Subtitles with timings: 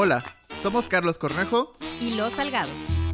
[0.00, 0.22] Hola,
[0.62, 1.76] somos Carlos Cornejo.
[2.00, 2.70] y Lo Salgado.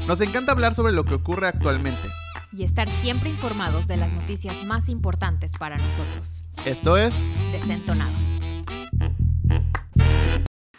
[0.06, 2.10] Nos encanta hablar sobre lo que ocurre actualmente.
[2.52, 6.44] Y estar siempre informados de las noticias más importantes para nosotros.
[6.66, 7.14] Esto es...
[7.52, 8.22] Desentonados.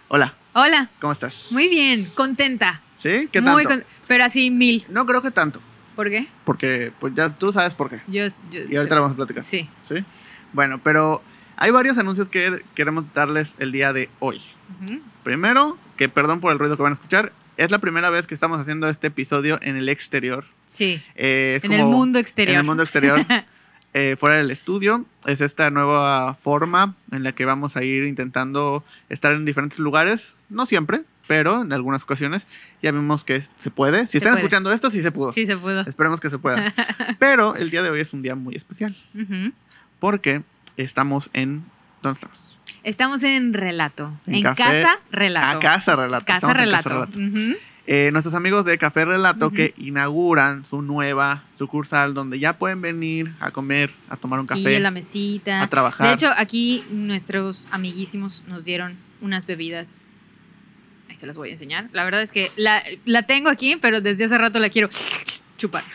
[0.10, 1.48] Hola, Hola, ¿cómo estás?
[1.50, 2.82] muy bien, contenta.
[3.00, 3.28] ¿Sí?
[3.32, 3.84] ¿Qué muy tanto?
[3.84, 4.86] con- pero así mil.
[4.90, 5.60] No creo que tanto,
[5.96, 6.28] ¿Por qué?
[6.44, 8.02] porque pues ya tú sabes por qué.
[8.06, 9.44] Yo, yo Y ahorita lo vamos a platicar.
[9.44, 9.68] Sí.
[9.82, 10.06] ¿Sí?
[10.54, 11.24] Bueno, pero
[11.58, 14.40] hay varios anuncios que queremos darles el día de hoy.
[15.24, 18.34] Primero, que perdón por el ruido que van a escuchar, es la primera vez que
[18.34, 20.46] estamos haciendo este episodio en el exterior.
[20.68, 21.02] Sí.
[21.16, 22.54] Eh, es En el mundo exterior.
[22.54, 23.26] En el mundo exterior,
[23.94, 25.06] eh, fuera del estudio.
[25.26, 30.36] Es esta nueva forma en la que vamos a ir intentando estar en diferentes lugares.
[30.50, 32.46] No siempre, pero en algunas ocasiones
[32.84, 34.02] ya vimos que se puede.
[34.08, 34.42] Si Se están puede.
[34.44, 35.32] escuchando esto, sí se pudo.
[35.34, 35.82] Sí se pudo.
[35.82, 36.74] Esperemos que se pueda.
[37.20, 38.96] Pero el día de hoy es un día muy especial
[40.00, 40.44] porque
[40.78, 41.64] estamos en...
[42.04, 42.55] ¿Dónde estamos?
[42.86, 44.14] Estamos en relato.
[44.28, 45.58] En En, café- casa relato.
[45.58, 46.26] A Casa Relato.
[46.26, 46.90] Casa Estamos relato.
[46.90, 47.60] Casa Relato.
[47.88, 53.34] Eh, nuestros amigos de Café Relato que inauguran su nueva sucursal donde ya pueden venir
[53.40, 55.62] a comer, a tomar un café, en la mesita.
[55.62, 56.08] a trabajar.
[56.08, 60.04] De hecho, aquí nuestros amiguísimos nos dieron unas bebidas.
[61.10, 61.90] Ahí se las voy a enseñar.
[61.92, 64.90] La verdad es que la, la tengo aquí, pero desde hace rato la quiero
[65.58, 65.84] chupar.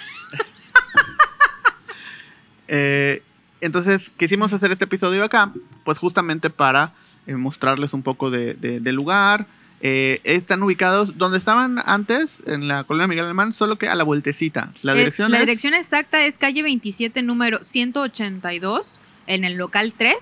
[2.72, 3.20] Eh,
[3.60, 5.52] entonces, quisimos hacer este episodio acá,
[5.84, 6.92] pues justamente para
[7.26, 9.46] eh, mostrarles un poco de, de- del lugar.
[9.82, 14.04] Eh, están ubicados donde estaban antes, en la colonia Miguel Alemán, solo que a la
[14.04, 14.72] vueltecita.
[14.82, 19.92] La Eh, dirección la es dirección exacta es calle 27, número 182, en el local
[19.96, 20.14] 3,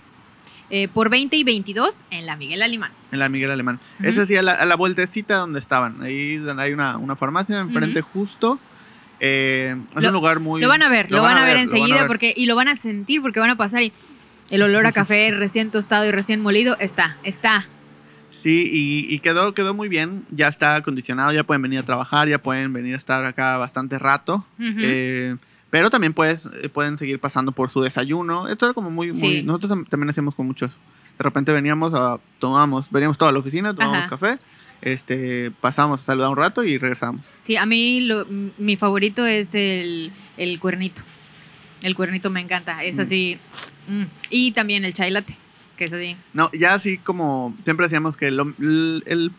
[0.71, 2.93] eh, por 20 y 22, en la Miguel Alemán.
[3.11, 3.81] en la Miguel Alemán.
[4.01, 4.09] Ujú.
[4.09, 6.03] Es así, a la, a la vueltecita donde estaban.
[6.03, 8.59] Ahí hay una, una farmacia enfrente justo.
[9.21, 10.61] Eh, es Lo- un lugar muy...
[10.61, 12.07] Lo van a ver, lo, van, a ver, enseguida ver.
[12.07, 13.93] porque y lo van a sentir porque van a pasar y
[14.51, 17.67] el olor a café recién tostado y recién molido está, está.
[18.43, 20.25] Sí, y, y quedó, quedó muy bien.
[20.31, 23.99] Ya está acondicionado, ya pueden venir a trabajar, ya pueden venir a estar acá bastante
[23.99, 24.47] rato.
[24.61, 25.35] Eh,
[25.71, 28.47] pero también puedes, eh, pueden seguir pasando por su desayuno.
[28.47, 29.09] Esto era como muy.
[29.43, 30.71] Nosotros tam- también hacíamos con muchos.
[31.19, 32.21] De repente veníamos a...
[32.39, 34.11] Tomábamos, veníamos toda la oficina, tomábamos Ajá.
[34.11, 34.39] café.
[34.83, 37.23] Este, pasábamos a saludar un rato y regresamos.
[37.43, 38.27] Sí, a mí lo-
[38.59, 41.03] mi favorito es el, el cuernito.
[41.83, 43.01] El cuernito me encanta, es Mm.
[43.01, 43.39] así.
[43.89, 44.03] mm.
[44.31, 45.37] Y también el chai latte,
[45.77, 46.17] que es así.
[46.33, 49.33] No, ya así como siempre decíamos que lo, el-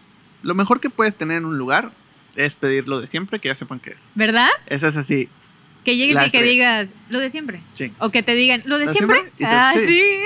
[0.43, 1.91] lo mejor que puedes tener en un lugar
[2.35, 3.99] es pedir lo de siempre, que ya sepan qué es.
[4.15, 4.47] ¿Verdad?
[4.67, 5.27] Eso es así,
[5.85, 7.61] Que llegues y que digas lo de siempre.
[7.73, 7.91] sí.
[7.99, 9.17] O que te digan, ¿lo de ¿Lo de siempre?
[9.37, 9.45] siempre?
[9.47, 9.87] Ah, sí.
[9.87, 10.19] sí.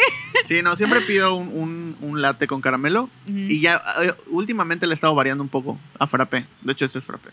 [0.48, 4.94] Sí, no, siempre pido un, un, un latte con caramelo y ya eh, últimamente le
[4.94, 6.46] he estado variando un poco a frappé.
[6.62, 7.30] De hecho, este es frappé.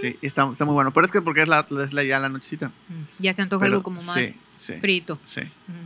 [0.00, 0.92] Sí, está, está muy bueno.
[0.92, 2.68] Pero es que porque es, la, es la, ya la nochecita.
[2.88, 4.18] Mm, Ya se antoja Pero algo como más
[4.58, 5.18] Sí, frito.
[5.26, 5.40] sí.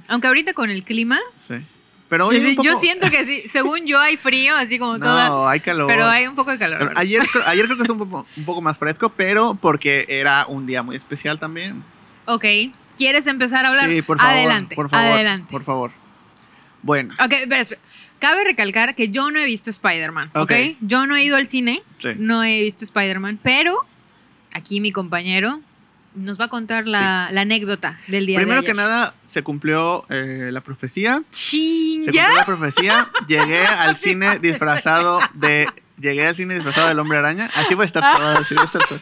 [0.08, 1.54] Aunque ahorita con el clima, sí.
[2.08, 5.28] Pero hoy sí- poco- yo siento que sí, según yo hay frío, así como toda.
[5.28, 5.86] No, hay calor.
[5.86, 6.92] Pero hay un poco de calor.
[6.96, 10.46] Ayer, creo- ayer creo que es un poco, un poco más fresco, pero porque era
[10.46, 11.82] un día muy especial también.
[12.24, 12.44] Ok,
[12.96, 13.88] ¿quieres empezar a hablar?
[13.90, 14.32] Sí, por favor.
[14.34, 15.48] Adelante, por favor, adelante.
[15.50, 15.90] Por favor.
[16.82, 17.80] Bueno, Ok, espera, espera.
[18.18, 20.40] Cabe recalcar que yo no he visto Spider-Man, ¿ok?
[20.40, 20.52] Ok.
[20.80, 22.08] Yo no he ido al cine, sí.
[22.16, 23.76] no he visto Spider-Man, pero
[24.52, 25.60] aquí mi compañero
[26.14, 30.04] nos va a contar la, la anécdota del día Primero de que nada, se cumplió
[30.10, 31.22] eh, la profecía.
[31.30, 32.04] ¡Chin!
[32.04, 33.08] Se cumplió la profecía.
[33.26, 35.68] Llegué al cine disfrazado de.
[36.00, 37.50] Llegué al cine disfrazado del hombre araña.
[37.56, 38.38] Así va a estar todo.
[38.38, 39.00] así va a estar todo.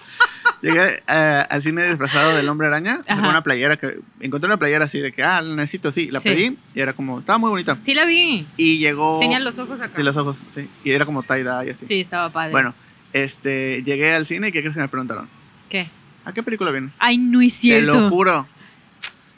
[0.63, 3.03] Llegué eh, al cine disfrazado del hombre araña.
[3.07, 3.99] Con una playera que.
[4.21, 6.09] Encontré una playera así de que, ah, la necesito, sí.
[6.11, 6.31] La Sí.
[6.31, 7.19] pedí y era como.
[7.19, 7.77] Estaba muy bonita.
[7.81, 8.47] Sí la vi.
[8.57, 9.21] Y llegó.
[9.21, 9.91] Tenía los ojos acá.
[9.91, 10.69] Sí, los ojos, sí.
[10.85, 11.85] Y era como tie-dye así.
[11.85, 12.53] Sí, estaba padre.
[12.53, 12.75] Bueno,
[13.13, 13.83] este.
[13.83, 15.29] Llegué al cine y ¿qué crees que me preguntaron?
[15.69, 15.89] ¿Qué?
[16.27, 16.93] ¿A qué película vienes?
[16.99, 17.93] Ay, no es cierto.
[17.93, 18.47] Te lo juro.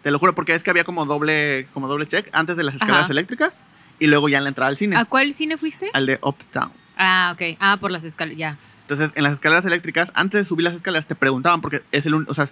[0.02, 2.74] Te lo juro, porque es que había como doble, como doble check antes de las
[2.74, 3.12] escaleras Ajá.
[3.12, 3.62] eléctricas
[3.98, 5.90] y luego ya en la entrada al cine, ¿A cuál cine fuiste?
[5.92, 6.72] al de Uptown.
[6.96, 7.56] Ah, ok.
[7.60, 8.58] Ah, por las escaleras, ya.
[8.82, 12.14] Entonces, en las escaleras eléctricas, antes de subir las escaleras, te preguntaban, porque es el
[12.14, 12.48] un- o sea,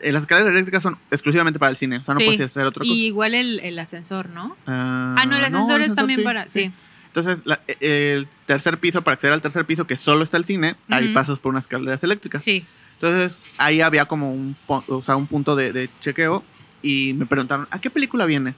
[0.00, 2.26] eh, las escaleras eléctricas son exclusivamente para el cine, o sea, no Sí.
[2.26, 2.92] puedes hacer otra cosa.
[2.92, 4.56] Y igual el, el ascensor, ¿no?
[4.66, 6.48] Ah, Ah, no, el ascensor el es también sí, para...
[6.48, 6.72] Sí.
[7.08, 10.44] Entonces, la- eh, el tercer piso, para acceder al tercer piso, que solo está el
[10.44, 11.14] cine, ahí Ujú.
[11.14, 12.42] pasas por unas escaleras eléctricas.
[12.42, 12.64] Sí.
[13.02, 16.44] Entonces, ahí había como un, o sea, un punto de, de chequeo
[16.82, 18.56] y me preguntaron, ¿a qué película vienes?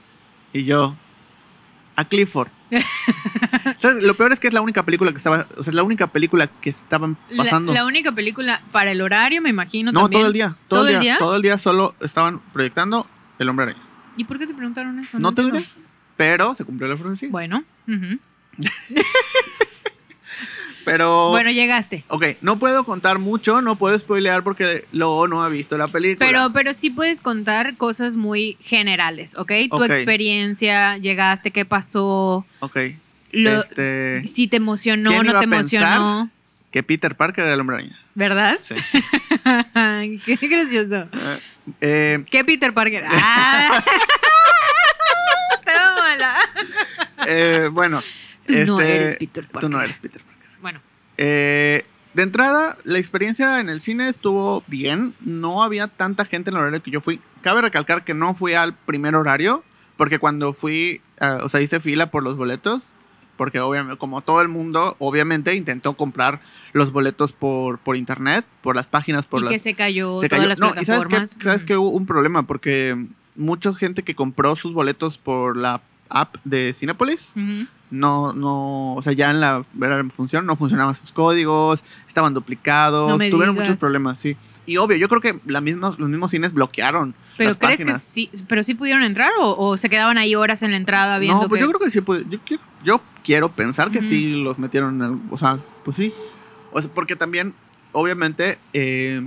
[0.51, 0.95] Y yo,
[1.95, 2.49] a Clifford.
[3.77, 4.03] ¿Sabes?
[4.03, 6.07] Lo peor es que es la única película que estaba, o sea, es la única
[6.07, 7.73] película que estaban La, pasando.
[7.73, 10.19] la única película para el horario, me imagino no, también.
[10.21, 11.17] todo el día, todo, ¿Todo el día, día?
[11.19, 13.07] todo el día solo estaban proyectando
[13.39, 13.81] El Hombre Araña.
[14.17, 15.19] ¿Y por qué te preguntaron eso?
[15.19, 15.69] No, tengo entiendo.
[15.79, 15.87] idea,
[16.17, 17.29] pero se cumplió la profecía.
[17.31, 18.19] Bueno, ujú.
[20.85, 22.03] Pero, bueno, llegaste.
[22.07, 26.25] ok, no puedo contar mucho, no puedo spoilear porque luego no ha visto la película.
[26.27, 29.51] Pero, pero sí puedes contar cosas muy generales, ¿ok?
[29.69, 29.83] Tu Ok.
[29.89, 32.45] experiencia, llegaste, qué pasó.
[32.59, 32.77] Ok.
[33.31, 36.29] Lo- este, Si te emocionó, ¿Quién no iba te a emocionó.
[36.71, 37.99] que Peter Parker era el hombre araña.
[38.15, 38.59] ¿Verdad?
[38.63, 38.75] Sí.
[40.25, 41.07] Qué gracioso.
[41.13, 41.39] Eh,
[41.81, 43.03] eh, ¿Qué Peter Parker?
[43.07, 43.83] ¡Ah!
[45.65, 46.35] Tómala.
[47.27, 48.01] eh, bueno,
[48.45, 49.61] Tú no este, eres Peter Parker.
[49.61, 50.32] Tú no eres Peter Parker.
[50.63, 50.79] Bueno,
[51.17, 55.13] Eh, de entrada, la experiencia en el cine estuvo bien.
[55.21, 57.19] No había tanta gente en el horario que yo fui.
[57.41, 59.63] Cabe recalcar que no fui al primer horario,
[59.97, 62.81] porque cuando fui, ah, o sea, hice fila por los boletos,
[63.37, 66.39] porque obviamente, como todo el mundo, obviamente intentó comprar
[66.71, 69.53] los boletos por, por internet, por las páginas, por y las...
[69.53, 70.49] que se cayó se todas cayó.
[70.49, 71.35] las No, y sabes que, plataformas.
[71.43, 71.65] sabes Mm.
[71.65, 73.05] que hubo un problema, porque
[73.35, 77.67] mucha gente que compró sus boletos por la app de Cinepolis, Ujú.
[77.93, 83.09] No, no, o sea, ya en la verdadera función no funcionaban sus códigos, estaban duplicados,
[83.09, 83.67] No tuvieron digas.
[83.69, 84.35] muchos problemas, sí.
[84.65, 87.13] Y obvio, yo creo que la misma, los mismos cines bloquearon.
[87.37, 88.29] ¿Pero las crees que sí?
[88.47, 91.49] ¿Pero sí pudieron entrar o, o se quedaban ahí horas en la entrada viendo No,
[91.49, 92.25] pues que- yo creo que sí puede.
[92.29, 96.13] Yo, quiero- yo quiero pensar que sí los metieron en el- O sea, pues sí.
[96.71, 97.53] O sea, porque también,
[97.91, 99.21] obviamente, eh,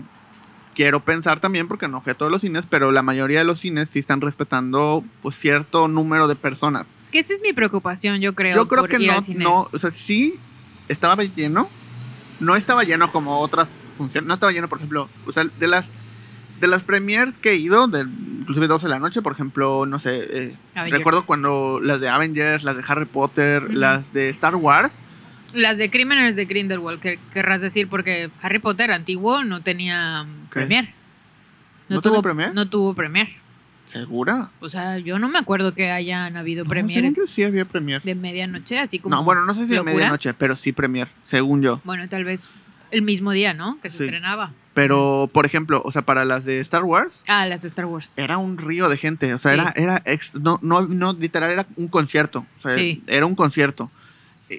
[0.75, 3.61] quiero pensar también, porque no fui a todos los cines, pero la mayoría de los
[3.61, 6.87] cines sí están respetando pues cierto número de personas.
[7.17, 8.55] Que esa es mi preocupación, yo creo.
[8.55, 9.43] Yo creo por que ir no, al cine.
[9.43, 10.35] no, o sea, sí
[10.87, 11.71] estaba lleno,
[12.41, 15.91] no estaba lleno como otras funciones, no estaba lleno, por ejemplo, o sea, de las
[16.61, 19.99] de las premiers que he ido, de, inclusive 12 de la noche, por ejemplo, no
[19.99, 20.57] sé, eh,
[20.91, 24.99] recuerdo cuando las de Avengers, las de Harry Potter, las de Star Wars,
[25.55, 30.61] Las de Crímenes de Grindelwald, que querrás decir, porque Harry Potter antiguo no tenía ¿Qué?
[30.61, 30.91] premier.
[31.89, 32.55] ¿No tuvo tenía premier?
[32.55, 33.46] No tuvo premier.
[34.01, 34.51] ¿Segura?
[34.61, 37.65] O sea, yo no me acuerdo que hayan habido No, premieres según yo sí había
[37.65, 38.03] premier.
[38.03, 39.15] de medianoche, así como.
[39.17, 39.93] No, bueno, no sé si locura.
[39.95, 41.81] medianoche, pero sí premier, según yo.
[41.85, 42.49] Bueno, tal vez
[42.91, 43.79] el mismo día, ¿no?
[43.81, 44.05] Que se Sí.
[44.05, 44.53] estrenaba.
[44.75, 48.13] Pero, por ejemplo, o sea, para las de Star Wars, Ah, las de Star Wars.
[48.17, 49.33] era un río de gente.
[49.33, 49.59] O sea, Sí.
[49.59, 52.45] era, era ex- no, no, no, literal, era un concierto.
[52.59, 53.03] O sea, Sí.
[53.07, 53.91] era un concierto.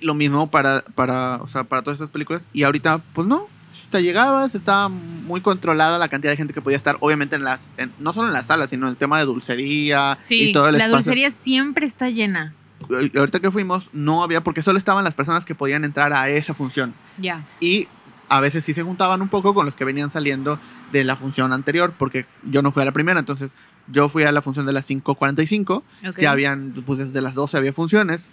[0.01, 2.41] Lo mismo para, para, o sea, para todas estas películas.
[2.51, 3.47] Y ahorita, pues no.
[3.87, 7.43] O sea, llegabas, estaba muy controlada la cantidad de gente que podía estar, obviamente en
[7.43, 10.53] las, en- no solo en las salas, sino en el tema de dulcería Sí, y
[10.53, 10.97] todo el la espacio.
[10.97, 12.53] dulcería siempre está llena.
[12.89, 16.29] Y ahorita que fuimos, no había, porque solo estaban las personas que podían entrar a
[16.29, 16.93] esa función.
[17.17, 17.43] Ya.
[17.59, 17.87] Y
[18.29, 20.59] a veces sí se juntaban un poco con los que venían saliendo
[20.91, 23.51] de la función anterior, porque yo no fui a la primera, entonces
[23.87, 26.19] yo fui a la función de las 5.45, ok.
[26.19, 28.29] ya habían, pues desde las 12 había funciones,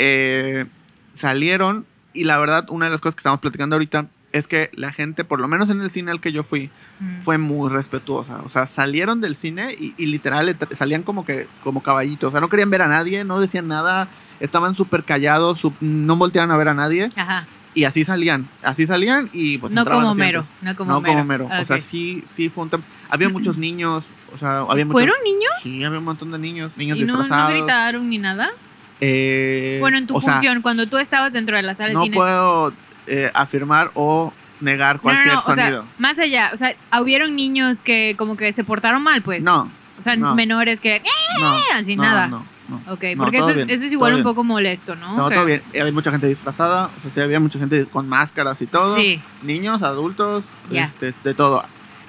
[0.00, 0.66] eh,
[1.14, 4.06] salieron y la verdad, una de las cosas que estamos platicando ahorita
[4.36, 7.20] es que la gente, por lo menos en el cine al que yo fui, Mm.
[7.20, 8.40] fue muy respetuosa.
[8.44, 12.28] O sea, salieron del cine y, y literal salían como que como caballitos.
[12.28, 14.08] O sea, no querían ver a nadie, no decían nada,
[14.40, 17.10] estaban súper callados, sup- no volteaban a ver a nadie.
[17.16, 17.46] Ajá.
[17.74, 20.46] Y así salían, así salían y pues no como mero.
[20.62, 21.14] No como no mero.
[21.16, 21.48] como mero.
[21.60, 24.02] O sea, sí, sí fue un tem- Había muchos niños,
[24.34, 24.92] o sea, había muchos...
[25.02, 25.52] ¿Fueron niños?
[25.62, 27.52] Sí, había un montón de niños, niños ¿Y no, no disfrazados.
[27.52, 28.48] gritaron ni nada?
[29.02, 32.02] Eh, Bueno, en tu sea, función, cuando tú estabas dentro de la sala de no
[32.04, 32.16] cine.
[32.16, 32.72] puedo
[33.06, 35.84] eh, afirmar o negar No, no, cualquier no, o sea, sonido.
[35.98, 39.42] más allá, o sea, hubieron niños que como que se portaron mal, pues.
[39.44, 40.34] no, O sea, no.
[40.34, 41.02] menores que, ¡eh!
[41.74, 42.26] así nada.
[42.28, 42.38] no,
[42.68, 42.80] no.
[42.92, 45.16] Ok, porque eso, es, bien, eso es igual un poco molesto, ¿no?
[45.16, 45.62] No, Que- todo bien.
[45.80, 48.96] Había mucha gente disfrazada, o sea, sí, había mucha gente con máscaras y todo.
[48.96, 50.42] Sí, Niños, adultos,
[50.72, 51.62] este, de todo.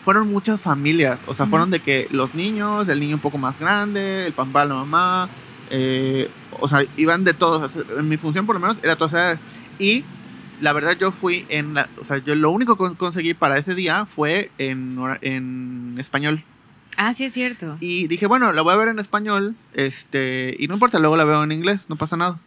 [0.04, 3.60] Fueron muchas familias, o sea, fueron de que los niños, el niño un poco más
[3.60, 5.28] grande, el papá, la mamá,
[5.70, 6.30] eh,
[6.62, 7.62] o sea, iban de todos.
[7.62, 9.40] O sea, en mi función, por lo menos, era todas edades.
[9.80, 10.06] Y
[10.62, 11.88] la verdad, yo fui en la.
[12.02, 16.44] O sea, yo lo único que con- conseguí para ese día fue en, en español.
[16.98, 17.78] Ah, sí es cierto.
[17.80, 21.26] Y dije, bueno, la voy a ver en español, este, y no importa, luego la
[21.26, 22.40] veo en inglés, no pasa nada.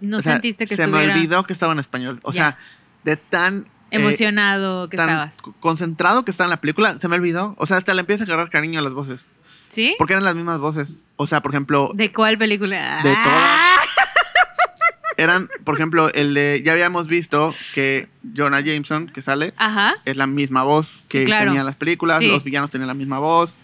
[0.00, 2.18] No O sea, sentiste que se estuviera me olvidó que estaba en español.
[2.22, 2.58] O sea,
[3.04, 5.34] de tan eh, emocionado que tan estabas.
[5.60, 7.54] concentrado que está en la película, se me olvidó.
[7.58, 9.26] O sea, hasta le empieza a agarrar cariño a las voces.
[9.68, 9.94] ¿Sí?
[9.98, 10.98] Porque eran las mismas voces.
[11.16, 13.00] O sea, por ejemplo, ¿De cuál película?
[13.04, 13.71] De Ah,
[15.16, 16.62] eran, por ejemplo, el de.
[16.64, 19.94] Ya habíamos visto que Jonah Jameson, que sale, Ajá.
[20.04, 21.46] es la misma voz que Sí, claro.
[21.46, 22.20] tenía en las películas.
[22.20, 22.28] Sí.
[22.28, 23.54] Los villanos tenían la misma voz.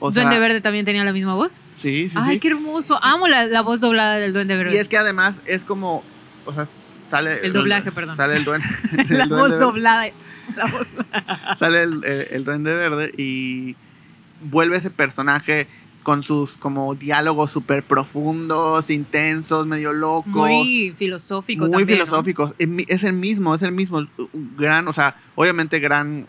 [0.00, 1.52] O sea, Duende Verde también tenía la misma voz.
[1.78, 2.40] Sí, sí, Ay, sí.
[2.40, 3.02] qué hermoso.
[3.02, 4.74] Amo la, la voz doblada del Duende Verde.
[4.74, 6.04] Y es que además es como.
[6.44, 6.66] O sea,
[7.10, 7.40] sale.
[7.44, 8.16] El doblaje, perdón.
[8.16, 8.66] Sale el duende.
[9.08, 9.56] la voz verde.
[9.64, 10.06] doblada.
[10.56, 10.86] La voz-
[11.58, 13.76] sale el, el- el duende verde y
[14.40, 15.66] vuelve ese personaje
[16.08, 20.24] con sus como diálogos súper profundos, intensos, medio locos.
[20.32, 22.04] Muy filosófico muy también, ¿no?
[22.06, 22.54] filosóficos.
[22.58, 24.06] Es el mismo, es el mismo.
[24.56, 26.24] Gran, o sea, obviamente gran,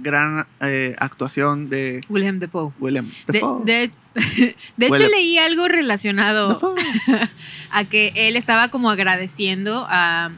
[0.00, 2.72] gran eh, actuación de William Defoe.
[2.80, 3.64] William De, Dafoe.
[3.64, 3.90] de-
[4.76, 6.74] de hecho, leí algo relacionado
[7.70, 10.32] a que él estaba como agradeciendo a,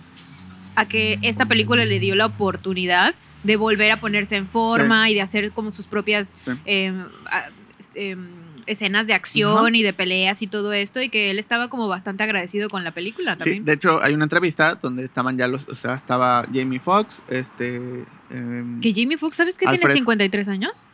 [0.77, 5.15] a que esta película le dio la oportunidad de volver a ponerse en forma y
[5.15, 6.51] de hacer como sus propias Sí.
[6.67, 7.05] em,
[7.95, 8.27] em,
[8.67, 12.23] escenas de acción y de peleas y todo esto y que él estaba como bastante
[12.23, 13.65] agradecido con la película Sí, también.
[13.65, 15.69] de hecho, hay una entrevista donde estaban ya los.
[15.69, 18.05] O sea, estaba Jamie Foxx, este.
[18.31, 19.95] em, que Jamie Foxx, ¿sabes que tiene Alfred.
[19.95, 20.87] 53 años?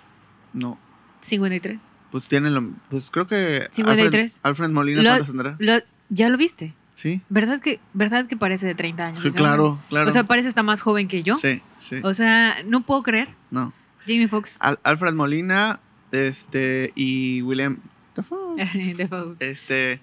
[0.53, 0.79] no,
[1.21, 1.81] 53.
[2.11, 2.71] pues tiene lo.
[2.89, 3.69] Pues creo que.
[3.73, 4.41] 53.
[4.43, 5.57] Alfred, Alfred Molina, Lo- ¿cuántos tendrá?
[5.59, 6.75] Lo- ¿Ya lo viste?
[6.97, 9.23] Sí, ¿Verdad que, ¿Verdad que parece de 30 años?
[9.23, 10.09] sí, claro, claro.
[10.11, 11.39] O sea, parece hasta más joven que yo.
[11.39, 11.97] sí, sí.
[12.03, 13.29] O sea, no puedo creer.
[13.51, 13.73] No.
[14.07, 14.57] Jamie Foxx.
[14.61, 15.81] Al- Alfred Molina,
[16.13, 16.93] este.
[16.95, 17.79] Y William.
[18.17, 19.37] Defoe.
[19.41, 20.01] Este.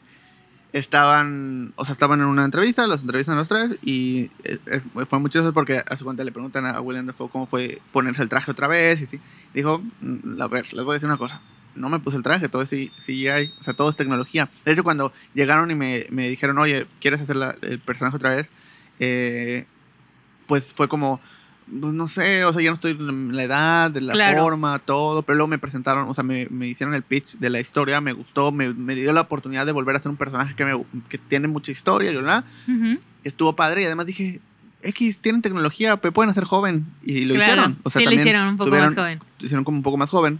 [0.73, 1.73] Estaban.
[1.75, 3.79] O sea, estaban en una entrevista, los entrevistan los tres.
[3.83, 7.29] Y eh, eh, fue muy chistoso porque a su cuenta le preguntan a William Dafoe
[7.29, 9.01] cómo fue ponerse el traje otra vez.
[9.01, 9.19] Y sí.
[9.53, 11.41] Dijo: "Mm, A ver, les voy a decir una cosa.
[11.75, 14.49] No me puse el traje, todo es CGI, o sea, todo es tecnología.
[14.65, 18.35] De hecho, cuando llegaron y me, me dijeron, oye, ¿quieres hacer la- el personaje otra
[18.35, 18.49] vez?
[18.99, 19.67] Eh,
[20.47, 21.21] pues fue como,
[21.81, 24.41] pues no sé, o sea, ya no estoy en la edad, de la Claro.
[24.43, 27.59] forma, todo, pero luego me presentaron, o sea, me, me hicieron el pitch de la
[27.59, 30.63] historia, me gustó, me, me dio la oportunidad de volver a ser un personaje que,
[30.65, 32.73] me, que tiene mucha historia, y bla, bla.
[32.73, 32.99] Ujú.
[33.23, 34.39] estuvo padre y además dije,
[34.83, 37.51] X, tienen tecnología, pero pueden hacer joven, y lo Claro.
[37.53, 37.77] hicieron.
[37.83, 39.19] O sea, sí, lo hicieron un poco tuvieron- más joven.
[39.39, 40.39] lo hicieron como un poco más joven,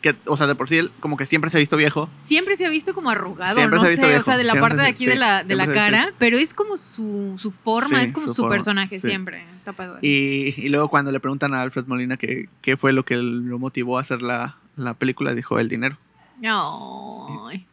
[0.00, 2.08] que, o sea, de por sí, él como que siempre se ha visto viejo.
[2.18, 4.36] Siempre se ha visto como arrugado, Siempre no se ha visto sé, o viejo, sea,
[4.36, 6.76] de la siempre parte de aquí sí, de la, de la cara, pero es como
[6.76, 9.08] su, su forma, Sí, es como su su, forma, personaje sí.
[9.08, 9.44] siempre.
[9.56, 9.98] Está padre.
[10.02, 13.58] Y, y luego cuando le preguntan a Alfred Molina qué, qué fue lo que lo
[13.58, 15.96] motivó a hacer la, la película, dijo el dinero.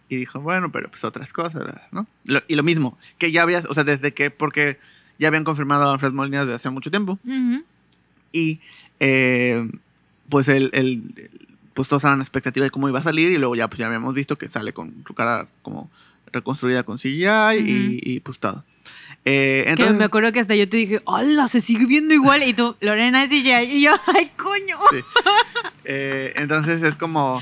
[0.10, 2.08] Y dijo, bueno, pero pues otras cosas, ¿no?
[2.26, 4.80] Lo- y lo mismo, que ya habías, o sea, desde que, porque
[5.20, 7.20] ya habían confirmado a Alfred Molina desde hace mucho tiempo.
[8.32, 8.60] Y
[9.00, 9.70] eh,
[10.30, 11.04] pues el, el-
[11.76, 13.86] pues todos estaban en expectativa de cómo iba a salir y luego ya pues ya
[13.86, 15.92] habíamos visto que sale con su cara como
[16.32, 18.64] reconstruida con CGI y, y, pues todo.
[19.26, 21.48] Eh, Que entonces, me acuerdo que hasta yo te dije, ¡Hala!
[21.48, 22.44] Se sigue viendo igual.
[22.44, 23.62] Y tú, Lorena, sí, ya.
[23.62, 24.78] Y yo, ¡ay, coño!
[24.92, 24.98] Sí.
[25.84, 27.42] Eh, entonces es como.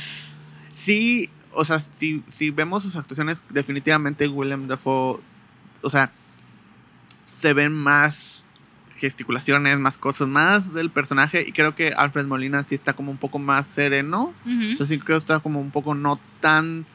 [0.72, 5.22] Sí, o sea, si, si vemos sus actuaciones, definitivamente William Dafoe.
[5.82, 6.12] O sea,
[7.25, 8.43] se ven más
[9.08, 11.44] gesticulaciones, más cosas, más del personaje.
[11.48, 14.34] Y creo que Alfred Molina sí está como un poco más sereno.
[14.78, 16.86] Sea, sí creo que está como un poco no tan.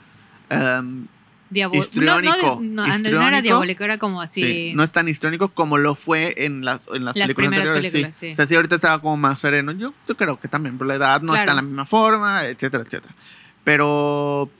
[1.50, 4.42] Diabó- no, histriónico, no, no, no, no era diabólico, era como así.
[4.42, 7.66] Sí, no es tan histriónico como lo fue en las, en las, Las películas primeras
[7.68, 7.92] anteriores.
[7.92, 8.26] películas, sí.
[8.26, 8.32] sí.
[8.32, 9.72] O sea, sí, ahorita estaba como más sereno.
[9.72, 12.84] Yo, yo creo que también, por la edad no está en la misma forma, etcétera,
[12.84, 13.14] etcétera.
[13.64, 14.50] Pero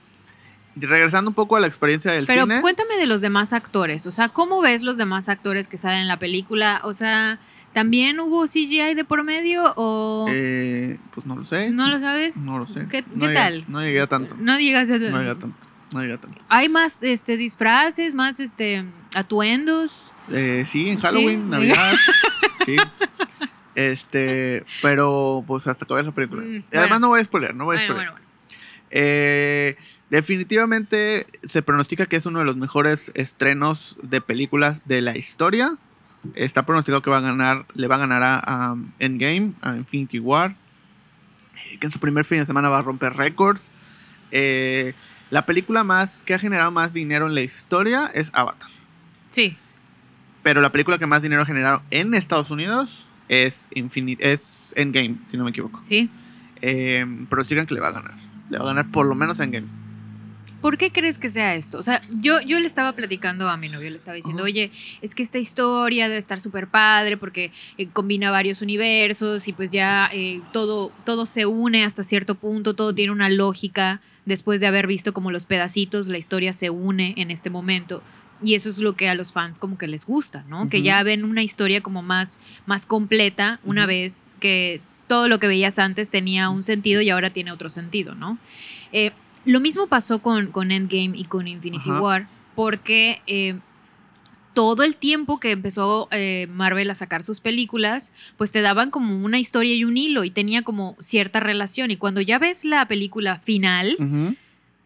[0.80, 2.60] regresando un poco a la experiencia del Pero cine.
[2.60, 4.06] cuéntame de los demás actores.
[4.06, 6.80] O sea, ¿cómo ves los demás actores que salen en la película?
[6.84, 7.38] O sea,
[7.72, 11.70] ¿también hubo CGI de por medio o eh, pues no lo sé.
[11.70, 12.36] no lo sabes?
[12.36, 12.86] No lo sé.
[12.88, 13.64] ¿Qué, No qué llegué- tal?
[13.68, 14.34] No llegué a tanto.
[14.38, 15.10] No llegué a tanto.
[15.92, 16.40] No llegué a tanto.
[16.48, 20.12] Hay más este disfraces, más este atuendos.
[20.30, 21.02] Eh, sí, en Sí.
[21.02, 21.94] Halloween, Navidad.
[22.66, 22.76] sí.
[23.74, 26.42] Este, pero pues hasta que veas la película.
[26.42, 27.96] Mm, además no voy a spoiler, no voy a spoiler.
[27.96, 28.26] bueno, bueno.
[28.90, 29.76] Eh,
[30.10, 35.76] definitivamente se pronostica que es uno de los mejores estrenos de películas de la historia.
[36.34, 40.56] Está pronosticado que va a ganar, le va a ganar a, Endgame, a Infinity War.
[41.72, 43.60] eh, Que en su primer fin de semana va a romper récords.
[44.30, 44.94] Eh,
[45.30, 48.68] la película más que ha generado más dinero en la historia es Avatar.
[49.30, 49.56] Sí.
[50.42, 55.16] Pero la película que más dinero ha generado en Estados Unidos es Infinite, es Endgame,
[55.30, 55.80] si no me equivoco.
[55.82, 56.10] Sí.
[56.62, 58.14] Eh, pronostican que le va a ganar.
[58.48, 59.66] Le va a ganar por lo menos Endgame.
[60.60, 61.78] ¿Por qué crees que sea esto?
[61.78, 64.46] O sea, yo, yo le estaba platicando a mi novio, le estaba diciendo, Ajá.
[64.46, 64.70] oye,
[65.02, 69.70] es que esta historia debe estar súper padre porque eh, combina varios universos y pues
[69.70, 74.00] ya eh, todo, todo se une hasta cierto punto, todo tiene una lógica.
[74.26, 78.02] Después de haber visto como los pedacitos, la historia se une en este momento.
[78.42, 80.68] Y eso es lo que a los fans como que les gusta, ¿no?
[80.68, 85.48] Que ya ven una historia como más, más completa una vez que todo lo que
[85.48, 88.38] veías antes tenía un sentido y ahora tiene otro sentido, ¿no?
[88.92, 89.12] Eh,
[89.48, 92.00] lo mismo pasó con, con Endgame y con Infinity Ajá.
[92.00, 93.56] War, porque eh,
[94.54, 99.16] todo el tiempo que empezó eh, Marvel a sacar sus películas, pues te daban como
[99.24, 101.90] una historia y un hilo y tenía como cierta relación.
[101.90, 103.96] Y cuando ya ves la película final,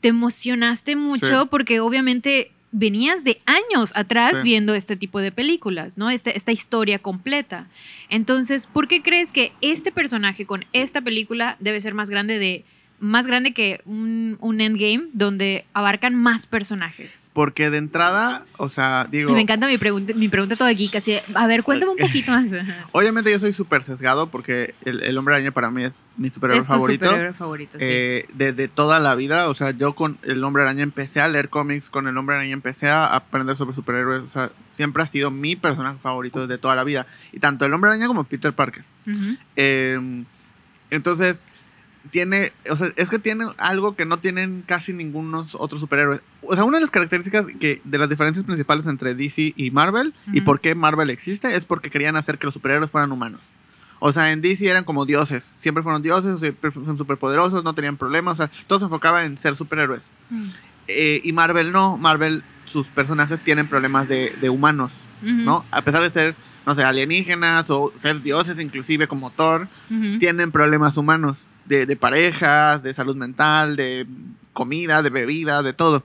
[0.01, 1.49] te emocionaste mucho Sí.
[1.51, 4.43] porque obviamente venías de años atrás Sí.
[4.45, 6.11] viendo este tipo de películas, ¿no?
[6.11, 7.69] Este- esta historia completa.
[8.11, 12.65] Entonces, ¿por qué crees que este personaje con esta película debe ser más grande de
[13.03, 17.31] más grande que un, un endgame donde abarcan más personajes?
[17.33, 21.17] Porque de entrada, o sea, digo, Me encanta mi pregunta, mi pregunta toda geek, así,
[21.35, 22.51] a ver, cuéntame un poquito más.
[22.93, 26.65] Obviamente yo soy súper sesgado porque el, el hombre araña para mí es mi superhéroe
[26.65, 27.07] favorito.
[27.07, 27.85] superhéroe favorito, sí.
[27.85, 31.49] eh, desde toda la vida, o sea, yo con el hombre araña empecé a leer
[31.49, 35.33] cómics, con el hombre araña empecé a aprender sobre superhéroes, o sea, siempre ha sido
[35.33, 37.07] mi personaje favorito desde toda la vida.
[37.33, 38.85] Y tanto el hombre araña como Peter Parker.
[39.57, 40.25] Eh,
[40.91, 41.45] entonces,
[42.11, 46.21] tiene, o sea, es que tiene algo que no tienen casi ningunos otros superhéroes.
[46.43, 50.15] O sea, una de las características que de las diferencias principales entre DC y Marvel
[50.33, 53.41] y por qué Marvel existe es porque querían hacer que los superhéroes fueran humanos.
[54.01, 57.97] O sea, en DC eran como dioses, siempre fueron dioses, siempre son superpoderosos, no tenían
[57.97, 60.03] problemas, o sea, todo se enfocaba en ser superhéroes.
[60.89, 64.91] Eh, y Marvel no, Marvel sus personajes tienen problemas de, de humanos.
[65.23, 65.65] ¿no?
[65.71, 66.35] A pesar de ser,
[66.67, 69.69] no sé, alienígenas o ser dioses inclusive como Thor,
[70.19, 74.07] tienen problemas humanos, de, de parejas, de salud mental, de
[74.53, 76.05] comida, de bebida, de todo.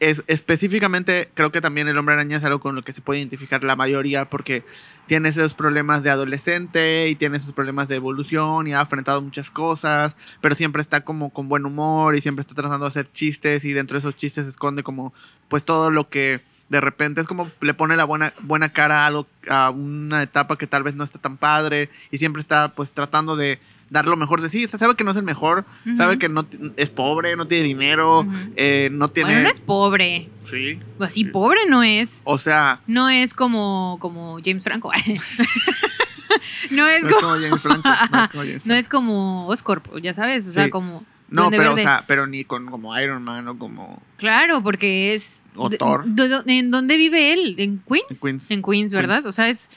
[0.00, 3.20] Es, específicamente, creo que también el hombre araña es algo con lo que se puede
[3.20, 4.64] identificar la mayoría porque
[5.06, 9.50] tiene esos problemas de adolescente y tiene esos problemas de evolución y ha enfrentado muchas
[9.50, 13.64] cosas, pero siempre está como con buen humor y siempre está tratando de hacer chistes
[13.64, 15.14] y dentro de esos chistes se esconde como
[15.48, 19.06] pues todo lo que de repente es como le pone la buena, buena cara a,
[19.06, 22.90] algo, a una etapa que tal vez no está tan padre y siempre está pues
[22.90, 24.64] tratando de dar lo mejor de sí.
[24.64, 25.64] O sea, sabe que no es el mejor,
[25.96, 28.26] sabe que no es pobre, no tiene dinero,
[28.56, 29.30] eh, no tiene...
[29.30, 30.28] Bueno, no es pobre.
[30.50, 30.78] Sí.
[31.00, 32.20] Así pobre no es.
[32.24, 34.90] O sea, No es como, como James Franco.
[36.70, 37.88] no es no es como, como James Franco.
[37.88, 38.74] No es como James no Franco.
[38.80, 40.46] es como Oscorp, ya sabes.
[40.48, 40.70] O sea, Sí.
[40.70, 41.04] como.
[41.28, 44.00] No, pero, o sea, pero ni con como Iron Man o como...
[44.18, 45.50] Claro, porque es.
[45.56, 46.04] O Thor.
[46.46, 47.56] ¿En dónde vive él?
[47.58, 48.04] ¿En Queens?
[48.10, 48.50] En Queens.
[48.50, 49.16] En Queens, ¿verdad?
[49.22, 49.26] Queens.
[49.26, 49.68] O sea, es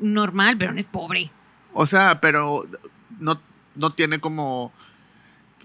[0.00, 1.30] normal, pero no es pobre.
[1.72, 2.66] O sea, pero
[3.20, 3.40] no,
[3.76, 4.72] no tiene como...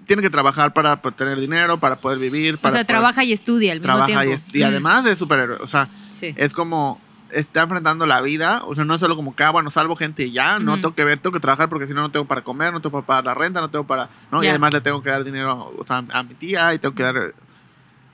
[0.05, 3.23] Tiene que trabajar para pues, tener dinero, para poder vivir, para o sea, poder- trabaja
[3.23, 4.45] y estudia al mismo trabaja tiempo.
[4.53, 5.57] y, y además de superhéroe.
[5.61, 5.87] O sea,
[6.17, 6.33] Sí.
[6.35, 6.99] es como
[7.31, 10.23] está enfrentando la vida, o sea, no es solo como que, ah, bueno, salvo gente
[10.25, 12.41] y ya, no tengo que ver, tengo que trabajar porque si no, no tengo para
[12.41, 14.43] comer, no tengo para pagar la renta, no tengo para, ¿no?
[14.43, 17.03] Y además le tengo que dar dinero o sea, a mi tía y tengo que
[17.03, 17.33] dar,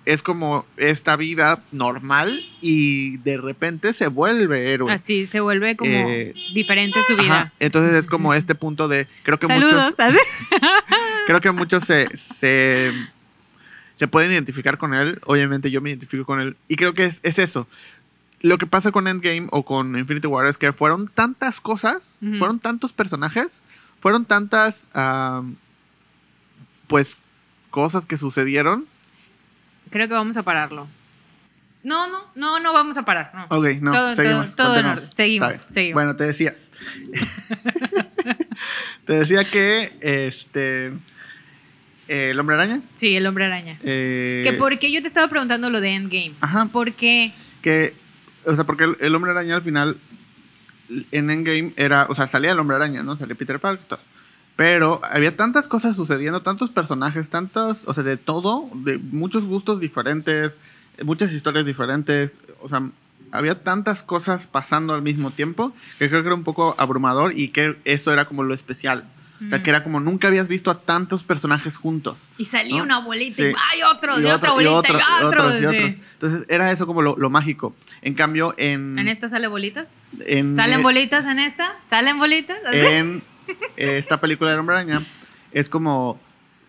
[0.05, 4.91] es como esta vida normal y de repente se vuelve héroe.
[4.91, 7.41] Así se vuelve como Eh, diferente su vida.
[7.41, 9.93] Ajá, Entonces es como este punto de, creo que Saludos.
[9.97, 10.21] muchos,
[11.27, 12.93] creo que muchos se, se,
[13.95, 15.19] se pueden identificar con él.
[15.25, 16.55] Obviamente yo me identifico con él.
[16.67, 17.67] Y creo que es, es eso.
[18.41, 22.59] Lo que pasa con Endgame o con Infinity War es que fueron tantas cosas, fueron
[22.59, 23.59] tantos personajes,
[24.01, 24.87] fueron tantas,
[26.87, 27.17] pues,
[27.71, 28.85] cosas que sucedieron.
[29.89, 30.87] Creo que vamos a pararlo.
[31.83, 33.31] No, no, no, no vamos a parar.
[33.35, 33.57] No.
[33.57, 34.55] Ok, no, Todo- seguimos.
[34.55, 35.09] todo- todo en orden.
[35.15, 35.93] Seguimos, seguimos.
[35.93, 36.55] Bueno, te decía.
[39.05, 40.87] te decía que, este,
[42.07, 42.81] eh, el hombre araña.
[42.95, 43.77] Sí, el hombre araña.
[43.83, 46.33] eh, que porque yo te estaba preguntando lo de Endgame.
[46.41, 46.65] Ajá.
[46.65, 47.33] ¿Por qué?
[47.61, 47.93] que,
[48.45, 49.97] o sea, porque el, el hombre araña al final,
[51.11, 53.17] en Endgame era, o sea, salía el hombre araña, ¿no?
[53.17, 53.99] Salía Peter Parker, todo.
[54.55, 59.79] Pero había tantas cosas sucediendo, tantos personajes, tantos, o sea, de todo, de muchos gustos
[59.81, 60.57] diferentes,
[61.03, 62.81] muchas historias diferentes, o sea,
[63.31, 67.49] había tantas cosas pasando al mismo tiempo que creo que era un poco abrumador y
[67.49, 69.03] que eso era como lo especial.
[69.45, 69.63] O sea, Ujú.
[69.65, 72.17] que era como nunca habías visto a tantos personajes juntos.
[72.37, 72.83] Y salía ¿No?
[72.83, 73.43] una bolita Sí.
[73.43, 74.17] y ¡ay, otro!
[74.17, 75.27] Y de otra otro- y bolita y, otro- y otro.
[75.47, 75.93] otros, y otros.
[76.13, 77.75] Entonces era eso como lo, lo mágico.
[78.01, 78.97] En cambio, en...
[78.97, 79.99] ¿En esta sale bolitas?
[80.21, 81.73] en- ¿Salen eh, bolitas en esta?
[81.89, 82.57] ¿Salen bolitas?
[82.71, 83.21] En
[83.77, 85.05] esta película de Hombre Araña
[85.51, 86.19] es como,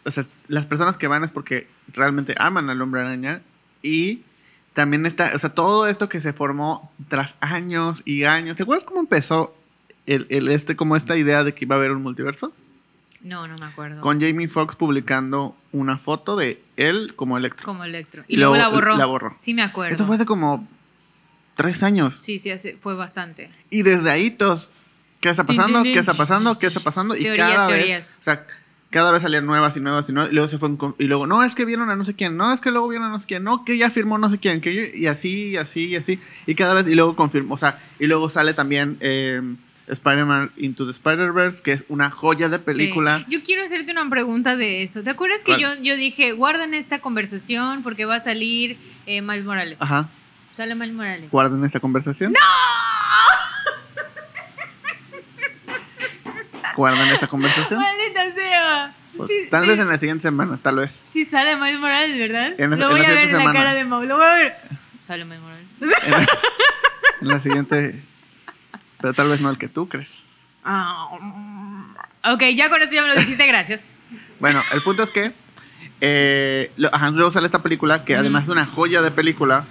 [0.04, 3.42] o sea, las personas que van es porque realmente aman al Hombre Araña
[3.82, 4.22] y
[4.74, 8.56] también está, o sea, todo esto que se formó tras años y años.
[8.56, 9.56] ¿Te acuerdas cómo empezó
[10.06, 12.52] el, el este, como esta idea de que iba a haber un multiverso?
[13.22, 14.02] No, no me acuerdo.
[14.02, 17.64] Con Jamie Foxx publicando una foto de él como Electro.
[17.64, 18.22] Como Electro.
[18.28, 18.96] Y Y luego luego la borró.
[18.98, 19.34] la borró.
[19.40, 19.94] Sí me acuerdo.
[19.94, 20.68] Eso fue hace como
[21.56, 22.14] tres años.
[22.20, 23.50] Sí, sí, hace- fue bastante.
[23.70, 24.68] Y desde ahí todos,
[25.20, 25.82] ¿qué está pasando?
[25.82, 26.58] ¿Qué está pasando?
[26.58, 27.16] ¿Qué está pasando?
[27.16, 28.06] Y Teorías, cada teorías.
[28.06, 28.46] vez, o sea,
[28.90, 30.30] cada vez salían nuevas y nuevas y nuevas.
[30.30, 32.36] Y luego se fue un y luego, no, es que vieron a no sé quién,
[32.36, 34.38] no, es que luego vieron a no sé quién, no, que ya firmó no sé
[34.38, 36.20] quién, que yo- y así, y así, y así.
[36.46, 39.42] Y cada vez, y luego confirmó, o sea, y luego sale también eh,
[39.88, 43.18] Spider-Man Into the Spider-Verse, que es una joya de película.
[43.18, 43.24] Sí.
[43.28, 45.02] Yo quiero hacerte una pregunta de eso.
[45.02, 49.44] ¿Te acuerdas que yo, yo dije, guarden esta conversación porque va a salir eh, Miles
[49.44, 49.80] Morales?
[49.82, 50.08] Ajá.
[50.52, 51.30] Sale Miles Morales.
[51.30, 52.32] Guarden esta conversación.
[56.76, 57.80] Guarden esta conversación.
[57.80, 58.94] ¡Maldita sea!
[59.16, 61.00] Pues, Sí, tal sí, vez en la siguiente semana, tal vez.
[61.10, 62.52] sí sale Miles Morales, ¿verdad?
[62.58, 63.58] En la- lo voy la a ver siguiente en la semana.
[63.58, 64.02] cara de Mau.
[64.04, 64.56] Lo voy a ver.
[65.06, 65.66] Sale Miles Morales.
[66.04, 66.28] En la,
[67.22, 68.02] en la siguiente.
[69.00, 70.10] Pero tal vez no el que tú crees.
[70.64, 71.94] Mm.
[72.32, 73.86] ok, ya con eso ya me lo dijiste, gracias.
[74.40, 75.32] Bueno, el punto es que.
[76.00, 79.64] Eh, ajá, luego sale esta película, que además de una joya de película,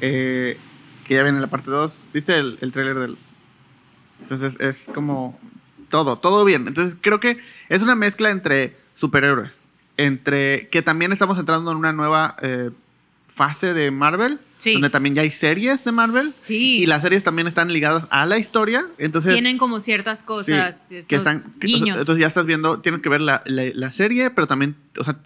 [0.00, 0.58] eh,
[1.06, 2.04] que ya viene en la parte 2.
[2.12, 3.18] ¿Viste el, el tráiler del.?
[4.22, 5.38] Entonces es como.
[5.88, 6.66] Todo, todo bien.
[6.68, 9.54] Entonces creo que es una mezcla entre superhéroes.
[9.96, 10.68] Entre.
[10.68, 12.70] Que también estamos entrando en una nueva eh,
[13.28, 14.72] fase de Marvel, Sí.
[14.72, 16.32] donde también ya hay series de Marvel.
[16.40, 16.78] Sí.
[16.80, 18.86] Y las series también están ligadas a la historia.
[18.98, 21.42] Entonces, Tienen como ciertas cosas, sí, que están.
[21.60, 21.98] que- guiños.
[21.98, 25.18] entonces ya estás viendo, tienes que ver la, la- la serie, pero también, o sea,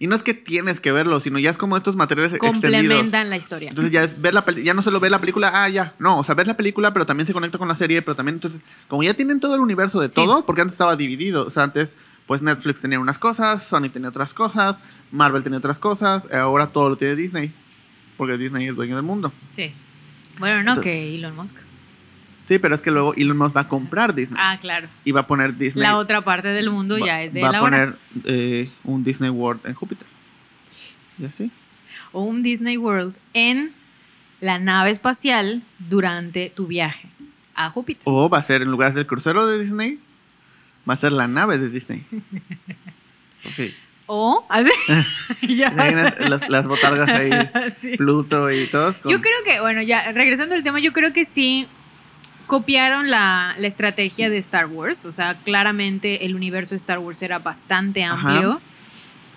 [0.00, 2.72] y no es que tienes que verlo, sino ya es como estos materiales extendidos.
[2.72, 3.70] complementan la historia.
[3.70, 5.94] Entonces ya es ver la ya no solo ver la película, ah, ya.
[5.98, 8.36] No, o sea, ves la película, pero también se conecta con la serie, pero también
[8.36, 10.14] entonces, como ya tienen todo el universo de Sí.
[10.14, 11.46] todo, porque antes estaba dividido.
[11.46, 14.78] O sea, antes, pues Netflix tenía unas cosas, Sony tenía otras cosas,
[15.10, 17.52] Marvel tenía otras cosas, ahora todo lo tiene Disney.
[18.16, 19.32] Porque Disney es dueño del mundo.
[19.56, 19.72] sí.
[20.38, 21.56] Bueno, no Entonces- que Elon Musk.
[22.48, 24.40] Sí, pero es que luego Elon Musk va a comprar Disney.
[24.42, 24.88] Ah, claro.
[25.04, 25.82] Y va a poner Disney.
[25.82, 27.70] La otra parte del mundo va, ya es de va la a hora.
[27.70, 30.06] poner eh, un Disney World en Júpiter.
[31.18, 31.50] Y así.
[32.12, 33.72] O un Disney World en
[34.40, 37.06] la nave espacial durante tu viaje
[37.54, 38.00] a Júpiter.
[38.04, 39.98] O va a ser, en lugar del crucero de Disney,
[40.88, 42.02] va a ser la nave de Disney.
[43.42, 43.74] Pues sí.
[44.06, 44.70] O así.
[45.42, 45.68] Ya.
[45.68, 47.30] Imaginas las, las botargas ahí,
[47.80, 47.96] Sí.
[47.96, 48.96] Pluto y todos.
[48.96, 51.66] con- Yo creo que, bueno, ya regresando al tema, yo creo que sí
[52.48, 55.04] copiaron la, la estrategia de Star Wars.
[55.04, 58.14] O sea, claramente el universo de Star Wars era bastante Ajá.
[58.14, 58.60] amplio.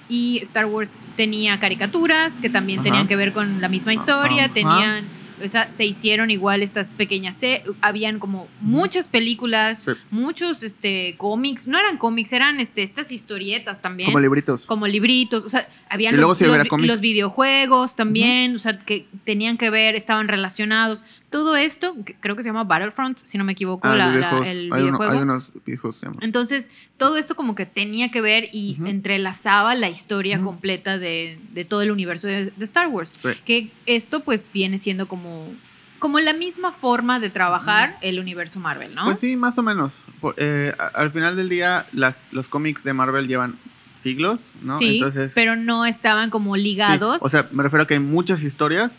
[0.09, 2.85] Y Star Wars tenía caricaturas que también Ajá.
[2.89, 4.45] tenían que ver con la misma historia.
[4.45, 4.53] Ajá.
[4.53, 5.05] Tenían.
[5.43, 7.35] O sea, se hicieron igual estas pequeñas.
[7.35, 9.91] se- habían como muchas películas, Sí.
[10.11, 11.65] muchos este, cómics.
[11.65, 14.65] No eran cómics, eran este, estas historietas también Como libritos.
[14.65, 19.95] como libritos, o sea, habían los, los videojuegos también, o sea, que tenían que ver,
[19.95, 21.03] estaban relacionados.
[21.31, 24.47] Todo esto, creo que se llama Battlefront, si no me equivoco, Ah, la- la- videojuegos.
[24.47, 25.11] el hay, uno- videojuego.
[25.13, 25.43] hay unos
[25.99, 26.19] se llaman.
[26.21, 31.65] Entonces, todo esto como que tenía que ver y entrelazaba la historia completa de, de
[31.65, 33.13] todo el universo de, de Star Wars.
[33.15, 33.29] Sí.
[33.45, 35.47] Que esto pues viene siendo como,
[35.99, 39.05] como la misma forma de trabajar el universo Marvel, ¿no?
[39.05, 39.93] Pues sí, más o menos.
[40.19, 43.55] Por- eh, al final del día, las, los cómics de Marvel llevan
[44.03, 44.79] siglos, ¿no?
[44.79, 47.21] Sí, Entonces, pero no estaban como sí, ligados.
[47.21, 48.91] o sea, me refiero a que hay muchas historias.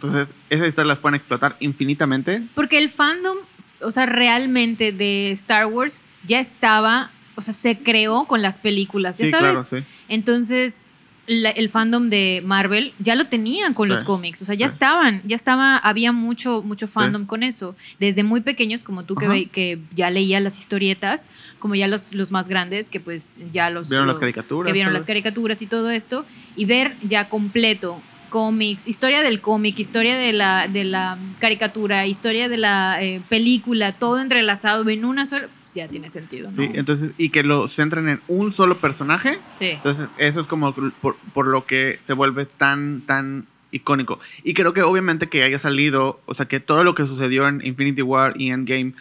[0.00, 2.42] Entonces, esas historias las pueden explotar infinitamente.
[2.54, 3.38] Porque el fandom,
[3.80, 9.18] o sea, realmente de Star Wars ya estaba, o sea, se creó con las películas,
[9.18, 9.50] ¿ya Sí, sabes?
[9.52, 9.76] claro, sí.
[10.08, 10.86] Entonces,
[11.28, 14.68] la- el fandom de Marvel ya lo tenían con Sí, los cómics, o sea, ya
[14.68, 14.74] sí.
[14.74, 16.92] estaban, ya estaba, había mucho, mucho Sí.
[16.92, 17.74] fandom con eso.
[17.98, 21.26] Desde muy pequeños, como tú que, ve- que ya leías las historietas,
[21.58, 23.88] como ya los, los más grandes, que pues ya los...
[23.88, 24.68] Vieron las caricaturas.
[24.68, 29.78] que vieron las caricaturas y todo esto, y ver ya completo cómics, historia del cómic,
[29.78, 35.26] historia de la, de la caricatura, historia de la eh, película, todo entrelazado en una
[35.26, 36.56] sola, pues ya tiene sentido, ¿no?
[36.56, 39.38] Sí, entonces, y que lo centren en un solo personaje.
[39.58, 39.70] Sí.
[39.70, 44.20] Entonces, eso es como por, por lo que se vuelve tan, tan icónico.
[44.44, 47.60] Y creo que obviamente que haya salido, o sea, que todo lo que sucedió en
[47.64, 48.92] Infinity War y Endgame,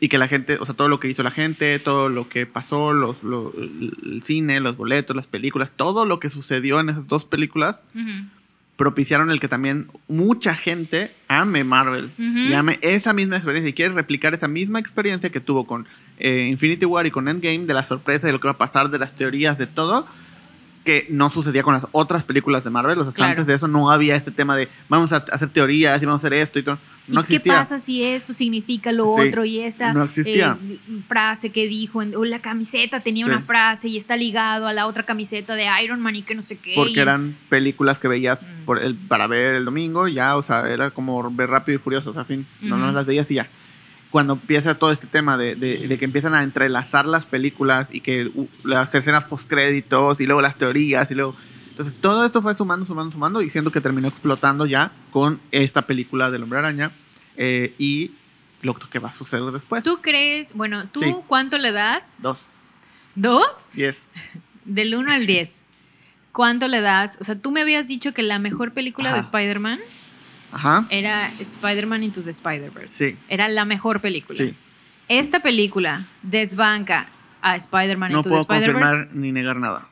[0.00, 2.44] y que la gente, o sea, todo lo que hizo la gente, todo lo que
[2.44, 7.06] pasó, los, lo- el cine, los boletos, las películas, todo lo que sucedió en esas
[7.06, 8.10] dos películas, Ujú.
[8.76, 13.94] Propiciaron el que también mucha gente ame Marvel y ame esa misma experiencia y quiere
[13.94, 15.86] replicar esa misma experiencia que tuvo con
[16.18, 18.90] eh, Infinity War y con Endgame, de la sorpresa de lo que va a pasar,
[18.90, 20.06] de las teorías, de todo,
[20.84, 22.98] que no sucedía con las otras películas de Marvel.
[22.98, 23.30] O sea, Claro.
[23.30, 26.26] antes de eso no había este tema de vamos a hacer teorías y vamos a
[26.26, 26.78] hacer esto y todo.
[27.06, 27.54] No ¿Y qué existía.
[27.58, 30.54] pasa si esto significa lo Sí, otro y esta no eh,
[31.06, 33.30] frase que dijo, en- o la camiseta tenía Sí.
[33.30, 36.40] una frase y está ligado a la otra camiseta de Iron Man y que no
[36.42, 36.72] sé qué?
[36.72, 38.64] y- Porque eran películas que veías Mm.
[38.64, 42.10] por el, para ver el domingo, ya, o sea, era como ver rápido y furioso,
[42.10, 42.94] o sea, fin, no, no Ujú.
[42.94, 43.48] las veías y ya.
[44.10, 48.00] Cuando empieza todo este tema de, de- de que empiezan a entrelazar las películas y
[48.00, 51.36] que uh, las escenas postcréditos y luego las teorías y luego...
[51.74, 55.82] Entonces todo esto fue sumando, sumando, sumando y siendo que terminó explotando ya con esta
[55.82, 56.92] película del Hombre Araña
[57.36, 58.12] eh, y
[58.62, 59.82] lo que va a suceder después.
[59.82, 61.12] ¿Tú crees, bueno, tú Sí.
[61.26, 62.22] cuánto le das?
[62.22, 62.38] Dos.
[63.16, 63.44] ¿Dos?
[63.72, 64.04] Diez.
[64.64, 65.50] Del 1 al 10.
[66.30, 67.18] ¿Cuánto le das?
[67.20, 69.18] O sea, tú me habías dicho que la mejor película de.
[69.20, 69.80] Spider-Man
[70.52, 70.86] Ajá.
[70.90, 72.94] era Spider-Man Into the Spider-Verse.
[73.12, 73.18] Sí.
[73.28, 74.38] Era la mejor película.
[74.38, 74.54] Sí.
[75.08, 77.06] Esta película desbanca
[77.42, 78.80] a Spider-Man No Into the puedo Spider-Verse.
[78.80, 79.88] confirmar ni negar nada.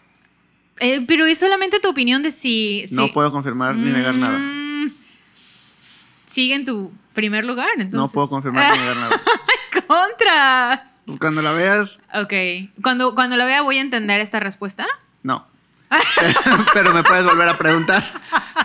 [0.84, 2.84] Eh, pero es solamente tu opinión de si.
[2.90, 4.36] No puedo confirmar ni negar nada.
[4.36, 4.92] Mm,
[6.26, 7.94] Sigue en tu primer lugar, entonces.
[7.94, 9.20] No puedo confirmar ni negar nada.
[9.86, 10.80] ¡Contras!
[11.06, 12.32] Pues cuando la veas, Ok.
[12.82, 14.86] Cuando, cuando la vea, voy a entender esta respuesta.
[15.22, 15.46] no.
[16.72, 18.02] Pero me puedes volver a preguntar.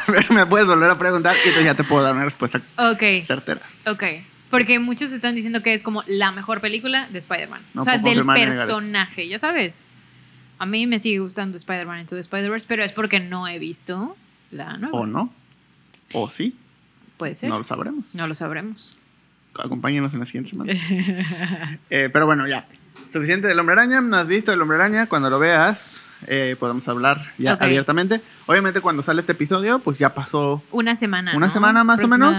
[0.06, 3.26] Pero me puedes volver a preguntar y entonces ya te puedo dar una respuesta Ok.
[3.28, 3.60] certera.
[3.86, 4.04] Ok.
[4.50, 7.62] Porque muchos están diciendo que es como la mejor película de Spider-Man.
[7.74, 9.84] No o sea, del personaje, ya sabes.
[10.60, 14.16] A mí me sigue gustando Spider-Man Into the Spider-Verse, pero es porque no he visto
[14.52, 14.98] la nueva.
[15.00, 15.34] O no.
[16.14, 16.56] O sí.
[17.18, 17.50] Puede ser.
[17.50, 18.06] No No, lo sabremos.
[18.14, 18.98] lo sabremos.
[19.60, 20.74] Acompáñenos en la siguiente semana.
[21.90, 22.68] Eh, pero bueno, ya.
[23.12, 24.02] Suficiente del Hombre Araña.
[24.02, 25.08] No has visto el Hombre Araña.
[25.08, 28.22] Cuando lo veas, eh, podemos hablar ya abiertamente.
[28.46, 31.36] Obviamente cuando sale este episodio, pues ya pasó Una semana.
[31.36, 31.54] Una ¿no?
[31.54, 32.36] semana más o menos.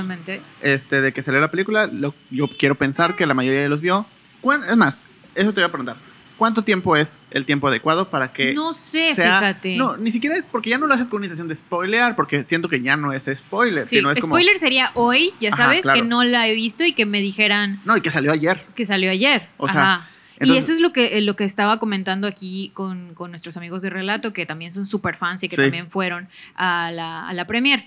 [0.62, 1.86] Este de que salió la película.
[1.86, 4.06] Lo- yo quiero pensar que la mayoría de los vio.
[4.40, 5.02] ¿Cuán- Es más,
[5.34, 5.96] eso te voy a preguntar.
[6.38, 9.76] ¿Cuánto tiempo es el tiempo adecuado para que No sé, sea- fíjate.
[9.76, 12.44] No, ni siquiera es porque ya no lo haces con una intención de spoilear, porque
[12.44, 14.34] siento que ya no es spoiler, Sí, sino es como...
[14.36, 16.00] spoiler sería hoy, ya Ajá, sabes, claro.
[16.00, 18.64] que no la he visto y que me dijeran No, y que salió ayer.
[18.76, 19.48] que salió ayer.
[19.56, 20.08] O sea, Ajá.
[20.38, 23.56] y entonces- eso es lo que, eh, lo que estaba comentando aquí con, con nuestros
[23.56, 25.62] amigos de Relato, que también son super fans y que Sí.
[25.62, 27.84] también fueron a la, a la premier.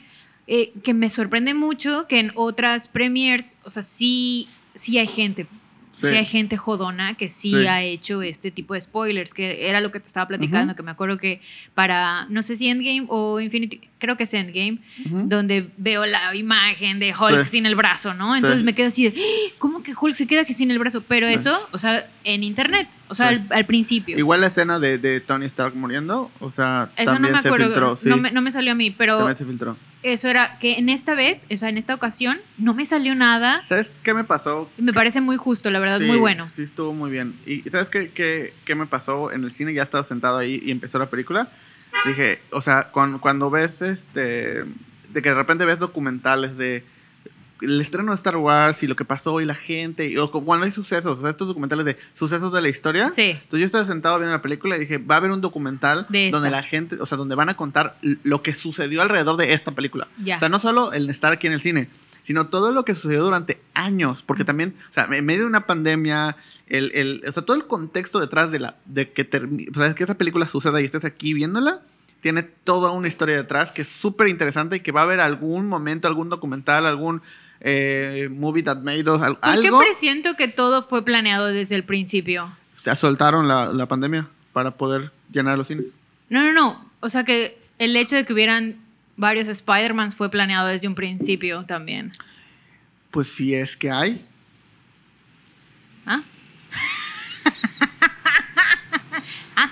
[0.47, 5.47] Eh, que me sorprende mucho que en otras premiers, o sea, sí, sí hay gente.
[5.91, 6.07] Sí.
[6.07, 6.15] Sí.
[6.15, 7.67] hay gente jodona que sí, Sí.
[7.67, 10.91] ha hecho este tipo de spoilers, que era lo que te estaba platicando, que me
[10.91, 11.41] acuerdo que
[11.75, 16.99] para, no sé si Endgame o Infinity, creo que es Endgame, donde veo la imagen
[16.99, 17.51] de Hulk Sí.
[17.51, 18.35] sin el brazo, ¿no?
[18.35, 18.65] Entonces Sí.
[18.65, 19.53] me quedo así de, "¡Ah!
[19.59, 21.01] ¿cómo que Hulk se queda que sin el brazo?
[21.07, 21.35] Pero Sí.
[21.35, 24.17] eso, o sea, en internet, o sea, al, al principio.
[24.17, 27.47] Igual la escena de, de Tony Stark muriendo, o sea, eso no también me se
[27.47, 27.97] acuerdo, filtró.
[27.97, 29.77] Sí, no, me, no me salió a mí, pero también se filtró.
[30.03, 33.63] eso era que en esta vez, o sea, en esta ocasión, no me salió nada.
[33.63, 34.69] ¿Sabes qué me pasó?
[34.77, 36.47] Me parece muy justo, la verdad, muy bueno.
[36.53, 37.35] Sí, estuvo muy bien.
[37.45, 39.73] ¿Y sabes qué, qué, qué me pasó en el cine?
[39.73, 41.49] Ya estaba sentado ahí y empezó la película.
[42.05, 44.63] Dije, o sea, cuando, cuando ves este.
[45.09, 46.83] De que de repente ves documentales de
[47.61, 50.07] el estreno de Star Wars y lo que pasó y la gente.
[50.07, 53.11] Y, o cu- cuando hay sucesos, o sea, estos documentales de sucesos de la historia.
[53.15, 53.21] Sí.
[53.31, 56.49] Entonces yo estaba sentado viendo la película y dije, va a haber un documental donde
[56.49, 60.07] la gente, o sea, donde van a contar lo que sucedió alrededor de esta película.
[60.17, 60.37] Ya.
[60.37, 61.87] O sea, no solo el estar aquí en el cine,
[62.31, 65.65] sino todo lo que sucedió durante años, porque también, o sea, en medio de una
[65.65, 69.23] pandemia, el, el- o sea, todo el contexto detrás de la, de que,
[69.73, 71.81] o sea, que esa película suceda y estés aquí viéndola,
[72.21, 75.67] tiene toda una historia detrás que es súper interesante y que va a haber algún
[75.67, 77.21] momento, algún documental, algún
[77.59, 79.79] eh, movie that made us, al- ¿Por qué algo.
[79.79, 82.45] presiento que todo fue planeado desde el principio?
[82.79, 85.85] O sea, soltaron la, la pandemia para poder llenar los cines.
[86.29, 86.85] No, no, no.
[87.01, 88.77] O sea que el hecho de que hubieran
[89.21, 92.11] varios Spider-Mans fue planeado desde un principio también.
[93.11, 94.25] Pues si es que hay.
[96.05, 96.23] ¿Ah?
[99.55, 99.69] ah.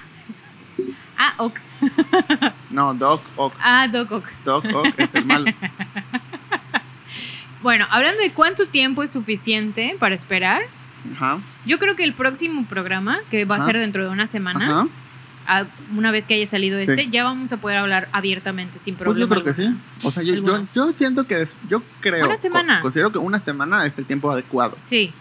[1.18, 1.60] Ah, ok.
[2.70, 3.56] No, Doc Ock.
[3.60, 4.26] Ah, Doc Ock.
[4.46, 5.52] Doc Ock es el malo.
[7.62, 10.62] Bueno, hablando de cuánto tiempo es suficiente para esperar,
[11.14, 11.40] Ajá.
[11.66, 14.88] yo creo que el próximo programa, que va a ser dentro de una semana, Ajá.
[15.98, 16.86] Una vez que haya salido Sí.
[16.90, 19.36] este, ya vamos a poder hablar abiertamente sin Pues problema.
[19.36, 19.76] yo creo que sí.
[20.04, 22.26] O sea, yo, yo, yo siento que es- yo creo.
[22.26, 22.78] Una semana.
[22.78, 24.78] co- Considero que una semana es el tiempo adecuado.
[24.84, 25.12] Sí.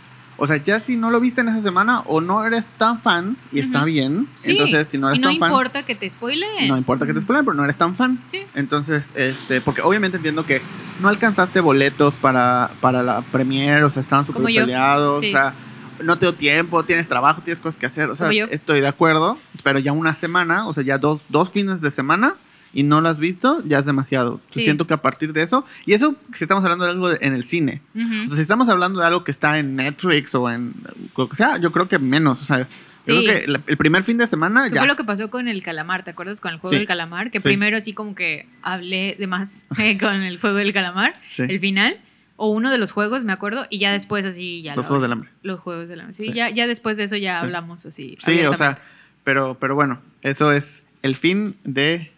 [0.40, 3.36] O sea, ya si no lo viste en esa semana o no eres tan fan,
[3.50, 4.28] y está bien.
[4.38, 4.52] Sí.
[4.52, 5.50] Entonces, si no eres y no tan fan.
[5.50, 6.68] importa que te spoileen.
[6.68, 8.20] No importa que te spoilen, pero no eres tan fan.
[8.30, 8.42] Sí.
[8.54, 10.62] Entonces, este, porque obviamente entiendo que
[11.00, 15.28] no alcanzaste boletos para, para la premiere, o sea, estaban súper peleados, Sí.
[15.30, 15.54] o sea,
[16.02, 19.38] no te dio tiempo, tienes trabajo, tienes cosas que hacer, o sea, estoy de acuerdo,
[19.62, 22.34] pero ya una semana, o sea, ya dos, dos fines de semana
[22.74, 24.40] y no lo has visto, ya es demasiado.
[24.50, 24.62] Sí.
[24.64, 27.32] Siento que a partir de eso, y eso si estamos hablando de algo de- en
[27.34, 28.24] el cine, Ujú.
[28.24, 30.74] o sea, si estamos hablando de algo que está en Netflix o en
[31.16, 32.66] lo que sea, yo creo que menos, o sea, yo
[33.00, 33.24] Sí.
[33.24, 34.80] creo que la- el primer fin de semana ¿Qué ya.
[34.82, 36.04] fue lo que pasó con el calamar?
[36.04, 36.78] ¿Te acuerdas con el juego Sí.
[36.78, 37.30] del calamar?
[37.30, 37.44] Que Sí.
[37.44, 41.44] primero así como que hablé de más eh, con el juego del calamar, Sí.
[41.48, 41.96] el final,
[42.38, 45.02] o uno de los juegos, me acuerdo, y ya después así ya Los lo- Juegos
[45.02, 45.30] del Hambre.
[45.42, 46.14] Los juegos del hambre.
[46.14, 46.32] Sí, Sí.
[46.32, 47.44] Ya, ya después de eso ya Sí.
[47.44, 48.16] hablamos así.
[48.24, 48.78] Sí, o sea,
[49.24, 52.10] pero, pero bueno, eso es el fin de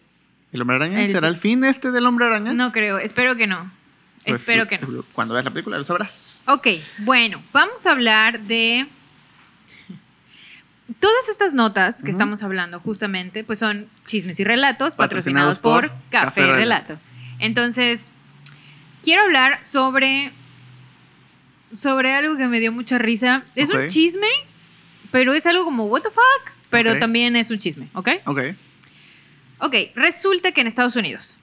[0.53, 1.01] El Hombre Araña.
[1.03, 2.53] El ¿Será fin- el fin este del Hombre Araña?
[2.53, 3.71] No creo, espero que no.
[4.25, 5.03] Pues, espero que no.
[5.13, 6.41] Cuando veas la película lo sabrás.
[6.47, 6.67] Ok,
[6.99, 8.85] bueno, vamos a hablar de...
[10.99, 15.89] Todas estas notas que estamos hablando justamente, pues son chismes y relatos Patrocinados patrocinados, por
[15.97, 16.97] por, Café, Café Relato.
[17.39, 18.10] Entonces,
[19.03, 20.31] quiero hablar sobre
[21.77, 23.43] sobre algo que me dio mucha risa.
[23.55, 24.27] Es un chisme,
[25.11, 28.09] pero es algo como what the fuck, pero también es un chisme, ¿ok?
[28.25, 28.39] Ok,
[29.63, 31.37] Ok, resulta que en Estados Unidos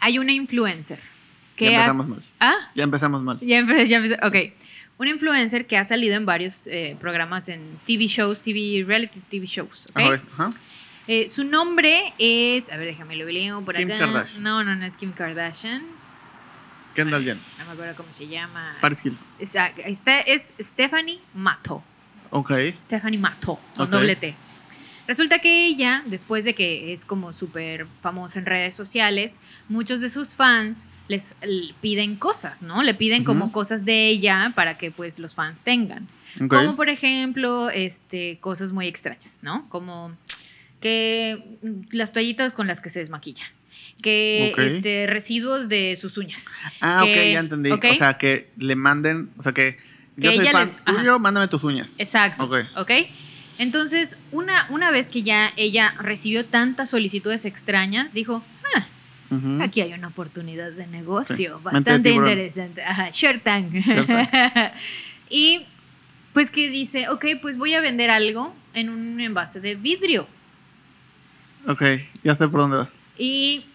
[0.00, 0.98] hay una influencer
[1.56, 2.22] que Ya empezamos mal.
[2.38, 2.56] ¿Ah?
[2.74, 3.38] Ya empezamos mal.
[3.40, 4.18] Ya empecé, ya empecé.
[4.22, 4.52] Ok.
[4.98, 9.46] Una influencer que ha salido en varios eh, programas en TV shows, TV, reality TV
[9.46, 9.88] shows.
[9.90, 9.98] ¿ok?
[10.00, 10.50] Ajá, ajá.
[11.08, 12.70] Eh, su nombre es.
[12.70, 13.98] A ver, déjame lo leo por Kim acá.
[13.98, 14.42] Kardashian.
[14.42, 15.82] No, no, no es Kim Kardashian.
[16.94, 17.42] Kendall Jenner.
[17.58, 18.76] No me acuerdo cómo se llama.
[18.80, 19.24] Paris Hilton.
[19.38, 21.82] Es, ah, esta es Stephanie Matto.
[22.30, 22.52] Ok.
[22.80, 24.34] Stephanie Matto, con doble T.
[25.06, 30.08] Resulta que ella, después de que es como súper famosa en redes sociales, muchos de
[30.08, 31.34] sus fans les
[31.80, 32.82] piden cosas, ¿no?
[32.82, 36.08] Le piden como cosas de ella para que pues los fans tengan.
[36.48, 39.68] Como por ejemplo, este, cosas muy extrañas, ¿no?
[39.68, 40.12] Como
[40.80, 41.58] que
[41.90, 43.44] las toallitas con las que se desmaquilla.
[44.02, 46.44] Que este, residuos de sus uñas.
[46.80, 47.70] Ah, ok, ya entendí.
[47.70, 49.78] O sea, que le manden, o sea, que
[50.16, 50.96] yo Que soy ella fan les- ajá.
[50.98, 51.94] tuyo, mándame tus uñas.
[51.98, 52.44] Exacto.
[52.44, 52.56] Ok.
[52.76, 52.90] Ok.
[53.58, 58.42] Entonces, una, una vez que ya ella recibió tantas solicitudes extrañas, dijo,
[58.76, 58.86] ah,
[59.62, 62.82] aquí hay una oportunidad de negocio Sí, bastante interesante.
[62.82, 63.72] Ajá, Shark Tank.
[63.74, 64.72] Shark
[65.30, 65.62] y
[66.32, 70.26] pues que dice, ok, pues voy a vender algo en un envase de vidrio.
[71.68, 71.82] Ok,
[72.24, 72.98] ya sé por dónde vas.
[73.18, 73.66] Y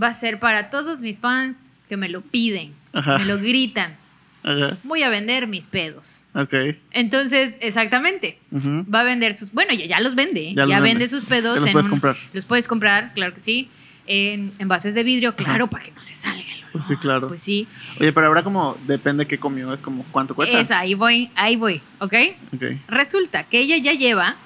[0.00, 3.18] va a ser para todos mis fans que me lo piden, Ajá.
[3.18, 3.96] me lo gritan.
[4.42, 4.76] Ajá.
[4.82, 6.26] Voy a vender mis pedos.
[6.34, 6.52] Ok.
[6.92, 8.38] Entonces, exactamente.
[8.52, 9.52] Va a vender sus.
[9.52, 10.52] Bueno, ya, ya los vende.
[10.54, 11.08] Ya Ya, los vende vende.
[11.08, 11.54] sus pedos.
[11.56, 12.16] Ya los en puedes un- comprar.
[12.34, 13.70] Los puedes comprar, claro que sí.
[14.06, 16.72] En envases de vidrio, claro, para que no se salga el olor.
[16.72, 17.28] Pues sí, claro.
[17.28, 17.66] Pues sí.
[17.98, 20.60] Oye, pero ahora como depende qué comió, es como cuánto cuesta.
[20.60, 22.12] Esa, ahí voy, ahí voy, ¿ok?
[22.54, 22.62] Ok.
[22.88, 24.36] Resulta que ella ya lleva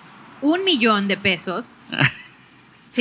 [0.42, 1.82] un millón de pesos.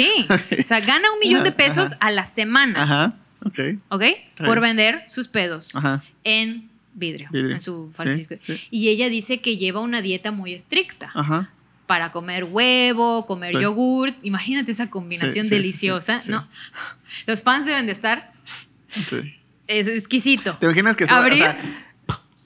[0.01, 0.25] Sí.
[0.29, 1.97] O sea, gana un millón de pesos ajá.
[2.07, 2.83] a la semana.
[2.83, 3.15] Ajá.
[3.45, 3.60] Ok.
[3.89, 4.03] ¿Ok?
[4.38, 6.03] Por vender sus pedos Ajá.
[6.23, 7.55] en vidrio, Vidrio.
[7.55, 8.36] en su Francisco.
[8.45, 8.60] sí.
[8.71, 11.51] Y ella dice que lleva una dieta muy estricta Ajá.
[11.86, 13.62] para comer huevo, comer Sí.
[13.62, 14.15] yogurt.
[14.23, 16.21] Imagínate esa combinación deliciosa.
[16.27, 16.47] ¿no?
[17.25, 18.31] Los fans deben de estar
[19.10, 19.36] Sí.
[19.67, 20.55] es exquisito.
[20.60, 21.33] ¿Te imaginas que Abrir.
[21.33, 21.60] o sea,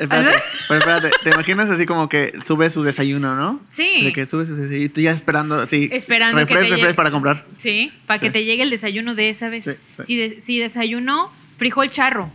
[0.03, 0.37] espérate,
[0.67, 3.61] pero espérate, te imaginas así como que sube su desayuno, ¿no?
[3.69, 4.01] Sí.
[4.03, 5.89] De que subes su desayuno y tú ya esperando, así.
[5.91, 6.93] Esperando que refresh, te llegue.
[6.93, 7.45] para comprar.
[7.57, 8.25] Sí, para Sí.
[8.25, 9.63] que te llegue el desayuno de esa vez.
[9.65, 10.03] Sí, sí.
[10.05, 12.31] Si, de- si desayunó frijol charro.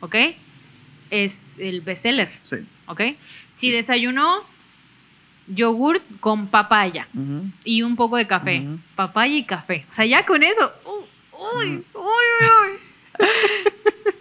[0.00, 0.16] ¿ok?
[1.10, 2.56] Es el bestseller, Sí.
[2.86, 3.00] ¿ok?
[3.50, 4.44] Si desayunó
[5.48, 7.06] yogurt con papaya
[7.64, 8.64] y un poco de café,
[8.96, 9.86] papaya y café.
[9.88, 10.72] O sea, ya con eso.
[10.84, 11.04] uy,
[11.68, 12.78] uy, uy, uy.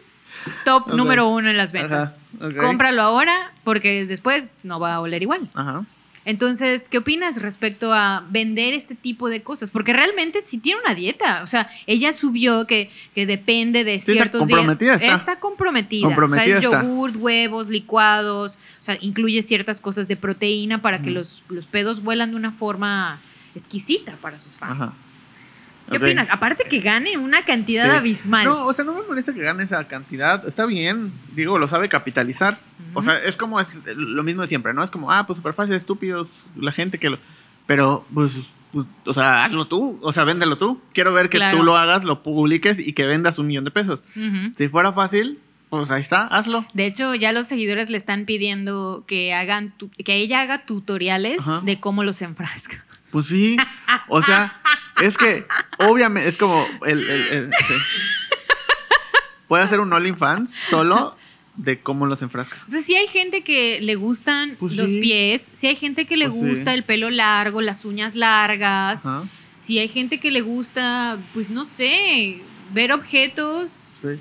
[0.63, 2.09] Top número uno en las ventas.
[2.17, 2.57] Ajá, ok.
[2.57, 5.49] Cómpralo ahora porque después no va a oler igual.
[5.53, 5.85] Ajá.
[6.27, 9.69] Entonces, ¿qué opinas respecto a vender este tipo de cosas?
[9.69, 11.43] Porque realmente sí tiene una dieta.
[11.43, 14.57] O sea, ella subió que, que depende de Sí, está ciertos días.
[14.57, 15.39] comprometida está.
[15.39, 16.07] comprometida.
[16.07, 16.81] Comprometida o sea, es está.
[16.81, 18.53] yogurt, huevos, licuados.
[18.53, 22.51] O sea, incluye ciertas cosas de proteína para que los, los pedos vuelan de una
[22.51, 23.19] forma
[23.53, 24.81] exquisita para sus fans.
[24.81, 24.93] Ajá.
[25.89, 26.27] ¿Qué opinas?
[26.31, 27.97] Aparte que gane una cantidad Sí.
[27.97, 28.43] abismal.
[28.45, 30.47] No, o sea, no me molesta que gane esa cantidad.
[30.47, 31.11] Está bien.
[31.35, 32.59] Digo, lo sabe capitalizar.
[32.93, 34.83] O sea, es como es lo mismo de siempre, ¿no?
[34.83, 37.17] Es como, ah, pues súper fácil, estúpidos, la gente que lo.
[37.67, 38.31] Pero, pues,
[38.71, 39.99] pues, o sea, hazlo tú.
[40.01, 40.81] O sea, véndelo tú.
[40.93, 41.57] Quiero ver que Claro.
[41.57, 43.99] tú lo hagas, lo publiques y que vendas un millón de pesos.
[44.57, 46.65] Si fuera fácil, pues ahí está, hazlo.
[46.73, 51.39] De hecho, ya los seguidores le están pidiendo que hagan tu- que ella haga tutoriales
[51.39, 51.61] Ajá.
[51.65, 52.84] de cómo los enfrasca.
[53.15, 53.55] Pues sí.
[54.09, 54.61] O sea,
[55.01, 55.45] es que,
[55.77, 57.09] obviamente, es como el.
[57.09, 57.73] el- el- sí.
[59.47, 61.15] Puede hacer un OnlyFans solo
[61.55, 62.57] de cómo los enfrasca.
[62.67, 64.99] O sea, si hay gente que le gustan Pues los sí.
[64.99, 66.49] pies, si hay gente que le Pues sí.
[66.49, 69.03] gusta el pelo largo, las uñas largas,
[69.53, 72.41] si hay gente que le gusta, pues no sé,
[72.73, 74.19] ver objetos Sí.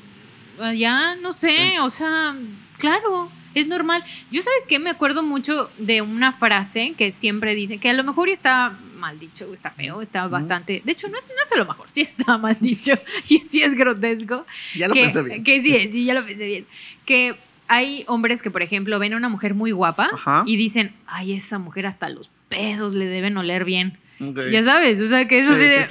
[0.62, 1.78] allá, no sé, Sí.
[1.80, 2.36] o sea,
[2.78, 4.04] claro, es normal.
[4.30, 8.04] Yo sabes que me acuerdo mucho de una frase que siempre dicen, que a lo
[8.04, 11.56] mejor está mal dicho, está feo, está bastante, de hecho no es, no es a
[11.58, 12.92] lo mejor, sí está mal dicho
[13.28, 14.46] y sí es grotesco.
[14.74, 15.44] Ya lo que, pensé bien.
[15.44, 16.66] Que sí, sí, ya lo pensé bien.
[17.04, 17.36] Que
[17.68, 20.42] hay hombres que, por ejemplo, ven a una mujer muy guapa Ajá.
[20.46, 23.98] y dicen, ay, esa mujer hasta los pedos le deben oler bien.
[24.50, 25.86] Ya sabes, o sea, que es Sí, sí de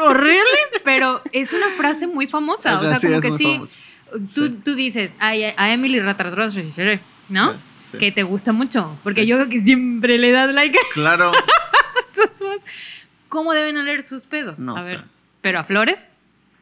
[0.00, 0.44] horrible,
[0.84, 2.80] pero es una frase muy famosa.
[2.80, 3.76] O sea, Sí, como que sí, famoso.
[4.34, 4.60] Tú, Sí.
[4.64, 7.52] tú dices, ay, a Emily Ratatouille, ¿no?
[7.52, 7.58] Sí,
[7.92, 7.98] sí.
[7.98, 11.32] Que te gusta mucho, porque yo veo que siempre le das like Claro.
[13.28, 14.58] ¿Cómo deben oler sus pedos?
[14.58, 15.04] No a ver, sé.
[15.42, 16.12] ¿pero a flores?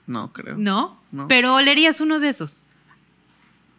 [0.06, 0.56] No creo.
[0.56, 1.00] No.
[1.12, 1.28] No.
[1.28, 2.60] Pero olerías uno de esos.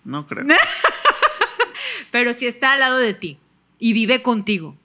[0.04, 0.46] No creo.
[2.12, 3.38] Pero si está al lado de ti
[3.80, 4.76] y vive contigo.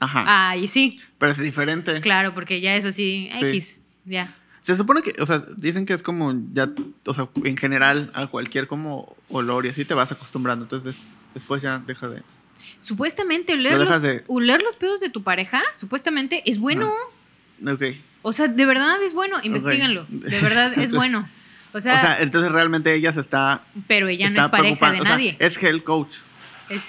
[0.00, 0.48] Ajá.
[0.50, 1.00] Ahí sí.
[1.18, 2.00] Pero es diferente.
[2.00, 3.46] Claro, porque ya es así, Sí.
[3.46, 3.80] X.
[4.06, 4.34] Ya.
[4.62, 6.70] Se supone que, o sea, dicen que es como ya,
[7.06, 10.64] o sea, en general a cualquier como olor y así te vas acostumbrando.
[10.64, 12.22] Entonces des- después ya deja de.
[12.78, 16.92] Supuestamente oler Lo los, de- oler los pedos de tu pareja, supuestamente es bueno.
[17.66, 17.82] Ok.
[18.22, 19.38] O sea, de verdad es bueno.
[19.42, 20.06] Investíganlo.
[20.08, 21.28] De verdad es bueno.
[21.72, 23.62] O sea, o sea, entonces realmente ella se está.
[23.88, 25.36] pero ella no está es pareja de preocupando, o sea, nadie.
[25.40, 26.16] es health coach.
[26.68, 26.82] es,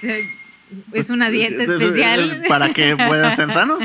[0.91, 2.43] es una dieta especial.
[2.47, 3.79] Para que puedan ser sanos.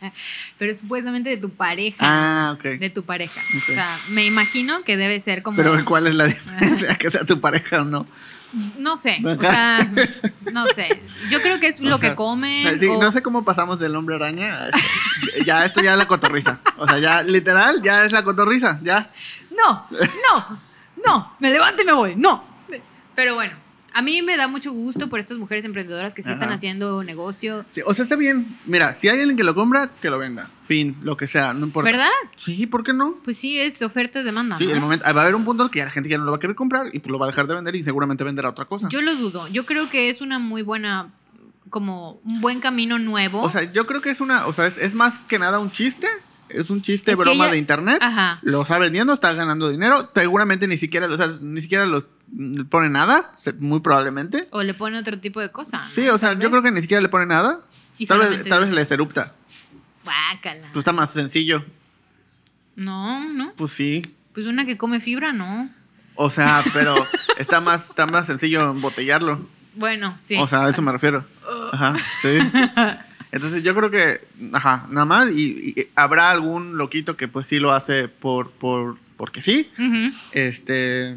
[0.58, 1.96] pero es supuestamente de tu pareja.
[2.00, 2.62] Ah, ok.
[2.78, 3.40] De tu pareja.
[3.56, 5.56] O sea, me imagino que debe ser como.
[5.56, 6.94] Pero ¿cuál es la diferencia?
[6.98, 8.06] que sea tu pareja o no.
[8.78, 9.18] No sé.
[9.24, 9.86] O sea,
[10.52, 11.02] no sé.
[11.30, 12.78] Yo creo que es lo sea, que comen.
[12.78, 14.64] sí, o- No sé cómo pasamos del hombre araña.
[14.64, 14.78] a esto.
[15.44, 16.60] ya, esto ya es la cotorriza.
[16.78, 18.78] O sea, ya literal, ya es la cotorriza.
[18.82, 19.10] Ya.
[19.50, 20.60] No, no,
[21.04, 22.44] no, me levanto y me voy, no.
[23.14, 23.56] Pero bueno,
[23.96, 27.64] a mí me da mucho gusto por estas mujeres emprendedoras que sí están haciendo negocio.
[27.72, 28.46] Sí, o sea, está bien.
[28.66, 30.50] Mira, si hay alguien que lo compra, que lo venda.
[30.66, 31.90] Fin, lo que sea, no importa.
[31.90, 32.10] ¿Verdad?
[32.36, 33.16] Sí, ¿por qué no?
[33.24, 34.58] Pues sí, es oferta y demanda.
[34.58, 34.72] Sí, ¿no?
[34.72, 36.24] el momento, va a haber un punto en el que ya la gente ya no
[36.24, 38.22] lo va a querer comprar y pues lo va a dejar de vender y seguramente
[38.22, 38.88] venderá otra cosa.
[38.90, 39.48] Yo lo dudo.
[39.48, 41.12] Yo creo que es una muy buena
[41.70, 43.40] como un buen camino nuevo.
[43.42, 45.70] O sea, yo creo que es una, o sea, es, es más que nada un
[45.70, 46.06] chiste.
[46.48, 47.98] Es un chiste Es broma ella- de internet.
[48.00, 48.38] Ajá.
[48.42, 50.10] Lo está vendiendo, está ganando dinero.
[50.14, 52.04] Seguramente ni siquiera, o sea, ni siquiera lo le
[52.70, 54.48] pone nada, muy probablemente.
[54.50, 55.86] O le pone otro tipo de cosa.
[55.90, 57.60] Sí, o sea, yo creo que ni siquiera le pone nada.
[57.98, 59.32] Y Tal vez, tal vez les erupta.
[60.04, 60.68] Guácala.
[60.72, 61.64] Pues está más sencillo.
[62.74, 63.52] No, no.
[63.56, 64.02] Pues sí.
[64.34, 65.70] Pues una que come fibra, no.
[66.14, 67.06] O sea, pero
[67.38, 69.46] está más, está más sencillo embotellarlo.
[69.74, 70.36] Bueno, sí.
[70.38, 71.24] O sea, a eso me refiero.
[71.72, 72.38] Ajá, sí.
[73.32, 74.20] Entonces yo creo que,
[74.52, 75.30] ajá, nada más.
[75.30, 79.70] Y, y habrá algún loquito que pues sí lo hace por, por, porque sí.
[80.32, 81.16] Este.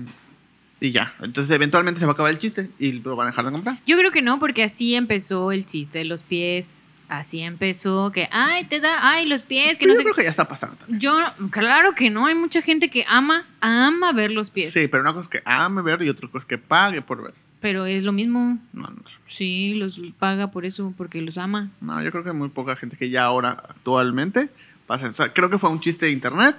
[0.82, 1.13] Y ya.
[1.21, 3.80] Entonces eventualmente se va a acabar el chiste y lo van a dejar de comprar.
[3.86, 6.84] Yo creo que no, porque así empezó el chiste de los pies.
[7.09, 10.03] Así empezó que, ay, te da, ay, los pies, que Pero no yo sé.
[10.03, 10.99] creo que ya está pasando también.
[10.99, 11.17] Yo,
[11.49, 14.71] claro que no, hay mucha gente que ama, ama ver los pies.
[14.73, 17.23] Sí, pero una cosa es que ame ver y otra cosa es que pague por
[17.23, 17.34] ver.
[17.61, 18.59] Pero es lo mismo.
[18.73, 19.01] No, no.
[19.27, 21.71] Sí, los paga por eso, porque los ama.
[21.82, 24.49] No, yo creo que hay muy poca gente que ya ahora, actualmente,
[24.86, 25.09] pasa.
[25.09, 26.55] O sea, creo que fue un chiste de internet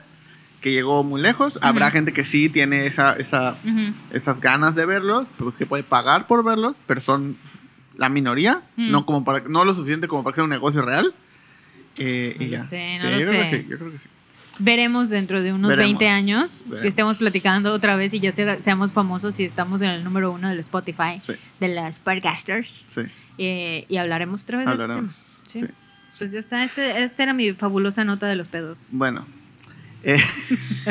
[0.60, 1.58] que llegó muy lejos.
[1.62, 1.92] Habrá Ujú.
[1.94, 3.94] gente que sí tiene esa, esa, Ujú.
[4.12, 7.36] esas ganas de verlos, pero que puede pagar por verlos, pero son
[7.96, 8.90] la minoría, Mm.
[8.90, 11.14] no como para no lo suficiente como para que sea un negocio real.
[11.96, 13.50] Eh, No y lo sé, no Sí, lo yo creo sé.
[13.50, 14.08] que sí, yo creo que sí.
[14.58, 16.88] Veremos dentro de unos Veremos, 20 años que veremos.
[16.90, 20.48] estemos platicando otra vez y ya sea- seamos famosos y estamos en el número uno
[20.50, 23.02] del Spotify Sí, de las podcasters sí.
[23.38, 25.74] eh, y hablaremos otra vez Hablaremos, de este tema.
[26.18, 28.88] Pues ya está, este, esta era mi fabulosa nota de los pedos.
[28.92, 29.26] Bueno.
[30.02, 30.18] Eh,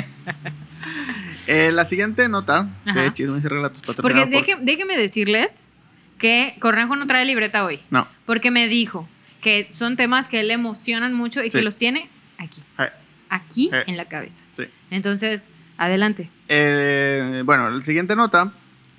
[1.47, 3.01] eh, la siguiente nota Ajá.
[3.01, 5.69] de chismes y relatos Porque por- déjeme decirles
[6.17, 8.07] que Cornejo no trae libreta hoy, No.
[8.25, 9.07] porque me dijo
[9.41, 12.89] que son temas que le emocionan mucho y que los tiene aquí, Eh,
[13.29, 14.41] aquí en la cabeza.
[14.51, 14.65] sí.
[14.91, 15.45] Entonces,
[15.77, 16.29] adelante.
[16.49, 18.51] Eh, bueno, la siguiente nota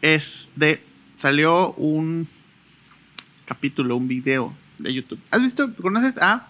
[0.03, 0.83] es de.
[1.19, 2.27] Salió un
[3.45, 5.21] capítulo, un video de YouTube.
[5.31, 5.75] ¿Has visto?
[5.75, 6.49] ¿Conoces a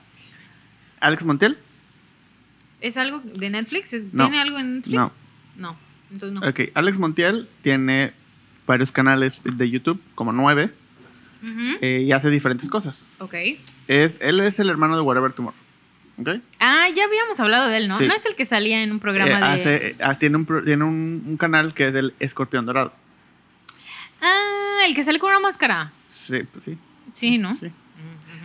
[1.01, 1.59] Alex Montiel?
[2.81, 3.93] ¿Es algo de Netflix?
[3.93, 4.25] ¿Es- No.
[4.29, 4.97] ¿Tiene algo en Netflix?
[4.97, 5.11] No.
[5.57, 5.77] No,
[6.11, 6.49] entonces no.
[6.49, 8.13] Ok, Alex Montiel tiene
[8.67, 10.71] varios canales de YouTube, como nueve,
[11.81, 13.07] eh, y hace diferentes cosas.
[13.19, 13.35] Ok.
[13.89, 15.59] Es, él es el hermano de Whatever Tomorrow.
[16.19, 16.29] ¿Ok?
[16.61, 17.99] Ah, ya habíamos hablado de él, ¿no?
[17.99, 18.07] Sí.
[18.07, 19.75] No es el que salía en un programa Eh, de...
[19.77, 22.93] hace- ah, tiene un, tiene un, un canal que es del Escorpión Dorado.
[24.23, 25.93] Ah, el que sale con una máscara.
[26.09, 26.79] Sí, pues sí.
[27.13, 27.55] Sí, ¿no?
[27.57, 27.71] sí.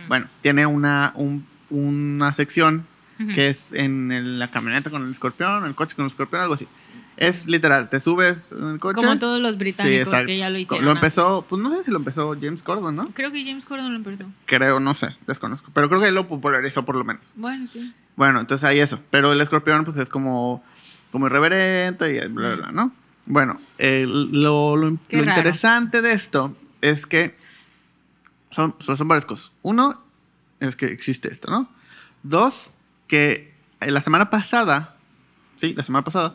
[0.08, 2.86] Bueno, tiene una, un- una sección
[3.34, 6.54] Que es en el- la camioneta con el escorpión, el coche con el escorpión, algo
[6.54, 6.68] así.
[7.16, 8.96] Es literal, te subes en el coche.
[8.96, 10.84] Como todos los británicos que ya lo hicieron.
[10.84, 13.08] Lo empezó, pues no sé si lo empezó James Corden, ¿no?
[13.14, 14.26] Creo que James Corden lo empezó.
[14.44, 15.70] Creo, no sé, desconozco.
[15.72, 17.24] Pero creo que él lo popularizó por lo menos.
[17.34, 17.94] Bueno, sí.
[18.16, 19.00] Bueno, entonces hay eso.
[19.10, 20.62] Pero el escorpión, pues es como,
[21.10, 22.92] como irreverente y bla, bla, bla, ¿no?
[23.24, 27.36] Bueno, lo, interesante de esto es que
[28.50, 29.52] son, son, son varias cosas.
[29.62, 30.04] Uno,
[30.60, 31.68] es que existe esto, ¿no?
[32.22, 32.70] Dos,
[33.06, 34.96] que eh, la semana pasada,
[35.56, 36.34] sí, la semana pasada,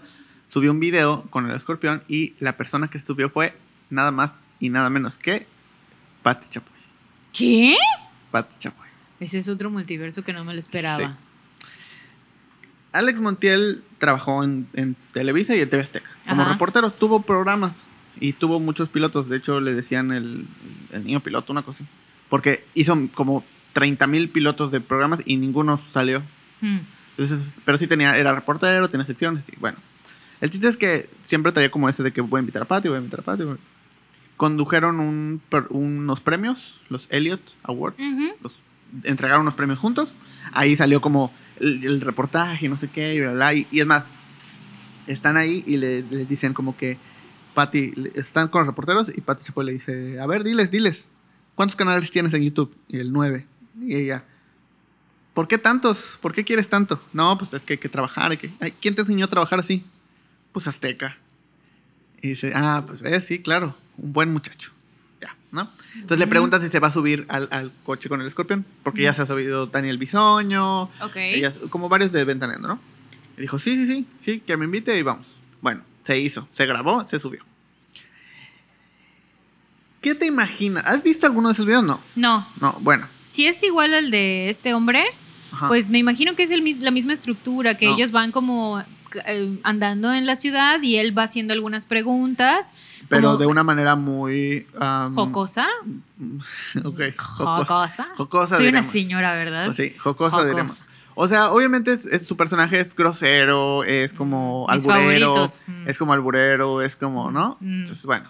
[0.50, 3.56] subió un video con el escorpión y la persona que subió fue
[3.90, 5.48] nada más y nada menos que
[6.24, 6.74] Patti Chapoy.
[7.34, 7.76] ¿Qué?
[8.32, 8.88] Patti Chapoy.
[9.20, 10.98] Ese es otro multiverso que no me lo esperaba.
[10.98, 11.68] Sí.
[12.94, 16.10] Alex Montiel trabajó en, en Televisa y en TV Azteca.
[16.28, 16.52] Como Ajá.
[16.52, 17.72] reportero tuvo programas
[18.20, 19.30] y tuvo muchos pilotos.
[19.30, 20.46] De hecho, le decían el,
[20.92, 21.86] el niño piloto, una cosa.
[22.30, 26.24] Porque hizo como 30 mil pilotos de programas y ninguno salió.
[26.62, 26.80] Hmm.
[27.18, 29.78] Entonces, pero sí tenía, era reportero, tenía secciones y bueno.
[30.40, 32.88] El chiste es que siempre traía como ese de que voy a invitar a Patty,
[32.88, 33.44] voy a invitar a Patty.
[34.38, 38.34] Condujeron un, unos premios, los Elliot Awards Ujú.
[38.42, 38.54] los
[39.04, 40.10] entregaron unos premios juntos.
[40.52, 43.82] Ahí salió como el, el reportaje y no sé qué, y bla, bla, y, y
[43.82, 44.06] es más,
[45.06, 46.98] están ahí y le, le dicen como que
[47.54, 51.06] Patty, están con los reporteros y Patty Chapoy le dice, a ver, diles, diles,
[51.54, 52.76] ¿cuántos canales tienes en YouTube?
[52.88, 53.46] Y el 9.
[53.82, 54.26] Y ella,
[55.34, 56.18] ¿por qué tantos?
[56.22, 57.02] ¿Por qué quieres tanto?
[57.14, 58.32] No, pues es que hay que trabajar.
[58.32, 59.86] hay que- Ay, ¿Quién te enseñó a trabajar así?
[60.52, 61.18] Pues Azteca.
[62.22, 64.72] Y dice, ah, pues ves, sí, claro, un buen muchacho.
[65.22, 65.70] Ya, ¿no?
[65.96, 69.04] Entonces le pregunta si se va a subir al, al coche con el escorpión, porque
[69.04, 71.16] ya se ha subido Daniel Bisoño, Ok.
[71.16, 72.80] ellas- como varios de Ventaneando, ¿no?
[73.38, 75.26] Y dijo, sí, sí, sí, sí, que me invite y vamos.
[75.62, 77.44] Bueno, se hizo, se grabó, se subió.
[80.02, 80.84] ¿Qué te imaginas?
[80.86, 81.84] ¿Has visto alguno de esos videos?
[81.84, 82.48] No, No.
[82.60, 83.08] no, bueno.
[83.32, 85.04] Si es igual al de este hombre,
[85.52, 85.68] Ajá.
[85.70, 87.96] pues me imagino que es el, la misma estructura, que No.
[87.96, 88.80] ellos van como
[89.26, 92.66] eh, andando en la ciudad y él va haciendo algunas preguntas.
[93.10, 94.68] pero como de una manera muy...
[94.80, 95.68] am, Jocosa.
[96.84, 98.08] ok, jocosa.
[98.18, 98.56] Jocosa.
[98.58, 98.92] Soy una diremos.
[98.92, 99.66] señora, ¿verdad?
[99.66, 100.50] Pues sí, jocosa, Jocosa.
[100.50, 100.82] diremos.
[101.16, 105.64] O sea, obviamente es- es- su personaje es grosero, es como Mis alburero, favoritos.
[105.68, 105.90] Mm.
[105.90, 107.58] es como alburero, es como, ¿no?
[107.60, 107.82] Mm.
[107.82, 108.30] Entonces, bueno,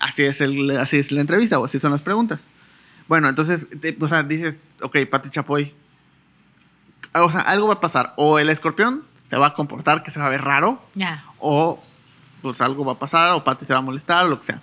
[0.00, 2.40] así es, el, así es la entrevista o así son las preguntas.
[3.08, 5.72] Bueno, entonces, te- o sea, dices, ok, Pati Chapoy.
[7.14, 8.12] O sea, algo va a pasar.
[8.16, 10.82] O el escorpión se va a comportar que se va a ver raro.
[10.94, 11.24] Ya.
[11.38, 11.82] O
[12.42, 13.32] pues algo va a pasar.
[13.32, 14.60] O Pati se va a molestar o lo que sea.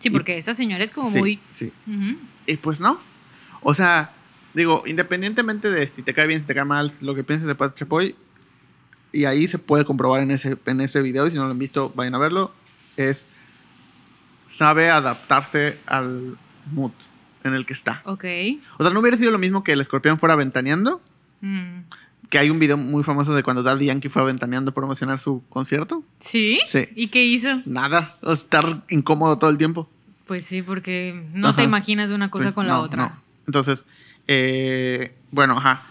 [0.00, 1.40] Sí, porque esa señora es como Sí, muy.
[1.52, 1.72] Sí.
[2.46, 2.98] Y pues no.
[3.62, 4.10] O sea,
[4.54, 7.54] digo, independientemente de si te cae bien, si te cae mal, lo que pienses de
[7.54, 8.14] Pati Chapoy,
[9.12, 11.58] y ahí se puede comprobar en ese, en ese video, y si no lo han
[11.58, 12.52] visto, vayan a verlo,
[12.96, 13.26] es
[14.50, 16.36] sabe adaptarse al
[16.72, 16.90] mood
[17.44, 18.02] en el que está.
[18.04, 18.24] Ok.
[18.78, 21.00] O sea, no hubiera sido lo mismo que el escorpión fuera ventaneando,
[21.40, 21.82] Mm.
[22.30, 25.44] que hay un video muy famoso de cuando Daddy Yankee fue ventaneando a promocionar su
[25.50, 26.02] concierto.
[26.20, 26.58] ¿Sí?
[26.68, 26.88] Sí.
[26.96, 27.60] ¿Y qué hizo?
[27.66, 29.88] Nada, o estar incómodo todo el tiempo.
[30.26, 31.58] Pues sí, porque no Ajá.
[31.58, 32.96] te imaginas una cosa Sí, con la no, otra.
[32.96, 33.16] no.
[33.46, 33.84] Entonces,
[34.26, 35.82] eh, bueno, ajá.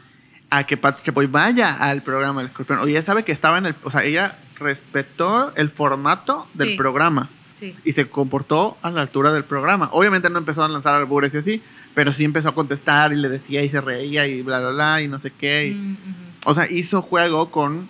[0.49, 2.80] A que Pati Chapoy vaya al programa del escorpión.
[2.80, 3.76] O ella sabe que estaba en el.
[3.84, 6.76] O sea, ella respetó el formato del Sí.
[6.78, 7.30] programa
[7.64, 7.76] Sí.
[7.86, 9.89] y se comportó a la altura del programa.
[9.93, 11.61] Obviamente no empezó a lanzar albures y así,
[11.93, 15.01] pero sí empezó a contestar y le decía y se reía y bla, bla, bla
[15.01, 15.68] y no sé qué.
[15.68, 15.97] y- Mm,
[16.45, 17.88] o sea, hizo juego con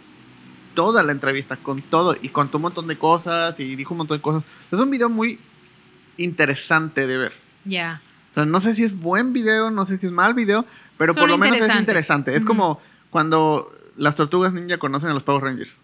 [0.76, 4.18] toda la entrevista, con todo, y contó un montón de cosas y dijo un montón
[4.18, 4.44] de cosas.
[4.72, 5.40] Es un video muy
[6.18, 7.34] interesante de ver.
[7.66, 8.02] Ya.
[8.32, 10.66] O sea, no sé si es buen video, no sé si es mal video,
[10.98, 12.32] pero por Solo lo menos es interesante.
[12.36, 12.48] Es Ujú.
[12.48, 15.76] como cuando las tortugas ninja conocen a los Power Rangers.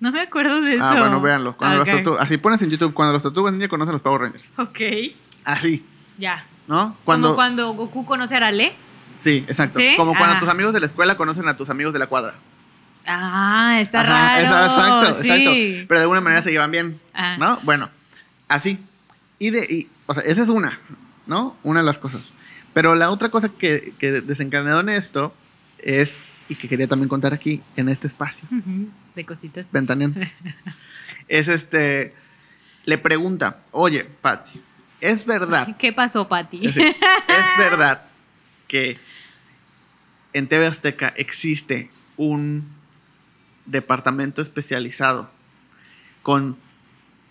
[0.00, 0.84] No me acuerdo de eso.
[0.84, 1.56] Ah, bueno, véanlo.
[1.56, 1.86] Cuando Ok.
[1.88, 4.44] las tortu- así pones en YouTube, cuando las tortugas ninja conocen a los Power Rangers.
[4.56, 4.80] Ok.
[5.44, 5.84] Así,
[6.18, 6.44] Ya.
[6.66, 6.96] ¿no?
[7.04, 8.72] Como cuando Goku conoce a Arale.
[9.18, 9.78] Sí, exacto.
[9.78, 9.94] ¿Sí?
[9.96, 10.40] Como cuando Ah.
[10.40, 12.34] tus amigos de la escuela conocen a tus amigos de la cuadra.
[13.06, 14.66] Ah, está Ajá, raro.
[15.06, 15.28] exacto, sí.
[15.30, 15.50] exacto.
[15.88, 17.36] Pero de alguna manera se llevan bien, Ah.
[17.38, 17.58] ¿no?
[17.62, 17.88] Bueno,
[18.48, 18.78] así.
[19.38, 20.78] Y de, y, o sea, esa es una,
[21.26, 21.56] ¿no?
[21.62, 22.22] Una de las cosas.
[22.72, 25.34] Pero la otra cosa que, que desencadenó en esto
[25.78, 26.12] es,
[26.50, 28.46] y que quería también contar aquí, en este espacio,
[29.14, 29.72] De cositas.
[29.72, 30.20] ventaneando,
[31.28, 32.12] es este,
[32.84, 34.60] le pregunta, oye, Patti,
[35.00, 36.66] ¿es verdad, ¿Qué pasó, Pati?
[36.66, 36.94] es, ¿es
[37.58, 38.02] verdad
[38.68, 38.98] que
[40.32, 42.68] en TV Azteca existe un
[43.66, 45.30] departamento especializado
[46.22, 46.56] con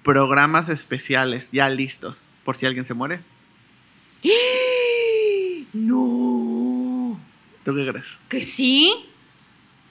[0.04, 3.20] programas especiales ya listos por si alguien se muere?
[5.74, 7.20] No.
[7.64, 8.06] ¿Tú qué crees?
[8.28, 8.94] ¿Que sí?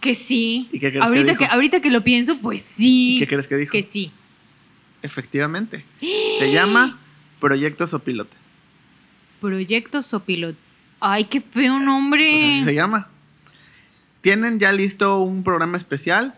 [0.01, 0.68] ¿Que sí?
[0.72, 1.38] ¿Y qué crees que ahorita dijo?
[1.38, 3.16] que, ahorita que lo pienso, pues sí.
[3.16, 3.72] ¿Y qué crees que dijo?
[3.72, 4.12] Que sí.
[5.03, 5.84] Efectivamente.
[6.01, 6.99] Se llama
[7.40, 8.36] Proyecto Sopilote.
[9.40, 10.57] Proyecto Sopilot.
[11.01, 12.34] Ay, qué feo Pues nombre.
[12.34, 13.09] así se llama.
[14.20, 16.34] Tienen ya listo un programa especial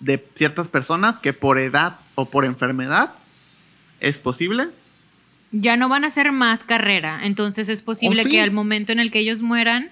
[0.00, 3.14] de ciertas personas que por edad o por enfermedad
[4.00, 4.68] es posible.
[5.50, 7.20] Ya no van a hacer más carrera.
[7.24, 8.30] Entonces es posible Oh, sí.
[8.32, 9.88] que al momento en el que ellos mueran,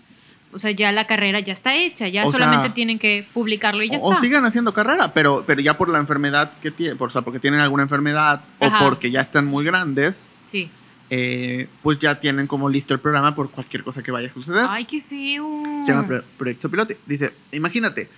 [0.53, 2.09] o sea, ya la carrera ya está hecha.
[2.09, 4.21] Ya O solamente sea, tienen que publicarlo y ya o, o está.
[4.23, 7.41] sigan haciendo carrera, pero, pero ya por la enfermedad que tienen, por, o sea, porque
[7.41, 8.85] tienen alguna enfermedad Ajá.
[8.85, 10.71] o porque ya están muy grandes, Sí.
[11.11, 14.67] eh, pues ya tienen como listo el programa por cualquier cosa que vaya a suceder.
[14.69, 15.63] Ay, qué feo.
[15.87, 16.99] Se llama Pro- Proyecto Pilote.
[17.07, 18.09] Dice, imagínate,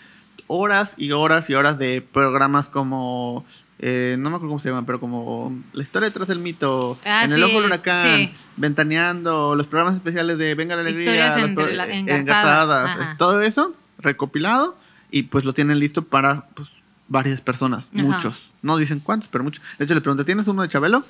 [0.47, 3.45] horas y horas y horas de programas como,
[3.81, 7.25] eh, no me acuerdo cómo se llaman, pero como La historia detrás del mito, Ah,
[7.25, 8.35] En el sí, ojo del huracán, sí.
[8.57, 13.13] Ventaneando, los programas especiales de Venga la Alegría, pro- entrela- eh, engarzadas, ajá.
[13.13, 14.77] es todo eso recopilado
[15.11, 16.69] y pues lo tienen listo para pues,
[17.09, 18.03] varias personas, Ajá.
[18.03, 18.51] muchos.
[18.63, 19.63] No dicen cuántos, pero muchos.
[19.79, 21.05] De hecho, le pregunté, ¿tienes uno de Chabelo?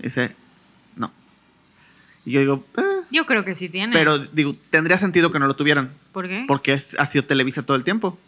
[0.00, 0.34] Y dice,
[0.96, 1.10] no.
[2.24, 3.92] Y yo digo, eh, Yo creo que sí tiene.
[3.92, 5.92] pero digo, tendría sentido que no lo tuvieran.
[6.12, 6.44] ¿Por qué?
[6.46, 8.18] Porque es- ha sido Televisa todo el tiempo.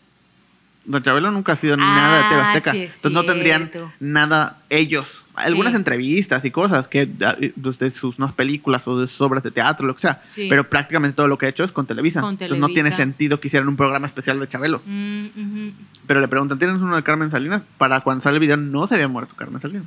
[0.87, 4.62] Don Chabelo nunca ha sido ni Ah, nada de sí es Entonces no tendrían nada
[4.70, 5.24] ellos.
[5.34, 5.76] Algunas Sí.
[5.76, 9.87] entrevistas y cosas que ah, de sus no, películas o de sus obras de teatro,
[9.87, 10.22] lo que sea.
[10.32, 10.47] Sí.
[10.49, 12.20] Pero prácticamente todo lo que ha hecho es con Televisa.
[12.20, 14.80] Con Entonces no tiene sentido que hicieran un programa especial de Chabelo.
[14.87, 15.70] Mm.
[16.07, 17.62] Pero le preguntan, ¿tienes uno de Carmen Salinas?
[17.78, 19.87] Para cuando sale el video no se había muerto Carmen Salinas.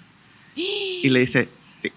[0.55, 1.93] Y le dice, sí.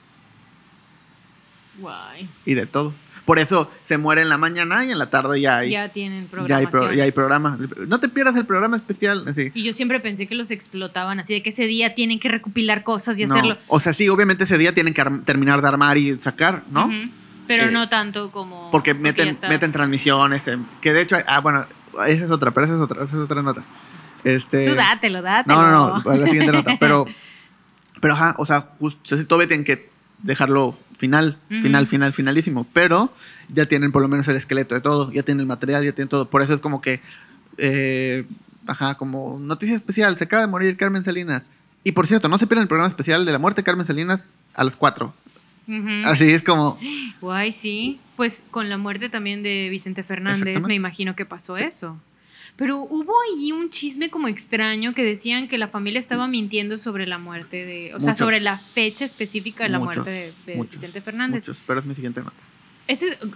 [1.79, 2.29] Guay.
[2.47, 2.95] Y de todo.
[3.25, 6.23] Por eso se muere en la mañana y en la tarde ya hay, Ya tienen
[6.23, 6.71] ya hay, programación.
[6.71, 7.59] pro- ya hay programa.
[7.87, 9.25] No te pierdas el programa especial.
[9.29, 9.53] Así.
[9.55, 12.83] Y yo siempre pensé que los explotaban así, de que ese día tienen que recopilar
[12.83, 13.35] cosas y No.
[13.35, 13.59] hacerlo.
[13.69, 16.91] O sea, sí, obviamente ese día tienen que terminar de armar y sacar, ¿no?
[17.47, 18.71] Pero Eh, no tanto como.
[18.73, 20.47] Porque meten, meten transmisiones.
[20.49, 21.65] en- que de hecho, hay- ah, bueno,
[22.07, 23.63] esa es otra, pero esa es otra, esa es otra nota.
[24.25, 25.61] Este, Tú dátelo, dátelo.
[25.61, 26.77] no, no, no, la siguiente nota.
[26.81, 27.07] Pero,
[28.01, 29.91] pero ajá, o sea, justo, todavía tienen que
[30.23, 32.65] dejarlo final, final, final, finalísimo.
[32.73, 33.13] Pero
[33.53, 36.09] ya tienen por lo menos el esqueleto de todo, ya tienen el material, ya tienen
[36.09, 36.31] todo.
[36.31, 37.01] Por eso es como que,
[37.59, 38.25] eh,
[38.69, 41.51] ajá, como noticia especial, se acaba de morir Carmen Salinas.
[41.83, 44.33] Y por cierto, no se pierdan el programa especial de la muerte de Carmen Salinas
[44.55, 45.13] a las 4.
[45.67, 45.89] Ujú.
[46.05, 46.79] Así es como,
[47.21, 47.99] Guay, sí.
[48.15, 51.65] Pues con la muerte también de Vicente Fernández, me imagino que pasó Sí.
[51.65, 51.99] eso.
[52.57, 57.07] Pero hubo ahí un chisme como extraño que decían que la familia estaba mintiendo sobre
[57.07, 57.95] la muerte de.
[57.95, 58.19] O sea, Muchos.
[58.19, 61.49] sobre la fecha específica de la muchos, muerte de, de muchos, Vicente Fernández.
[61.49, 62.35] Muchos, pero es mi siguiente nota.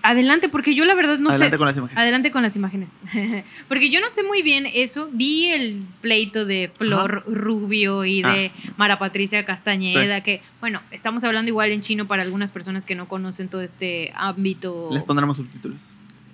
[0.03, 1.59] Adelante, porque yo la verdad no Adelante sé.
[1.59, 1.99] con las imágenes.
[1.99, 2.91] Adelante con las imágenes.
[3.69, 5.09] porque yo no sé muy bien eso.
[5.13, 11.49] Vi el pleito de Flor Rubio y de Mara Patricia Castañeda, que, bueno, estamos hablando
[11.49, 14.91] igual en chino para algunas personas que no conocen todo este ámbito.
[14.93, 15.79] Les pondremos subtítulos.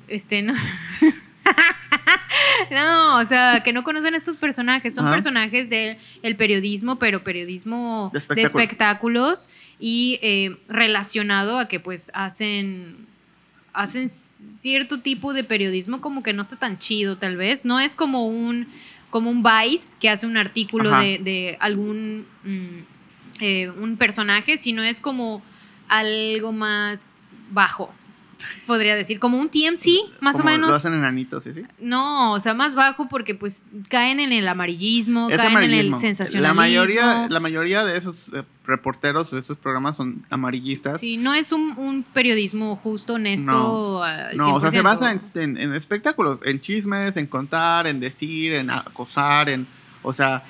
[0.09, 0.55] Este, no.
[2.73, 4.95] no, o sea, que no conocen estos personajes.
[4.95, 5.15] Son Ajá.
[5.15, 9.49] personajes del el periodismo, pero periodismo De de espectáculos.
[9.79, 13.07] y eh, relacionado a que pues hacen
[13.75, 17.65] hacen cierto tipo de periodismo como que no está tan chido tal vez.
[17.65, 18.67] No es como un
[19.11, 22.79] como un Vice que hace un artículo de, de algún mm,
[23.41, 25.43] eh, un personaje, sino es como
[25.89, 27.93] algo más bajo,
[28.67, 30.71] podría decir, como un TMC, más o menos.
[30.71, 31.53] Lo hacen enanitos, ¿sí?
[31.55, 31.63] sí?
[31.81, 35.91] No, o sea, más bajo porque pues caen en el amarillismo, Es caen en el
[36.01, 36.41] sensacionalismo.
[36.43, 41.01] La mayoría, la mayoría de esos eh, reporteros de esos programas son amarillistas.
[41.01, 43.51] Sí, no es un, un periodismo justo, honesto.
[43.51, 44.03] No.
[44.03, 44.83] al No, o sea, se 100%.
[44.83, 49.67] basa en, en- en espectáculos, en chismes, en contar, en decir, en acosar, en...
[50.03, 50.43] O sea,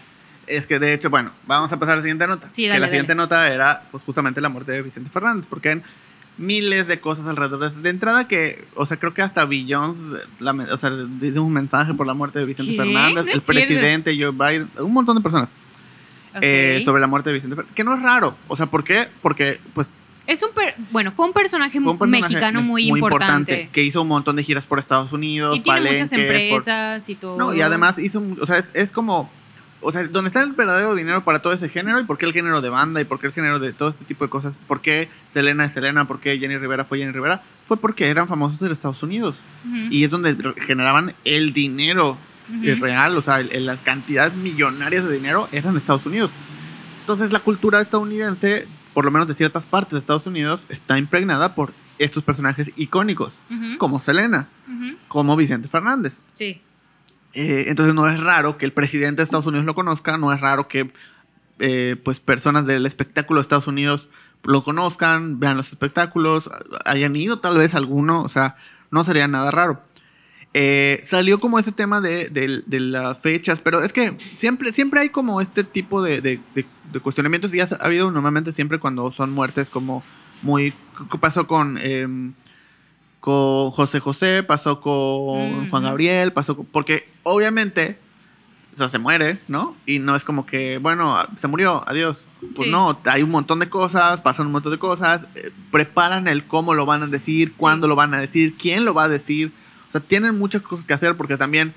[0.47, 2.49] es que de hecho, bueno, vamos a pasar a la siguiente nota.
[2.53, 2.91] Sí, que dale, la dale.
[2.93, 5.83] siguiente nota era pues justamente la muerte de Vicente Fernández, porque hay
[6.39, 9.97] miles de cosas alrededor de De entrada que, o sea, creo que hasta Billions,
[10.41, 12.79] la, o sea, dice un mensaje por la muerte de Vicente ¿Qué?
[12.79, 15.49] Fernández, No el presidente Joe Biden, un montón de personas
[16.41, 18.35] eh, sobre la muerte de Vicente Fernández, que no es raro.
[18.49, 19.09] O sea, ¿por qué?
[19.21, 19.87] Porque, pues,
[20.27, 23.69] Es un per- bueno, fue un personaje, fue un personaje mexicano me- muy, importante.
[23.73, 27.15] que hizo un montón de giras por Estados Unidos, Y tiene muchas por- empresas y
[27.17, 27.37] todo.
[27.37, 29.31] No, y además hizo, o sea, es, es como,
[29.83, 32.01] o sea, ¿dónde está el verdadero dinero para todo ese género?
[32.01, 33.01] ¿Y por qué el género de banda?
[33.01, 34.55] ¿Y por qué el género de todo este tipo de cosas?
[34.67, 36.07] ¿Por qué Selena es Selena?
[36.07, 37.43] ¿Por qué Jenny Rivera fue Jenny Rivera?
[37.67, 39.35] Fue porque eran famosos en Estados Unidos.
[39.93, 42.17] Y es donde generaban el dinero
[42.81, 46.31] real, o sea, el- el- las cantidades millonarias de dinero eran de Estados Unidos.
[47.01, 51.55] Entonces la cultura estadounidense, por lo menos de ciertas partes de Estados Unidos, está impregnada
[51.55, 53.33] por estos personajes icónicos,
[53.79, 54.49] como Selena,
[55.09, 56.19] como Vicente Fernández.
[56.35, 56.61] Sí.
[57.35, 60.41] Eh, entonces no es raro que el presidente de Estados Unidos lo conozca, no es
[60.41, 60.91] raro que
[61.59, 64.09] eh, pues personas del espectáculo de Estados Unidos
[64.45, 66.51] lo conozcan, vean los espectáculos,
[66.85, 68.57] hayan ido tal vez alguno, o sea,
[68.91, 69.83] no sería nada raro.
[70.55, 75.09] Eh, salió como ese tema de, de- las fechas, pero es que siempre, siempre hay
[75.09, 76.41] como este tipo de, de-
[77.01, 80.03] cuestionamientos y ha ha habido normalmente siempre cuando son muertes como
[80.43, 80.75] muy...
[81.11, 82.35] ¿Qué pasó con, em,
[83.23, 84.43] con José José?
[84.43, 85.83] Pasó con Juan.
[85.85, 87.97] Gabriel, pasó con- Porque obviamente,
[88.75, 89.77] o sea, se muere, ¿no?
[89.87, 92.19] Y no es como que, bueno, se murió, adiós.
[92.57, 92.73] Pues Sí.
[92.73, 96.75] no, hay un montón de cosas, pasan un montón de cosas, eh, preparan el cómo
[96.75, 99.53] lo van a decir, cuándo lo van a decir, quién lo va a decir.
[99.89, 101.73] O sea, tienen muchas cosas que hacer porque también,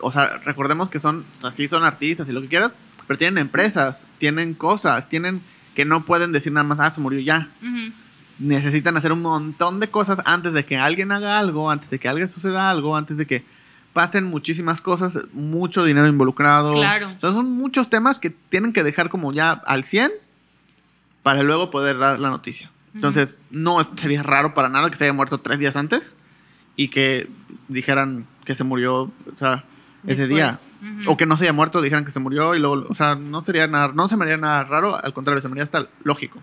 [0.00, 2.70] o sea, recordemos que son, o sea, sí son artistas y lo que quieras,
[3.08, 5.42] pero tienen empresas, tienen cosas, tienen
[5.74, 7.48] que no pueden decir nada más, ah, se murió ya.
[8.38, 12.08] Necesitan hacer un montón de cosas antes de que alguien haga algo, antes de que
[12.08, 13.44] alguien suceda algo, antes de que
[13.92, 16.72] pasen muchísimas cosas, mucho dinero involucrado.
[16.72, 17.08] Claro.
[17.08, 20.12] O sea, son muchos temas que tienen que dejar como ya al 100
[21.22, 22.70] para luego poder dar la noticia.
[22.94, 26.14] Entonces, no sería raro para nada que se haya muerto tres días antes
[26.76, 27.28] y que
[27.68, 29.64] dijeran que se murió, o sea,
[30.06, 30.58] ese día.
[31.06, 33.42] O que no se haya muerto, dijeran que se murió y luego, o sea, no
[33.42, 36.42] sería nada, no se me haría nada raro, al contrario, se me haría hasta lógico.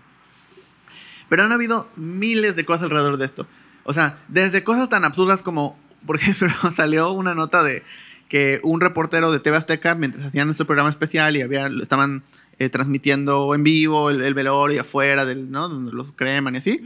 [1.28, 3.46] Pero han habido miles de cosas alrededor de esto.
[3.84, 7.82] O sea, desde cosas tan absurdas como, por ejemplo, salió una nota de
[8.28, 12.22] que un reportero de TV Azteca, mientras hacían este programa especial y había, lo estaban
[12.58, 15.68] eh, transmitiendo en vivo el, el velorio afuera, del, ¿no?
[15.68, 16.80] Donde los creman y así,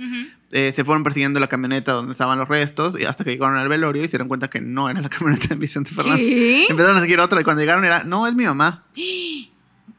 [0.53, 3.68] eh, se fueron persiguiendo la camioneta donde estaban los restos y hasta que llegaron al
[3.68, 6.26] velorio y se dieron cuenta que no era la camioneta de Vicente Fernández.
[6.26, 6.66] ¿Qué?
[6.68, 8.84] Empezaron a seguir otra y cuando llegaron era, no, es mi mamá.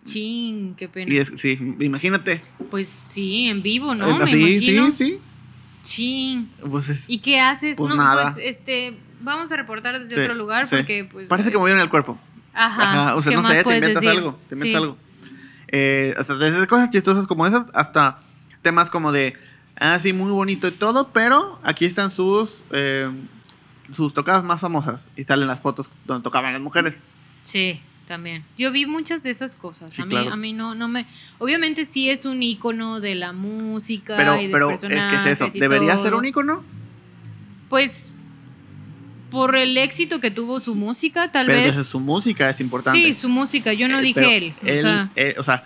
[0.07, 1.11] Chin, qué pena.
[1.13, 2.41] Y es, sí, imagínate.
[2.69, 4.07] Pues sí, en vivo, ¿no?
[4.09, 4.91] Eh, Me sí, imagino.
[4.91, 5.19] sí, sí.
[5.83, 6.49] Chin.
[6.69, 7.77] Pues es- ¿Y qué haces?
[7.77, 8.33] Pues no, nada.
[8.33, 11.89] pues este, vamos a reportar desde sí, otro lugar porque pues Parece que movieron el
[11.89, 12.17] cuerpo.
[12.53, 12.83] Ajá.
[12.83, 14.09] Ajá, o sea, ¿qué no sé, te inventas decir?
[14.09, 14.97] algo, te inventas algo.
[15.69, 18.19] Eh, o sea, desde cosas chistosas como esas hasta
[18.61, 19.33] temas como de,
[19.79, 23.09] ah, sí, muy bonito y todo, pero aquí están sus, eh,
[23.95, 27.01] sus tocadas más famosas y salen las fotos donde tocaban las mujeres.
[27.45, 28.43] Sí, también.
[28.57, 29.93] Yo vi muchas de esas cosas.
[29.93, 30.31] Sí, a mí, claro.
[30.33, 31.05] a mí no, no me.
[31.39, 35.25] Obviamente sí es un icono de la música Pero, y de pero es que es
[35.41, 36.03] eso, ¿debería todo.
[36.03, 36.63] ser un ícono?
[37.69, 38.13] Pues
[39.29, 41.75] por el éxito que tuvo su música, tal Pero vez.
[41.75, 42.97] desde su música es importante.
[42.99, 43.73] Sí, su música.
[43.73, 44.53] Yo no Eh, dije pero él.
[44.63, 45.63] Él, o sea, eh, o sea,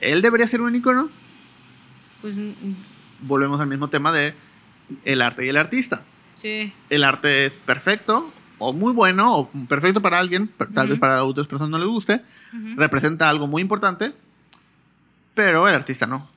[0.00, 1.08] él debería ser un ícono.
[2.20, 2.52] pues mm,
[3.22, 4.34] Volvemos al mismo tema de
[5.04, 6.02] el arte y el artista.
[6.36, 6.72] sí.
[6.90, 11.24] el arte es perfecto o muy bueno o perfecto para alguien, pero tal vez para
[11.24, 12.22] otras personas no les guste,
[12.76, 14.12] representa algo muy importante,
[15.34, 16.28] pero el artista no.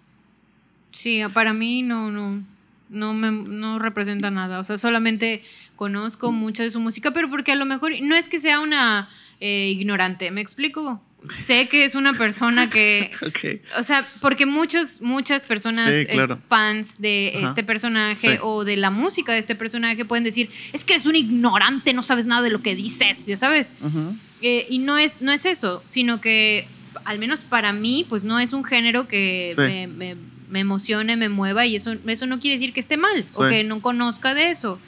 [0.92, 2.42] Sí, para mí no, no.
[2.90, 4.60] no me no representa nada.
[4.60, 5.44] O sea, solamente
[5.76, 9.10] conozco mucha de su música, pero porque a lo mejor no es que sea una
[9.40, 11.02] eh, ignorante, ¿me explico?
[11.46, 13.62] Sé que es una persona que, Ok.
[13.80, 17.50] o sea, porque muchos, muchas personas Sí, eh, fans de Ajá.
[17.50, 18.38] este personaje Sí.
[18.42, 22.02] o de la música de este personaje pueden decir, es que eres un ignorante, no
[22.04, 23.74] sabes nada de lo que dices, ya sabes.
[24.42, 26.68] Eh, y no es, no es eso, sino que
[27.06, 29.62] al menos para mí, pues no es un género que Sí.
[29.62, 30.16] me, me-
[30.50, 33.64] me emocione, me mueva y eso, eso no quiere decir que esté mal o que
[33.64, 34.80] no conozca de eso.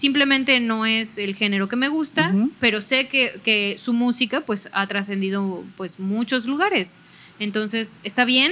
[0.00, 4.70] Simplemente no es el género que me gusta, pero sé que, que su música pues
[4.72, 6.96] ha trascendido pues muchos lugares.
[7.38, 8.50] Entonces, está bien,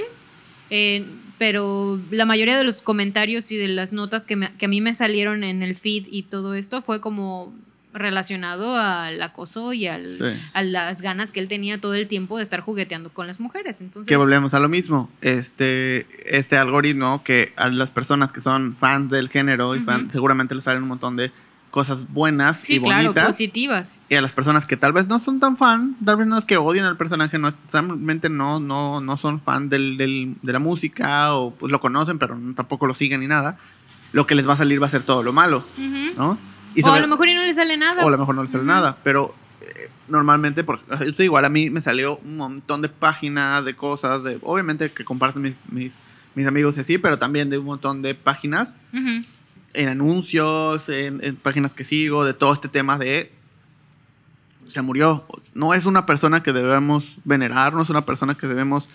[0.69, 1.07] eh,
[1.39, 4.83] pero la mayoría de los comentarios y de las notas que, me- que a mí
[4.83, 7.55] me salieron en el feed y todo esto fue como
[7.95, 10.41] relacionado al acoso y al, Sí.
[10.53, 13.81] a las ganas que él tenía todo el tiempo de estar jugueteando con las mujeres.
[13.81, 15.11] Entonces, Que volvemos a lo mismo.
[15.21, 20.13] Este, este algoritmo que a las personas que son fans del género y fan, Ujú.
[20.13, 21.33] seguramente les salen un montón de
[21.71, 23.27] cosas buenas sí, y claro, bonitas.
[23.27, 24.01] positivas.
[24.09, 26.45] y a las personas que tal vez no son tan fan, tal vez no es
[26.47, 30.53] que odien al personaje, no es, realmente no, no, no son fan del, del- de
[30.53, 33.59] la música o pues lo conocen, pero tampoco lo siguen ni nada.
[34.13, 35.63] Lo que les va a salir va a ser todo lo malo.
[36.17, 36.39] ¿no?
[36.75, 38.05] Y o a lo mejor y no le sale nada.
[38.05, 41.11] o a lo mejor no les sale nada, pero eh, normalmente, porque o sea, yo
[41.11, 45.05] estoy igual, a mí me salió un montón de páginas, de cosas, de obviamente que
[45.05, 45.93] comparten mis, mis,
[46.35, 51.37] mis amigos y así, pero también de un montón de páginas, en anuncios, en, en
[51.37, 53.33] páginas que sigo, de todo este tema de
[54.69, 55.25] se murió.
[55.55, 58.89] No es una persona que debemos venerar, no es una persona que debemos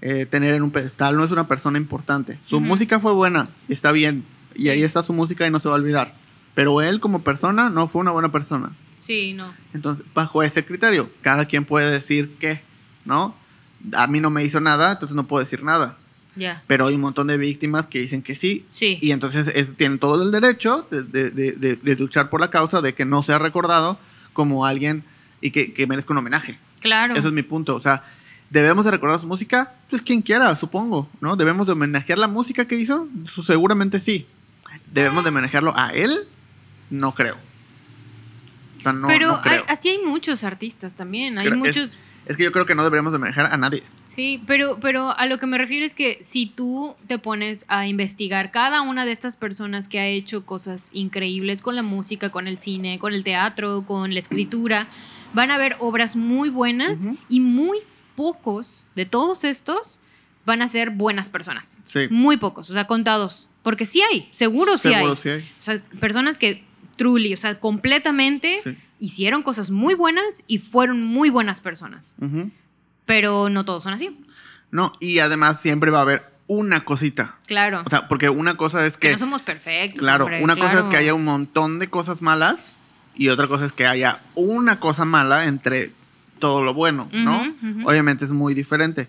[0.00, 2.38] eh, tener en un pedestal, no es una persona importante.
[2.46, 5.74] Su música fue buena, está bien, y ahí está su música y no se va
[5.74, 6.14] a olvidar.
[6.60, 8.72] Pero él como persona no fue una buena persona.
[8.98, 9.50] Sí, no.
[9.72, 12.60] Entonces, bajo ese criterio, cada quien puede decir qué,
[13.06, 13.34] ¿no?
[13.96, 15.96] A mí no me hizo nada, entonces no puedo decir nada.
[16.36, 16.62] Ya.
[16.66, 18.66] Pero hay un montón de víctimas que dicen que sí.
[18.74, 18.98] Sí.
[19.00, 22.50] Y entonces es- tienen todo el derecho de, de- de- de- de luchar por la
[22.50, 23.98] causa de que no sea recordado
[24.34, 25.02] como alguien
[25.40, 26.58] y que, que merezca un homenaje.
[26.80, 27.14] claro.
[27.14, 27.74] Eso es mi punto.
[27.74, 28.04] O sea,
[28.50, 29.72] ¿debemos de recordar su música?
[29.88, 31.36] Pues quien quiera, supongo, ¿no?
[31.36, 33.08] ¿Debemos de homenajear la música que hizo?
[33.24, 34.26] Su- Seguramente sí.
[34.92, 36.18] ¿Debemos de homenajearlo a él?
[36.90, 37.36] No creo.
[38.78, 39.64] O sea, no, pero no hay- creo.
[39.68, 41.38] así hay muchos artistas también.
[41.38, 41.98] Hay Creo- es- muchos.
[42.26, 43.82] Es que yo creo que no deberíamos de manejar a nadie.
[44.06, 47.86] Sí, pero, pero a lo que me refiero es que si tú te pones a
[47.86, 52.46] investigar cada una de estas personas que ha hecho cosas increíbles con la música, con
[52.46, 54.86] el cine, con el teatro, con la escritura,
[55.32, 57.78] van a ver obras muy buenas y muy
[58.16, 60.00] pocos de todos estos
[60.44, 61.78] van a ser buenas personas.
[61.84, 62.06] Sí.
[62.10, 63.48] Muy pocos, o sea, contados.
[63.62, 65.16] Porque sí hay, seguro sí Seguro hay.
[65.16, 65.40] sí hay.
[65.58, 66.64] O sea, personas que
[67.00, 68.76] truly, o sea, completamente Sí.
[68.98, 72.14] hicieron cosas muy buenas y fueron muy buenas personas.
[72.20, 72.50] Ujú.
[73.06, 74.20] Pero no todos son así.
[74.70, 77.36] No, y además siempre va a haber una cosita.
[77.46, 77.84] Claro.
[77.86, 79.12] O sea, porque una cosa es que que...
[79.12, 79.98] no somos perfectos.
[79.98, 80.90] Claro, hombre, una cosa es claro.
[80.90, 82.76] que haya un montón de cosas malas
[83.14, 85.92] y otra cosa es que haya una cosa mala entre
[86.38, 87.40] todo lo bueno, ¿no?
[87.40, 87.88] Ujú, ujú.
[87.88, 89.08] Obviamente es muy diferente.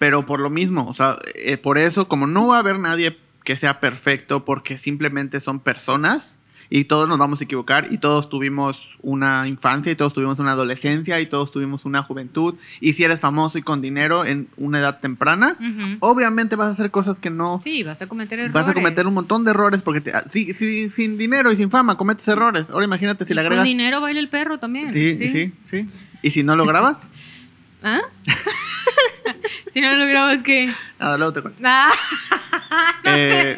[0.00, 3.16] Pero por lo mismo, o sea, eh, por eso, como no va a haber nadie
[3.44, 6.36] que sea perfecto porque simplemente son personas
[6.74, 10.52] y todos nos vamos a equivocar y todos tuvimos una infancia y todos tuvimos una
[10.52, 14.78] adolescencia y todos tuvimos una juventud y si eres famoso y con dinero en una
[14.78, 15.58] edad temprana,
[16.00, 18.54] obviamente vas a hacer cosas que no, Sí, vas a cometer errores.
[18.54, 21.56] Vas a cometer un montón de errores porque te- ah, sí, sí, sin dinero y
[21.56, 22.70] sin fama cometes errores.
[22.70, 23.64] Ahora imagínate si Y le Con agregas.
[23.66, 24.94] dinero baila el perro también.
[24.94, 25.88] Sí, sí, sí,
[26.22, 27.10] ¿Y si no lo grabas?
[27.82, 28.00] ¿Ah?
[29.72, 30.72] si no lo grabas, ¿qué?
[30.98, 31.60] Nada, luego te cuento.
[31.64, 31.90] Ah,
[33.04, 33.56] Eh,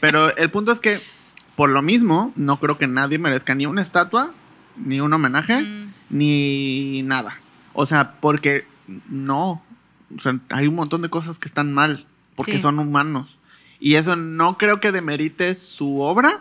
[0.00, 1.00] pero el punto es que,
[1.56, 4.30] por lo mismo, no creo que nadie merezca ni una estatua,
[4.76, 5.92] ni un homenaje, Mm.
[6.10, 7.34] ni nada.
[7.72, 8.66] O sea, porque
[9.08, 9.62] no.
[10.16, 12.62] O sea, hay un montón de cosas que están mal, porque Sí.
[12.62, 13.38] son humanos.
[13.80, 16.40] Y eso no creo que demerite su obra,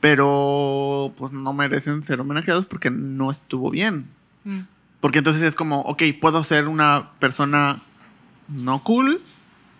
[0.00, 4.06] pero pues no merecen ser homenajeados porque no estuvo bien.
[4.44, 4.60] mm,
[5.00, 7.82] Porque entonces es como, ok, puedo ser una persona
[8.48, 9.20] no cool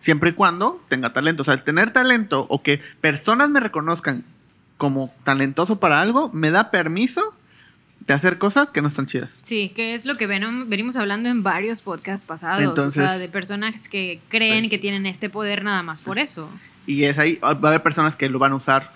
[0.06, 1.42] siempre y cuando tenga talento.
[1.42, 4.22] O sea, el tener talento o que personas me reconozcan
[4.76, 7.20] como talentoso para algo me da permiso
[8.00, 9.36] de hacer cosas que no están chidas.
[9.42, 12.62] Sí, que es lo que ven- venimos hablando en varios podcasts pasados.
[12.62, 14.70] Entonces- o sea, de personajes que creen Sí.
[14.70, 16.48] que tienen este poder nada más por eso.
[16.86, 18.92] Y es ahí, va a haber personas que lo van a usar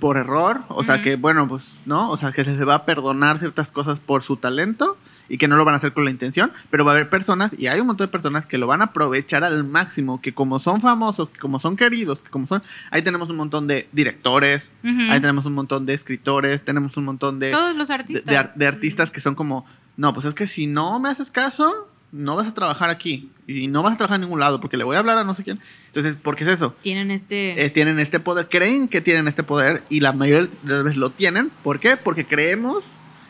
[0.00, 2.08] por error, o sea que, bueno, pues, ¿no?
[2.10, 4.96] O sea, que se les va a perdonar ciertas cosas por su talento
[5.28, 7.54] y que no lo van a hacer con la intención, pero va a haber personas,
[7.58, 10.60] y hay un montón de personas que lo van a aprovechar al máximo, que como
[10.60, 14.70] son famosos, que como son queridos, que como son, ahí tenemos un montón de directores,
[14.84, 18.24] ahí tenemos un montón de escritores, tenemos un montón de, Todos los artistas.
[18.26, 19.64] de ar- de artistas que son como,
[19.96, 23.68] no, pues es que si no me haces caso, no vas a trabajar aquí y
[23.68, 25.44] no vas a trabajar en ningún lado porque le voy a hablar a no sé
[25.44, 25.60] quién.
[25.86, 26.74] Entonces, ¿por qué es eso?
[26.82, 27.64] Tienen este...
[27.64, 30.98] Eh, tienen este poder, creen que tienen este poder y la mayoría de las veces
[30.98, 31.50] lo tienen.
[31.62, 31.96] ¿Por qué?
[31.96, 32.84] Porque creemos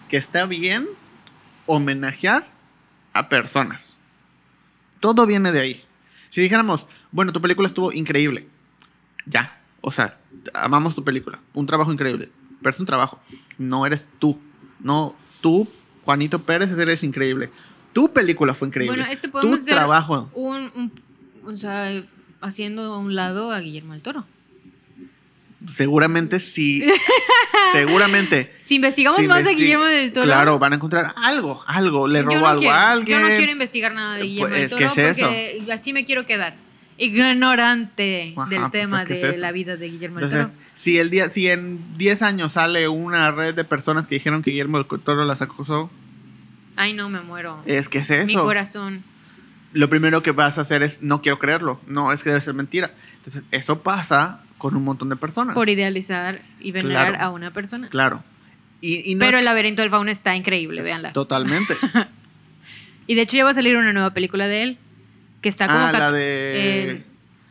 [0.09, 0.89] que está bien
[1.67, 2.47] homenajear
[3.13, 3.97] a personas.
[5.01, 5.85] Todo viene de ahí.
[6.31, 8.47] Si dijéramos, bueno, tu película estuvo increíble,
[9.27, 9.59] ya.
[9.81, 10.19] O sea,
[10.55, 13.21] amamos tu película, un trabajo increíble, pero es un trabajo,
[13.59, 14.41] no eres tú.
[14.81, 15.69] No, tú,
[16.05, 17.51] Juanito Pérez, eres increíble.
[17.93, 18.97] Tu película fue increíble.
[18.97, 20.31] Bueno, este podemos tu hacer trabajo.
[20.35, 20.93] un, un-
[21.53, 22.03] O sea,
[22.41, 24.25] haciendo a un lado a Guillermo del Toro.
[25.69, 26.85] Seguramente sí.
[27.73, 28.53] seguramente.
[28.65, 30.27] Si investigamos Si más de Guillermo del Toro...
[30.27, 32.09] Claro, van a encontrar algo, algo.
[32.09, 33.21] Le robó no algo quiero, a alguien.
[33.21, 35.27] Yo no quiero investigar nada de Guillermo Pues, del ¿qué Toro es eso?
[35.27, 36.55] porque así me quiero quedar.
[36.99, 40.51] Ignorante Ajá, del pues, tema es que es de la vida de Guillermo del Toro.
[40.75, 44.51] si, el día, si en 10 años sale una red de personas que dijeron que
[44.51, 45.91] Guillermo del Toro las acusó,
[46.77, 47.63] Ay, no, me muero.
[47.67, 48.45] es que es Mi eso.
[48.45, 49.03] corazón.
[49.73, 51.81] Lo primero que vas a hacer es, no quiero creerlo.
[51.87, 52.93] No, es que debe ser mentira.
[53.17, 55.55] Entonces, eso pasa con un montón de personas.
[55.57, 57.25] Por idealizar y venerar Claro.
[57.25, 57.89] a una persona.
[57.89, 58.23] Claro.
[58.81, 61.13] Y, y no Pero es- el laberinto del fauno está increíble, véanla.
[61.13, 61.75] Totalmente.
[63.09, 64.79] Y de hecho ya va a salir una nueva película de él.
[65.41, 65.79] Que está como...
[65.81, 66.23] ah, la de...
[66.93, 67.03] eh,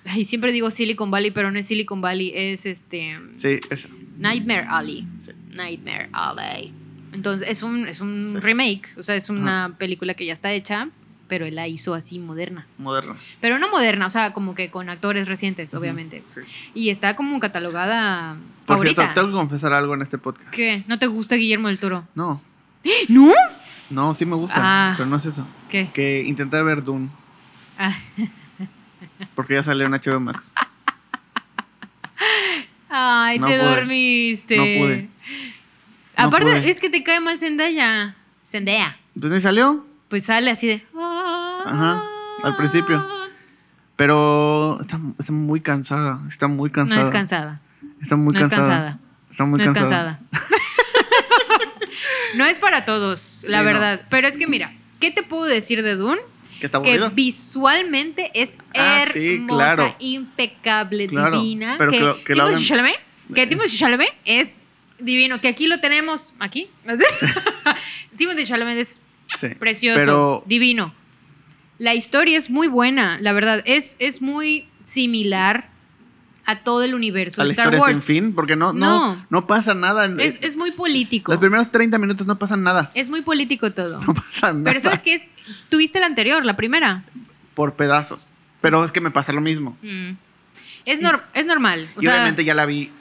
[0.05, 3.19] ay, siempre digo Silicon Valley, pero no es Silicon Valley, es este...
[3.35, 3.89] Sí, esa.
[4.17, 5.05] Nightmare Alley.
[5.25, 5.31] Sí.
[5.49, 6.71] Nightmare Alley.
[7.11, 8.39] Entonces, es un, es un Sí.
[8.39, 10.87] remake, o sea, es una película que ya está hecha,
[11.31, 12.67] pero él la hizo así moderna.
[12.77, 13.15] Moderna.
[13.39, 16.23] Pero no moderna, o sea, como que con actores recientes, obviamente.
[16.35, 16.41] Sí.
[16.73, 19.03] Y está como catalogada Por favorita.
[19.03, 20.49] cierto, tengo que confesar algo en este podcast.
[20.49, 20.83] ¿Qué?
[20.87, 22.05] ¿No te gusta Guillermo del Toro?
[22.15, 22.41] No,
[23.07, 23.31] ¿No?
[23.89, 24.93] no, sí me gusta, Ah.
[24.97, 25.47] pero no es eso.
[25.69, 25.89] ¿Qué?
[25.93, 27.07] Que intenté ver Dune,
[27.79, 27.95] Ah.
[29.35, 30.51] porque ya salió en HBO Max.
[32.89, 33.63] Ay, No te pude.
[33.69, 34.57] dormiste.
[34.57, 35.01] No pude.
[36.17, 36.69] No Aparte, pude.
[36.69, 38.15] es que te cae mal Zendaya.
[38.45, 38.97] Zendaya.
[39.15, 40.83] Entonces ahí salió, Pues sale así de...
[41.65, 42.03] Ajá,
[42.43, 43.05] al principio.
[43.95, 46.19] pero está, está muy cansada.
[46.29, 47.03] Está muy No cansada.
[47.03, 47.61] es cansada.
[48.01, 48.67] Está muy no es cansada.
[48.67, 48.99] cansada.
[49.29, 50.19] Está muy no es cansada.
[50.31, 50.47] cansada.
[52.35, 53.71] no es para todos, la Sí, no.
[53.71, 54.01] verdad.
[54.09, 56.19] Pero es que mira, ¿qué te puedo decir de Dune?
[56.59, 59.95] Que está Que visualmente es Ah, hermosa, sí, claro.
[59.99, 61.75] impecable, Claro, divina.
[61.77, 62.99] pero que que Timothée Chalamet,
[63.35, 64.61] que Timothée Chalamet es
[64.99, 65.41] divino.
[65.41, 66.69] Que aquí lo tenemos, aquí.
[68.17, 69.01] Timothée Chalamet es
[69.39, 69.47] Sí.
[69.57, 70.93] precioso, Pero divino.
[71.81, 73.63] La historia es muy buena, la verdad.
[73.65, 75.69] Es, es muy similar
[76.45, 77.93] a todo el universo a la Star historia Wars.
[77.93, 79.25] sin fin, porque no, no, No.
[79.31, 79.47] no.
[79.47, 80.05] pasa nada.
[80.19, 81.31] Es, es muy político.
[81.31, 82.91] Los primeros 30 minutos no pasa nada.
[82.93, 83.99] Es muy político todo.
[84.05, 84.63] No pasa nada.
[84.65, 85.23] Pero ¿sabes qué es?
[85.69, 87.03] Tuviste la anterior, la primera.
[87.55, 88.19] Por pedazos.
[88.61, 89.75] Pero es que me pasa lo mismo.
[89.81, 90.11] Mm.
[90.85, 91.89] Es, nor- es normal.
[91.95, 92.91] O y sea, obviamente ya la vi,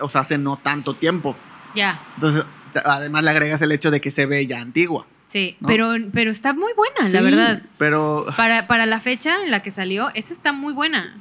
[0.00, 1.34] o sea, hace no tanto tiempo.
[1.74, 2.44] ya, Entonces,
[2.84, 5.06] además le agregas el hecho de que se ve ya antigua.
[5.28, 5.56] Sí.
[5.60, 5.68] ¿No?
[5.68, 7.62] Pero, pero está muy buena, la verdad.
[7.78, 11.16] Pero Para, para la fecha en la que salió, esa está muy buena.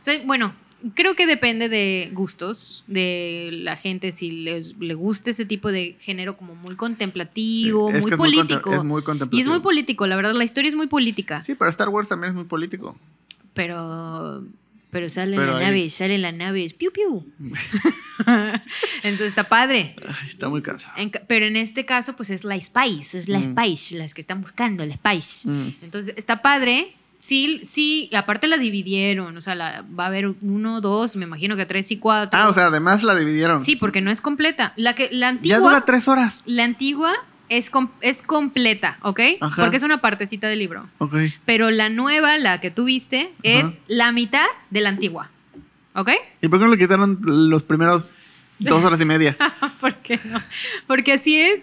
[0.00, 0.52] O sea, bueno,
[0.94, 5.96] creo que depende de gustos de la gente, si les, le gusta ese tipo de
[6.00, 8.72] género como muy contemplativo, Sí, muy que es muy político.
[8.74, 9.50] es muy y es contemplativo.
[9.50, 11.42] muy político, la verdad, la historia es muy política.
[11.42, 12.96] sí, pero Star Wars también es muy político.
[13.54, 14.44] Pero,
[14.94, 17.26] pero sale Pero la ahí- nave, sale la nave, es piu piu.
[19.02, 19.96] Entonces está padre.
[20.06, 20.94] Ay, está muy cansado.
[20.96, 23.50] En pero en este caso, pues es la Spice, es la Mm.
[23.58, 25.48] Spice, las que están buscando la Spice.
[25.48, 25.68] Mm.
[25.82, 26.94] Entonces está padre.
[27.18, 31.56] Sí, sí, aparte la dividieron, o sea, la, va a haber uno, dos, me imagino
[31.56, 32.38] que tres y cuatro.
[32.38, 33.64] Ah, o sea, además la dividieron.
[33.64, 34.74] Sí, porque no es completa.
[34.76, 36.40] La, que, la ya antigua, dura tres horas.
[36.44, 37.12] la antigua
[37.48, 39.20] es, com- es completa, ¿ok?
[39.40, 39.62] Ajá.
[39.62, 40.88] Porque es una partecita del libro.
[40.98, 41.14] Ok.
[41.44, 43.74] Pero la nueva, la que tú viste, es Ajá.
[43.88, 45.30] la mitad de la antigua.
[45.94, 46.10] ¿Ok?
[46.42, 48.08] ¿Y por qué no le quitaron los primeros
[48.58, 49.36] dos horas y media?
[49.80, 50.42] ¿Por qué no?
[50.86, 51.60] Porque así es.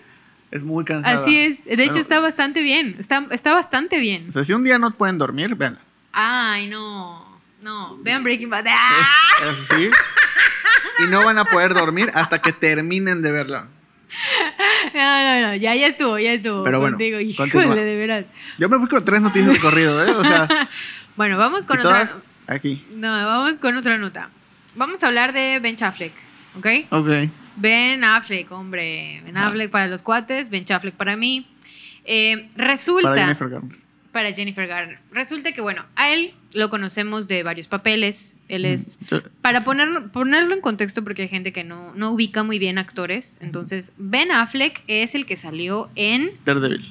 [0.51, 1.21] Es muy cansada.
[1.21, 1.65] Así es.
[1.65, 2.95] De hecho, Pero- está bastante bien.
[2.99, 4.27] Está, está bastante bien.
[4.29, 5.79] O sea, si un día no pueden dormir, vean.
[6.13, 7.39] Ay, no.
[7.61, 7.97] No.
[7.97, 8.65] Vean Breaking Bad.
[8.69, 9.53] ¡Ah!
[9.75, 9.89] Sí.
[11.05, 13.67] Y no van a poder dormir hasta que terminen de verla.
[14.93, 15.55] No, no, no.
[15.55, 16.64] Ya, ya estuvo, ya estuvo.
[16.64, 17.20] Pero bueno, contigo.
[17.20, 17.76] Híjole, continúa.
[17.76, 18.26] de veras.
[18.57, 20.12] Yo me fui con tres noticias de corrido, ¿eh?
[20.12, 20.47] O sea,
[21.16, 22.55] Bueno, vamos con todas otra.
[22.55, 22.86] aquí.
[22.95, 24.30] No, vamos con otra nota.
[24.76, 26.14] Vamos a hablar de Ben Affleck.
[26.57, 26.68] ¿Ok?
[26.89, 27.07] Ok.
[27.57, 29.22] Ben Affleck, hombre.
[29.26, 29.38] Ben.
[29.38, 31.45] Affleck para los cuates, Ben Affleck para mí.
[32.05, 33.36] Eh, resulta.
[33.38, 33.62] Para.
[34.12, 34.99] Para Jennifer Garner.
[35.12, 38.36] Resulta que, bueno, a él lo conocemos de varios papeles.
[38.49, 38.99] Él es.
[39.09, 42.78] Mm, Para ponerlo, ponerlo en contexto, porque hay gente que no, no ubica muy bien
[42.78, 43.38] actores.
[43.41, 46.86] Entonces, Ben Affleck es el que salió en Daredevil.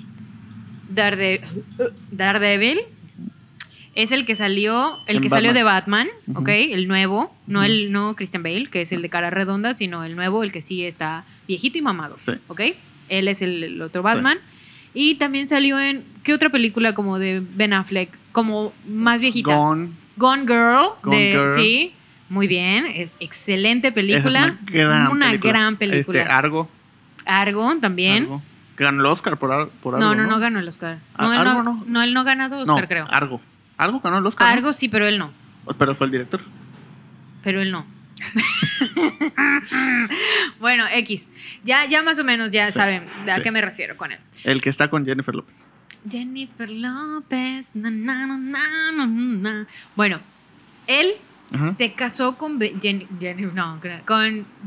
[0.95, 1.41] Darede-
[2.11, 2.81] Daredevil.
[3.95, 6.09] Es el que salió, el En que salió de Batman.
[6.35, 6.49] ¿ok?
[6.49, 10.15] El nuevo, no el no Christian Bale, que es el de cara redonda, sino el
[10.17, 12.33] nuevo, el que sí está viejito y mamado, Sí.
[12.47, 12.61] ¿ok?
[13.09, 14.39] Él es el, el otro Batman.
[14.95, 16.05] Y también salió en.
[16.23, 18.11] ¿Qué otra película como de Ben Affleck?
[18.33, 19.55] Como más viejita.
[19.55, 19.91] Gone.
[20.17, 20.91] Gone Girl.
[21.03, 21.57] Gone de, Girl.
[21.57, 21.93] Sí.
[22.29, 23.11] Muy bien.
[23.21, 24.39] Excelente película.
[24.39, 25.53] es una gran Una película.
[25.53, 26.21] gran película.
[26.21, 26.69] Este, Argo.
[27.25, 28.25] Argo también.
[28.25, 28.43] Argo.
[28.77, 30.23] Ganó el Oscar por, Ar- por no, Argo.
[30.23, 30.99] no, no ganó el Oscar.
[31.15, 31.85] Ah, No, él Argo no, no.
[31.87, 33.07] no, él no ha ganado No, Oscar, creo.
[33.11, 33.41] Argo.
[33.77, 34.49] Argo ganó el Oscar.
[34.49, 35.31] Argo sí, pero él no.
[35.79, 36.41] Pero fue el director.
[37.43, 37.85] Pero él no.
[40.61, 41.29] bueno, X.
[41.65, 43.43] Ya, ya más o menos ya Sí, saben a sí.
[43.43, 44.19] qué me refiero con él.
[44.45, 45.67] El que está con Jennifer López.
[46.09, 47.75] Jennifer López.
[47.77, 49.67] na, na, na.
[49.97, 50.21] Bueno,
[50.87, 51.13] él
[51.53, 51.73] Ajá.
[51.73, 53.07] se casó con, Jen-
[53.55, 53.81] no,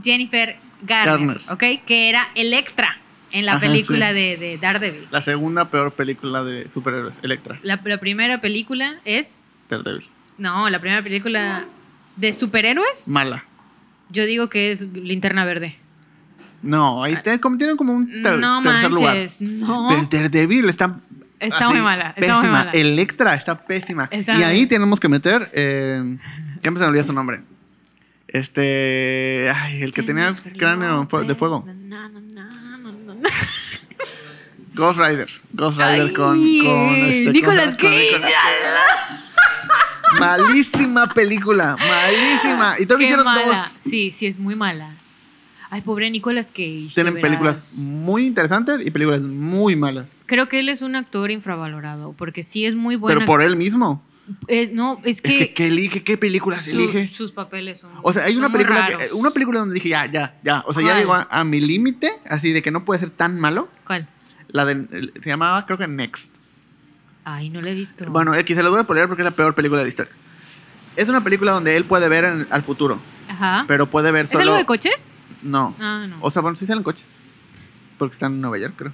[0.04, 1.42] Jennifer Garner, Garner.
[1.50, 1.86] ¿ok?
[1.86, 2.98] Que era Electra
[3.32, 4.14] en la Ajá, película sí.
[4.16, 5.08] de, de Daredevil.
[5.10, 9.46] La segunda peor película de superhéroes, Electra, La, la primera película es.
[9.70, 10.08] Daredevil.
[10.38, 11.66] No, la primera película
[12.16, 13.08] de superhéroes.
[13.08, 13.44] Mala.
[14.10, 15.76] Yo digo que es Linterna Verde.
[16.62, 19.16] No, ahí te- como, tienen como un ter- no tercer lugar.
[19.16, 19.88] manches, no.
[19.90, 20.96] Pero Daredevil está.
[21.40, 22.40] Está muy mala, está pésima.
[22.40, 22.72] muy mala.
[22.72, 24.08] Electra está pésima.
[24.12, 25.50] Está y ahí tenemos que meter.
[25.54, 26.18] Eh,
[26.62, 27.42] ya me se olvidó su nombre.
[28.30, 29.52] Este.
[29.54, 31.68] Ay, el que tenía el cráneo de fuego.
[34.76, 35.30] Ghost Rider.
[35.54, 36.38] Ghost Rider Ay, con.
[36.38, 38.22] con este, Nicolas Cage.
[40.20, 41.76] Malísima película.
[41.78, 42.76] Malísima.
[42.80, 43.46] Y todavía Qué hicieron mala.
[43.46, 43.58] dos.
[43.80, 44.92] Sí, sí, es muy mala.
[45.70, 46.90] Ay, pobre Nicolas Cage.
[46.94, 50.08] Tienen películas muy interesantes y películas muy malas.
[50.28, 53.18] Creo que él es un actor infravalorado, porque sí es muy bueno.
[53.20, 54.04] Pero por él mismo.
[54.48, 56.04] Es, no, es Es que, que, ¿qué elige?
[56.04, 57.10] ¿Qué películas su- elige?
[57.10, 57.92] sus papeles son.
[58.04, 60.64] O sea, hay una película, que, una película donde dije, ya, ya, ya.
[60.68, 63.40] O sea, ya llegó a, a mi límite, así de que no puede ser tan
[63.40, 63.68] malo.
[63.86, 64.08] ¿Cuál?
[64.50, 66.33] La de, se llamaba, creo que Next.
[67.26, 68.06] Ay, no lo he visto.
[68.10, 70.12] Bueno, X, se los voy a poner porque es la peor película de la historia.
[70.96, 73.00] Es una película donde él puede ver en- al futuro,
[73.30, 73.66] Ajá.
[73.68, 74.44] pero puede ver ¿Es solo...
[74.44, 74.96] algo de coches?
[75.42, 75.76] No.
[75.80, 76.18] Ah, no.
[76.22, 77.06] O sea, bueno, sí salen coches.
[77.98, 78.92] Porque están en Nueva York, creo.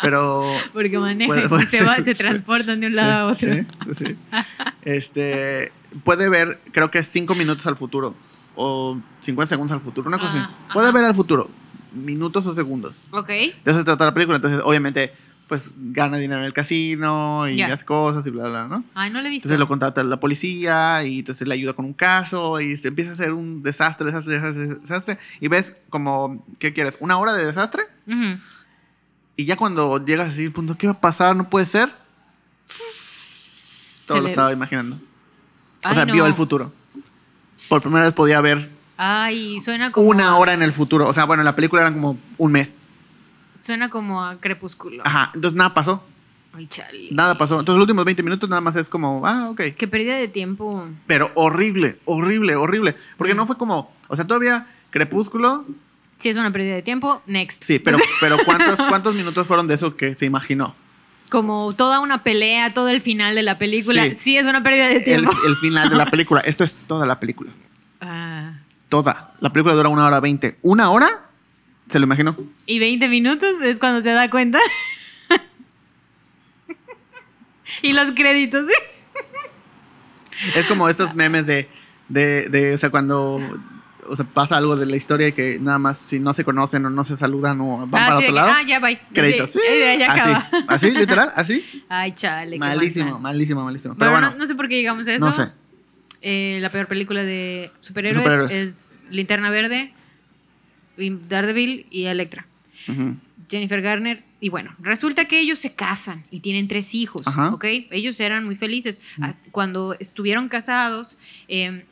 [0.00, 0.44] Pero...
[0.72, 1.66] Porque manejan y
[2.04, 3.52] se, transportan de un lado a otro.
[3.54, 3.66] Sí,
[3.98, 4.16] sí.
[4.82, 5.70] Este,
[6.04, 8.14] puede ver, creo que 5 minutos al futuro.
[8.56, 10.72] O 50 segundos al futuro, una cosa Ah, así.
[10.72, 10.96] Puede ajá.
[10.96, 11.50] ver al futuro.
[11.92, 12.96] Minutos o segundos.
[13.10, 13.28] Ok.
[13.28, 14.36] De eso se trata la película.
[14.36, 15.12] Entonces, obviamente,
[15.48, 18.84] pues gana dinero en el casino y hace cosas y bla, bla, ¿no?
[18.94, 19.48] Ay, no lo he visto.
[19.48, 23.10] Entonces lo contrata la policía y entonces le ayuda con un caso y se empieza
[23.10, 25.18] a hacer un desastre, desastre, desastre, desastre.
[25.40, 26.96] Y ves como, ¿qué quieres?
[27.00, 27.82] ¿Una hora de desastre?
[29.36, 31.34] Y ya cuando llegas así, punto, ¿qué va a pasar?
[31.34, 31.92] ¿No puede ser?
[34.06, 34.98] Todo Se lo le- estaba imaginando.
[35.84, 36.12] O sea, no.
[36.12, 36.72] vio el futuro.
[37.68, 40.08] Por primera vez podía ver Ay, suena como.
[40.08, 41.06] una hora en el futuro.
[41.08, 42.78] O sea, bueno, en la película eran como un mes.
[43.68, 45.02] Suena como a crepúsculo.
[45.04, 46.02] Ajá, entonces nada pasó.
[46.54, 47.08] Ay, chale.
[47.10, 47.60] Nada pasó.
[47.60, 49.60] Entonces los últimos 20 minutos nada más es como, ah, ok.
[49.76, 50.88] Qué pérdida de tiempo.
[51.06, 52.96] Pero horrible, horrible, horrible.
[53.18, 55.66] Porque no fue como, o sea, todavía Crepúsculo,
[56.16, 57.62] Si es una pérdida de tiempo, next.
[57.62, 60.74] sí, pero, pero ¿cuántos, ¿cuántos minutos fueron de eso que se imaginó?
[61.28, 64.04] Como toda una pelea, todo el final de la película.
[64.04, 64.14] Sí.
[64.14, 65.32] Sí, es una pérdida de El, tiempo.
[65.46, 66.40] el final de la película.
[66.40, 67.50] Esto es toda la película.
[68.00, 68.60] Ah.
[68.88, 69.34] Toda.
[69.40, 70.56] La película dura una hora veinte.
[70.62, 71.27] ¿Una hora?
[71.90, 72.36] ¿Se lo imaginó?
[72.66, 74.58] Y 20 minutos es cuando se da cuenta.
[77.82, 78.66] y los créditos.
[80.54, 81.68] Es como estos memes de,
[82.08, 83.40] de, de, o sea, cuando
[84.06, 86.84] o sea, pasa algo de la historia y que nada más si no se conocen
[86.86, 88.98] o no se saludan o van Ah, para sí, otro lado, ah, ya bye.
[89.12, 89.50] créditos.
[89.50, 90.48] Sí, eh, ya acaba.
[90.68, 91.84] Así, así, literal, así.
[91.88, 92.58] Ay, chale.
[92.58, 93.20] Malísimo, mal.
[93.22, 93.94] malísimo, malísimo.
[93.98, 95.24] Pero Bueno, bueno, no, no sé por qué llegamos a eso.
[95.26, 95.48] no sé.
[96.22, 98.52] Eh, la peor película de superhéroes, Superhéroes.
[98.52, 99.92] es Linterna Verde,
[101.28, 102.46] Daredevil y Electra.
[103.50, 104.24] Jennifer Garner.
[104.40, 107.52] Y bueno, resulta que ellos se casan y tienen tres hijos, Ajá.
[107.52, 107.64] ¿ok?
[107.90, 109.00] Ellos eran muy felices.
[109.50, 111.18] Cuando estuvieron casados,
[111.48, 111.84] eh,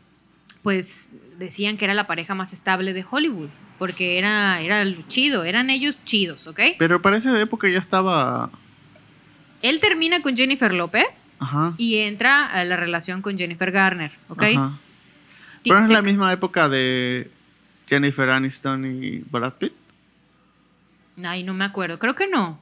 [0.62, 5.70] pues decían que era la pareja más estable de Hollywood, porque era, era chido, eran
[5.70, 6.60] ellos chidos, ¿ok?
[6.78, 8.50] Pero para esa época ya estaba.
[9.62, 11.74] Él termina con Jennifer López Ajá.
[11.78, 14.42] y entra a la relación con Jennifer Garner, ¿ok?
[14.42, 14.78] Ajá.
[15.64, 17.30] Pero es la misma época de
[17.86, 19.72] Jennifer Aniston y Brad Pitt.
[21.24, 22.58] Ay, no me acuerdo, creo que no.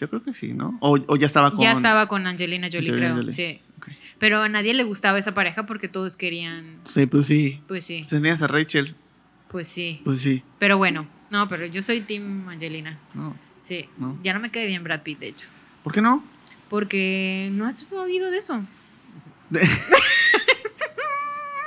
[0.00, 0.76] Yo creo que sí, ¿no?
[0.80, 1.60] O, o ya estaba con.
[1.60, 3.34] Ya estaba con Angelina Jolie, Angelina creo, Jolie.
[3.34, 3.60] sí.
[4.18, 7.60] Pero a nadie le gustaba esa pareja porque todos querían, Sí, pues sí.
[7.68, 8.94] pues sí, Tenías a Rachel.
[9.48, 10.00] pues sí.
[10.04, 10.42] Pues sí.
[10.58, 12.98] Pero bueno, no, pero yo soy Team Angelina.
[13.12, 13.36] No.
[13.58, 14.16] Sí, No.
[14.22, 15.48] ya no me cae bien Brad Pitt, de hecho.
[15.82, 16.24] ¿Por qué no?
[16.70, 18.64] Porque no has oído de eso.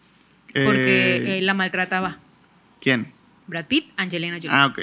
[0.54, 2.18] Porque Eh, él la maltrataba.
[2.82, 3.12] ¿Quién?
[3.48, 4.50] Brad Pitt, Angelina Jolie.
[4.52, 4.80] Ah, ok.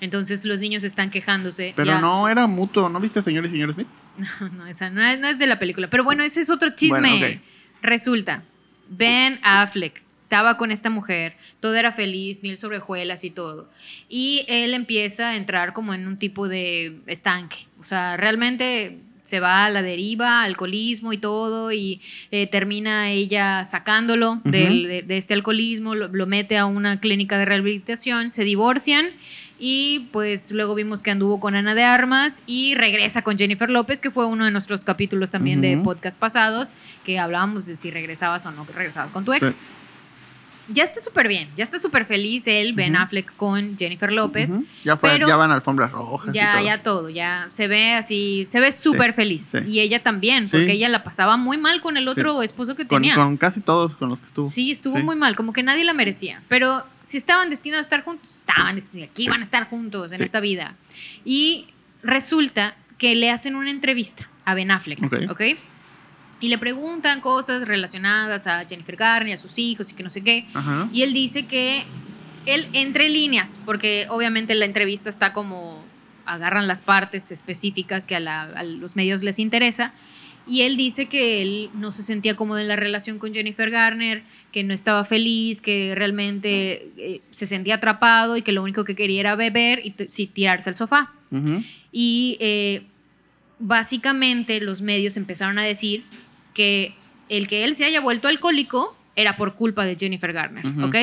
[0.00, 1.72] Entonces los niños están quejándose.
[1.76, 2.88] Pero ya- no era mutuo.
[2.88, 3.88] ¿No viste a señor y señor Smith?
[4.56, 5.88] No, esa no es, no es de la película.
[5.90, 7.18] Pero bueno, ese es otro chisme.
[7.18, 7.40] Bueno.
[7.82, 8.42] Resulta,
[8.88, 13.70] Ben Affleck estaba con esta mujer, todo era feliz, mil sobre hojuelas y todo.
[14.08, 17.66] Y él empieza a entrar como en un tipo de estanque.
[17.80, 18.98] O sea, realmente
[19.28, 22.00] se va a la deriva, alcoholismo y todo, y
[22.30, 27.36] eh, termina ella sacándolo del- de, de este alcoholismo, lo, lo mete a una clínica
[27.38, 29.06] de rehabilitación, se divorcian
[29.60, 34.00] y pues luego vimos que anduvo con Ana de Armas y regresa con Jennifer López,
[34.00, 36.68] que fue uno de nuestros capítulos también de podcast pasados,
[37.04, 39.46] que hablábamos de si regresabas o no regresabas con tu ex.
[39.48, 39.54] Sí.
[40.70, 42.94] Ya está súper bien, ya está súper feliz él, Ben.
[42.96, 44.50] Affleck con Jennifer López.
[44.82, 46.34] Ya, fue, pero- ya van alfombras rojas.
[46.34, 46.64] y Ya, todo.
[46.64, 49.48] ya todo, ya se ve así, se ve súper feliz.
[49.52, 49.58] sí.
[49.66, 50.56] Y ella también, Sí.
[50.56, 53.14] porque ella la pasaba muy mal con el otro esposo que Con, tenía.
[53.14, 54.48] con casi todos con los que estuvo.
[54.50, 56.42] Sí, estuvo muy mal, como que nadie la merecía.
[56.48, 60.22] Pero si estaban destinados a estar juntos, estaban destinados, aquí van a estar juntos en
[60.22, 60.74] esta vida.
[61.24, 61.66] Y
[62.02, 65.14] resulta que le hacen una entrevista a Ben Affleck, Ok.
[65.30, 65.40] ¿ok?
[66.40, 70.20] Y le preguntan cosas relacionadas a Jennifer Garner, a sus hijos y que no sé
[70.22, 70.46] qué.
[70.54, 70.88] Ajá.
[70.92, 71.84] Y él dice que
[72.46, 75.84] él, entre líneas, porque obviamente la entrevista está como
[76.26, 79.92] agarran las partes específicas que a, la- a los medios les interesa.
[80.46, 84.22] Y él dice que él no se sentía cómodo en la relación con Jennifer Garner,
[84.52, 88.94] que no estaba feliz, que realmente eh, se sentía atrapado y que lo único que
[88.94, 91.12] quería era beber y sí, tirarse al sofá.
[91.30, 91.62] Ujú.
[91.92, 92.82] Y eh,
[93.58, 96.04] básicamente los medios empezaron a decir
[96.58, 96.92] que
[97.28, 100.66] el que él se haya vuelto alcohólico era por culpa de Jennifer Garner.
[100.82, 100.96] ¿ok?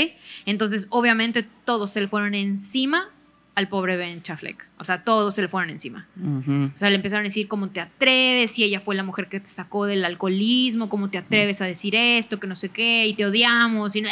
[0.45, 3.09] Entonces, obviamente, todos se le fueron encima
[3.55, 4.69] al pobre Ben Affleck.
[4.77, 6.07] O sea, todos se le fueron encima.
[6.21, 9.39] O sea, le empezaron a decir cómo te atreves, si ella fue la mujer que
[9.39, 13.13] te sacó del alcoholismo, cómo te atreves a decir esto, que no sé qué, y
[13.13, 14.03] te odiamos, y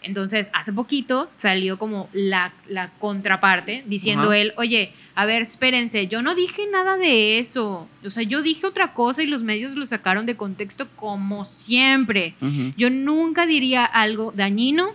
[0.00, 6.22] Entonces, hace poquito salió como la, la contraparte diciendo él, oye, a ver, espérense, yo
[6.22, 7.86] no dije nada de eso.
[8.02, 12.34] O sea, yo dije otra cosa y los medios lo sacaron de contexto como siempre.
[12.78, 14.92] Yo nunca diría algo dañino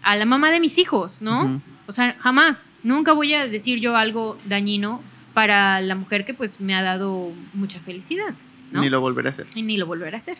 [0.00, 1.60] a la mamá de mis hijos, ¿no?
[1.86, 2.70] O sea, jamás.
[2.82, 5.02] Nunca voy a decir yo algo dañino
[5.34, 8.32] para la mujer que pues me ha dado mucha felicidad,
[8.72, 8.80] ¿no?
[8.80, 9.46] Ni lo volveré a hacer.
[9.54, 10.38] Y ni lo volverá a hacer.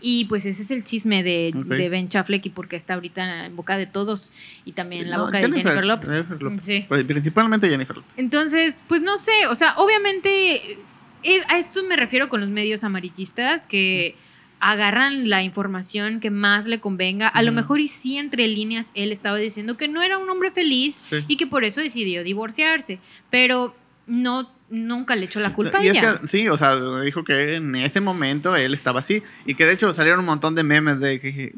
[0.00, 1.52] Y pues ese es el chisme de,
[1.90, 4.32] Ben Affleck y porque está ahorita en boca de todos
[4.64, 6.10] y también en la No, boca de Jennifer López.
[6.10, 6.64] Jennifer López.
[6.64, 6.86] Sí.
[6.88, 8.12] Pero Principalmente Jennifer López.
[8.16, 10.78] Entonces, pues no sé, o sea, obviamente
[11.22, 14.14] es- a esto me refiero con los medios amarillistas que
[14.58, 17.28] agarran la información que más le convenga.
[17.28, 20.50] A lo mejor y sí entre líneas él estaba diciendo que no era un hombre
[20.50, 21.24] feliz Sí.
[21.28, 22.98] y que por eso decidió divorciarse,
[23.30, 23.74] pero
[24.06, 26.18] no nunca le echó la culpa Y a es ella.
[26.20, 29.22] que, sí, o sea, dijo que en ese momento él estaba así.
[29.44, 31.52] Y que de hecho salieron un montón de memes de que.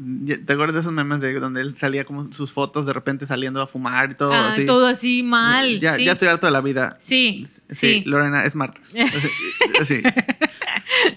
[0.45, 3.61] ¿Te acuerdas de esos memes de donde él salía como sus fotos de repente saliendo
[3.61, 4.65] a fumar y todo Ah, así?
[4.67, 5.79] todo así mal.
[5.81, 6.05] Ya, sí.
[6.05, 6.97] ya estoy harto de la vida.
[7.01, 8.03] sí, Sí, sí.
[8.07, 8.81] Lorena, es Marta.
[9.87, 10.03] Sí.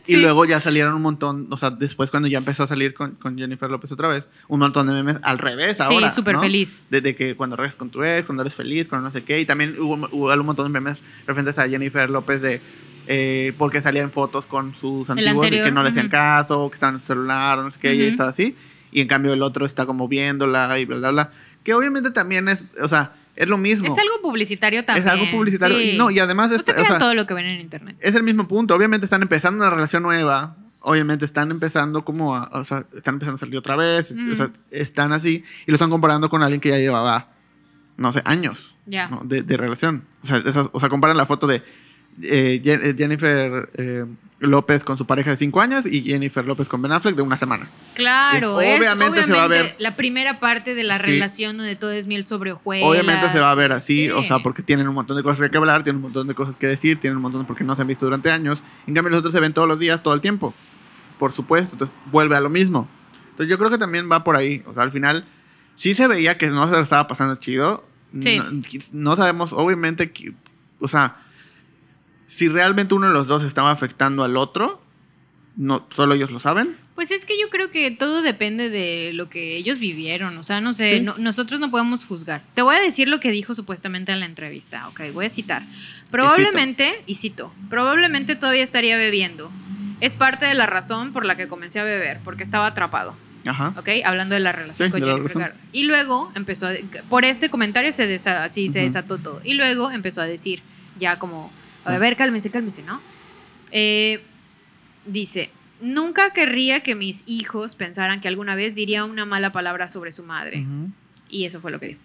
[0.05, 0.13] Sí.
[0.13, 3.11] Y luego ya salieron un montón, o sea, después cuando ya empezó a salir con,
[3.15, 6.13] con Jennifer López otra vez, un montón de memes al revés ahora.
[6.13, 6.41] súper ¿no?
[6.41, 6.81] feliz.
[6.89, 9.39] Desde que cuando regresas con tu ex, cuando eres feliz, cuando no sé qué.
[9.39, 12.61] Y también hubo, hubo un montón de memes referentes a Jennifer López de
[13.07, 16.11] eh, porque salía en fotos con sus antiguos y que no le hacían ujú.
[16.11, 18.11] caso, que estaban en su celular, no sé qué, y ella Ujú.
[18.11, 18.55] estaba así.
[18.91, 21.31] Y en cambio el otro está como viéndola y bla, bla, bla.
[21.63, 23.87] Que obviamente también es, o sea, es lo mismo.
[23.87, 25.05] Es algo publicitario también.
[25.07, 25.77] Es algo publicitario.
[25.77, 25.91] sí.
[25.91, 27.97] Y no, y además No es, se o sea, todo lo que ven en internet.
[27.99, 28.75] es el mismo punto.
[28.75, 30.57] Obviamente están empezando una relación nueva.
[30.79, 34.13] Obviamente están empezando como a, o sea, están empezando a salir otra vez.
[34.13, 34.31] Mm.
[34.31, 35.43] O sea, están así.
[35.65, 37.29] Y lo están comparando con alguien que ya llevaba,
[37.97, 39.07] no sé, años Ya.
[39.09, 39.21] ¿no?
[39.25, 40.05] de, de relación.
[40.23, 41.63] O sea, esas- o sea, comparan la foto de
[42.21, 44.05] eh, eh, Jennifer eh,
[44.39, 47.37] López con su pareja de cinco años y Jennifer López con Ben Affleck de una
[47.37, 47.67] semana.
[47.95, 51.05] Claro, Es- es, obviamente se va a ver- la primera parte de la Sí.
[51.05, 52.87] relación donde todo es miel sobre hojuelas.
[52.87, 54.09] Obviamente se va a ver así, Sí.
[54.11, 56.55] o sea, porque tienen un montón de cosas que hablar, tienen un montón de cosas
[56.57, 58.61] que decir, tienen un montón de porque no se han visto durante años.
[58.87, 60.53] En cambio, los otros se ven todos los días, todo el tiempo.
[61.17, 62.87] Por supuesto, entonces vuelve a lo mismo.
[63.31, 64.63] Entonces yo creo que también va por ahí.
[64.67, 65.25] O sea, al final
[65.75, 67.85] sí se veía que no se lo estaba pasando chido.
[68.21, 68.37] Sí.
[68.39, 68.61] No,
[69.11, 70.33] no sabemos, obviamente, que-
[70.79, 71.17] o sea,
[72.27, 74.81] si realmente uno de los dos estaba afectando al otro,
[75.55, 76.77] no, solo ellos lo saben.
[76.95, 80.37] Pues es que yo creo que todo depende de lo que ellos vivieron.
[80.37, 81.01] O sea, no sé, Sí.
[81.01, 82.41] no- nosotros no podemos juzgar.
[82.53, 84.87] Te voy a decir lo que dijo supuestamente en la entrevista.
[84.87, 85.63] Ok, voy a citar.
[86.11, 89.51] Probablemente, y cito, probablemente todavía estaría bebiendo.
[89.99, 93.15] Es parte de la razón por la que comencé a beber, porque estaba atrapado.
[93.47, 93.73] Ajá.
[93.77, 93.89] ¿ok?
[94.05, 95.37] Hablando de la relación Sí, con Jennifer.
[95.39, 95.55] Garner.
[95.71, 96.71] Y luego empezó a,
[97.09, 99.39] por este comentario se desa- así se desató todo.
[99.43, 100.61] Y luego empezó a decir,
[100.97, 101.51] ya como,
[101.85, 101.99] a Sí.
[101.99, 103.01] ver, cálmese, cálmese, ¿no?
[103.71, 104.21] Eh,
[105.05, 105.49] dice,
[105.81, 110.23] nunca querría que mis hijos pensaran que alguna vez diría una mala palabra sobre su
[110.23, 110.61] madre.
[110.61, 110.89] Ujú.
[111.29, 111.99] Y eso fue lo que dijo.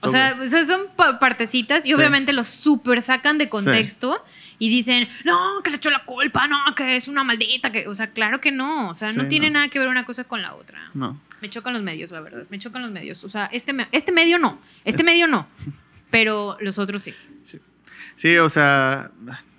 [0.00, 0.12] O Ok.
[0.12, 1.94] sea, son pa- partecitas y Sí.
[1.94, 4.24] obviamente los super sacan de contexto
[4.60, 7.94] Y dicen, no, que le echó la culpa, no, que es una maldita, que, o
[7.94, 9.54] sea, claro que no, o sea, no Sí, tiene no.
[9.54, 10.80] nada que ver una cosa con la otra.
[10.94, 11.20] No.
[11.40, 13.22] Me chocan los medios, la verdad, me chocan los medios.
[13.22, 15.46] O sea, este, me- este medio no, este medio no,
[16.10, 17.14] pero los otros sí.
[17.48, 17.60] Sí,
[18.38, 19.10] o sea,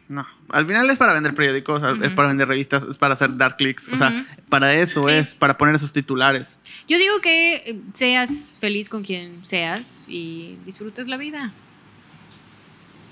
[0.07, 0.27] no.
[0.49, 3.87] Al final es para vender periódicos, es para vender revistas, es para hacer dar clics.
[3.89, 5.11] O sea, para eso Sí.
[5.13, 6.57] es, para poner esos titulares.
[6.87, 11.51] Yo digo que eh, seas feliz con quien seas y disfrutes la vida.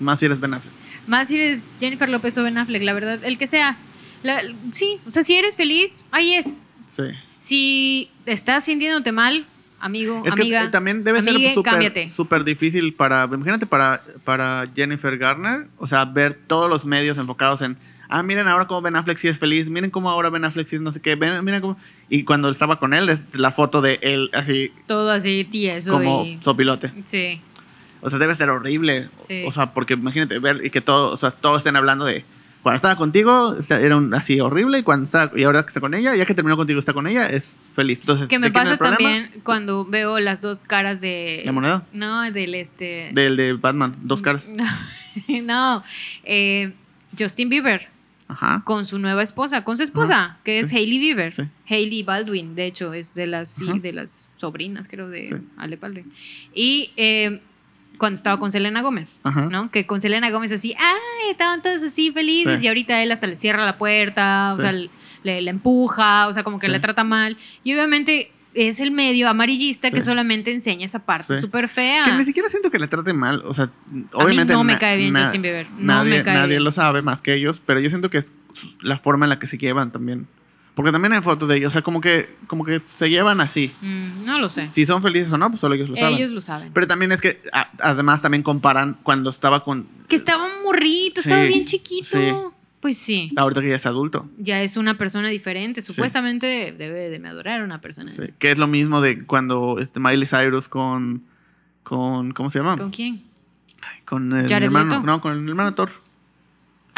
[0.00, 0.72] Más si eres Ben Affleck.
[1.06, 3.76] Más si eres Jennifer López o Ben Affleck, la verdad, el que sea.
[4.22, 4.42] La-
[4.72, 6.64] sí, o sea, si eres feliz, ahí es.
[6.88, 7.04] Sí.
[7.38, 9.44] Si estás sintiéndote mal,
[9.80, 15.16] amigo, Es amiga, que también debe amigue, ser súper difícil para, imagínate para, para Jennifer
[15.18, 17.76] Garner, o sea, ver todos los medios enfocados en,
[18.08, 20.76] ah, miren ahora cómo Ben Affleck sí es feliz, miren cómo ahora Ben Affleck sí
[20.76, 21.76] es no sé qué, ven, miren cómo...
[22.08, 26.24] Y cuando estaba con él, es la foto de él así Todo así tieso como
[26.24, 26.38] y...
[26.42, 26.92] sopilote.
[27.06, 27.40] Sí.
[28.00, 29.08] O sea, debe ser horrible.
[29.22, 29.44] Sí.
[29.46, 32.24] O sea, porque imagínate ver y que todo, o sea, todos estén hablando de
[32.68, 35.94] cuando estaba contigo era un- así horrible y cuando está y ahora que está con
[35.94, 38.00] ella, ya que terminó contigo está con ella, es feliz.
[38.00, 41.40] Entonces, Que me ¿de quién es pasa también cuando veo las dos caras de...
[41.46, 41.86] ¿La moneda?
[41.94, 43.08] No, del este...
[43.14, 44.48] Del de Batman, dos caras.
[44.50, 44.64] No,
[45.44, 45.82] no,
[46.24, 46.72] eh,
[47.18, 47.88] Justin Bieber
[48.28, 48.60] Ajá.
[48.66, 50.76] con su nueva esposa, con su esposa, Ajá, que es sí.
[50.76, 51.32] Hailey Bieber.
[51.32, 51.44] Sí.
[51.70, 55.40] Hailey Baldwin, de hecho, es de las, sí, de las sobrinas, creo, de.
[55.56, 56.12] Ale Baldwin.
[56.54, 57.40] Y eh,
[57.98, 59.46] cuando estaba con Selena Gómez, Ajá.
[59.50, 59.70] ¿no?
[59.70, 61.30] Que con Selena Gómez así, ¡ay!
[61.30, 62.64] Estaban todos así felices Sí.
[62.64, 64.62] y ahorita él hasta le cierra la puerta, o Sí.
[64.62, 64.88] sea, le,
[65.42, 66.72] le empuja, o sea, como que Sí.
[66.72, 67.36] le trata mal.
[67.64, 72.04] Y obviamente es el medio amarillista que solamente enseña esa parte súper fea.
[72.06, 73.42] Que ni siquiera siento que le trate mal.
[73.46, 73.70] O sea,
[74.14, 74.52] obviamente.
[74.54, 76.64] no me cae bien Justin Bieber, no nadie me cae nadie bien.
[76.64, 78.32] lo sabe más que ellos, pero yo siento que es
[78.80, 80.26] la forma en la que se llevan también.
[80.78, 83.72] Porque también hay fotos de ellos, o sea, como que, como que se llevan así.
[83.80, 84.70] Mm, no lo sé.
[84.70, 86.14] Si son felices o no, pues solo ellos lo saben.
[86.16, 86.70] Ellos lo saben.
[86.72, 89.88] Pero también es que, a- además, también comparan cuando estaba con.
[90.06, 92.06] Que estaba un morrito, Sí, estaba bien chiquito.
[92.16, 92.32] sí.
[92.80, 93.32] Pues sí.
[93.36, 94.28] Ahorita que ya es adulto.
[94.38, 95.82] Ya es una persona diferente.
[95.82, 98.12] Supuestamente debe de me adorar una persona.
[98.12, 98.22] Sí.
[98.38, 101.24] Que es lo mismo de cuando este Miley Cyrus con.
[101.82, 102.76] con ¿Cómo se llama?
[102.76, 103.24] ¿Con quién?
[104.04, 104.94] Con el Jared hermano.
[105.00, 105.06] Leto.
[105.06, 105.90] No, con el hermano Thor.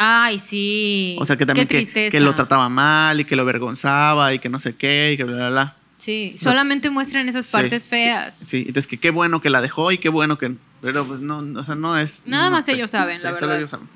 [0.03, 1.15] Ay, sí.
[1.19, 4.49] O sea, que también Qué que, lo trataba mal y que lo avergonzaba y que
[4.49, 5.75] no sé qué y que bla, bla, bla.
[5.99, 7.51] Sí, solamente muestran esas Sí.
[7.51, 8.33] partes feas.
[8.33, 10.55] Sí, entonces que qué bueno que la dejó y qué bueno que...
[10.81, 12.23] Pero pues no, o sea, no es...
[12.25, 12.71] Nada no más sé.
[12.71, 13.57] ellos saben, la solo verdad.
[13.59, 13.87] ellos saben.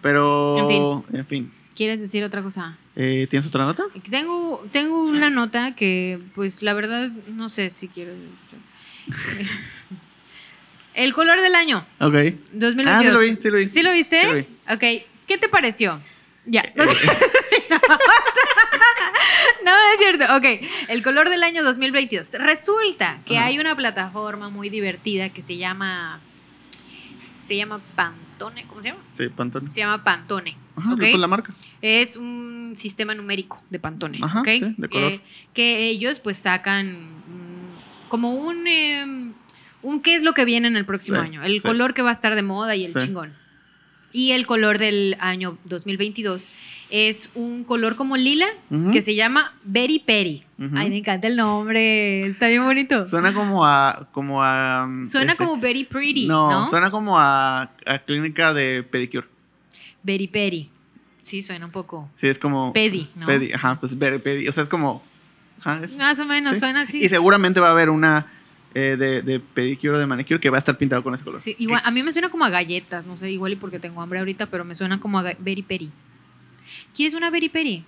[0.00, 1.50] Pero, en fin.
[1.74, 2.76] ¿Quieres decir otra cosa?
[2.94, 3.82] Eh, ¿Tienes otra nota?
[4.08, 8.12] Tengo, tengo una nota que, pues, la verdad, no sé si quiero.
[10.94, 12.14] El color del año, Ok.
[12.52, 12.86] 2022.
[12.86, 13.68] Ah, sí lo vi, sí lo vi.
[13.68, 14.20] ¿Sí lo viste?
[14.20, 14.46] Sí lo vi.
[14.72, 14.84] Ok.
[15.28, 16.00] ¿Qué te pareció?
[16.46, 16.62] Ya.
[16.62, 16.84] Eh, no,
[19.64, 20.24] no es cierto.
[20.36, 20.44] Ok.
[20.88, 22.32] El color del año 2022.
[22.38, 23.46] Resulta que Ajá.
[23.46, 26.20] hay una plataforma muy divertida que se llama.
[27.26, 28.64] Se llama Pantone.
[28.66, 29.00] ¿Cómo se llama?
[29.16, 29.70] Sí, Pantone.
[29.70, 30.56] Se llama Pantone.
[30.76, 30.98] Ajá, ¿ok?
[30.98, 31.52] pues la marca.
[31.82, 34.48] Es un sistema numérico de Pantone, Ajá, ¿ok?
[34.48, 35.12] sí, de color.
[35.12, 35.20] Eh,
[35.54, 39.32] que ellos pues sacan mm, como un, eh,
[39.82, 41.60] un qué es lo que viene en el próximo Sí, año, el sí.
[41.60, 43.34] color que va a estar de moda y el chingón.
[44.12, 46.48] Y el color del año 2022
[46.90, 48.46] es un color como lila
[48.92, 50.44] que se llama Berry Peri.
[50.74, 53.06] Ay, me encanta el nombre, está bien bonito.
[53.06, 54.08] Suena como a...
[54.12, 56.70] Como a mm, Suena este- como Very Pretty, no, ¿no?
[56.70, 59.26] suena como a, a clínica de pedicure.
[60.02, 60.70] Berry Peri.
[61.20, 62.08] Sí, suena un poco.
[62.16, 62.72] Sí, es como...
[62.72, 63.26] Pedi, ¿no?
[63.26, 64.48] Pedi, ajá, pues ver, pedi.
[64.48, 65.02] O sea, es como...
[65.98, 66.60] Más o menos, sí.
[66.60, 67.04] suena así.
[67.04, 68.26] Y seguramente va a haber una
[68.74, 71.40] eh, de, de pedicure o de manicure que va a estar pintado con ese color.
[71.40, 74.00] Sí, igual, a mí me suena como a galletas, no sé, igual y porque tengo
[74.02, 75.90] hambre ahorita, pero me suena como a Berry Peri.
[76.94, 77.84] ¿Quieres una Berry Peri?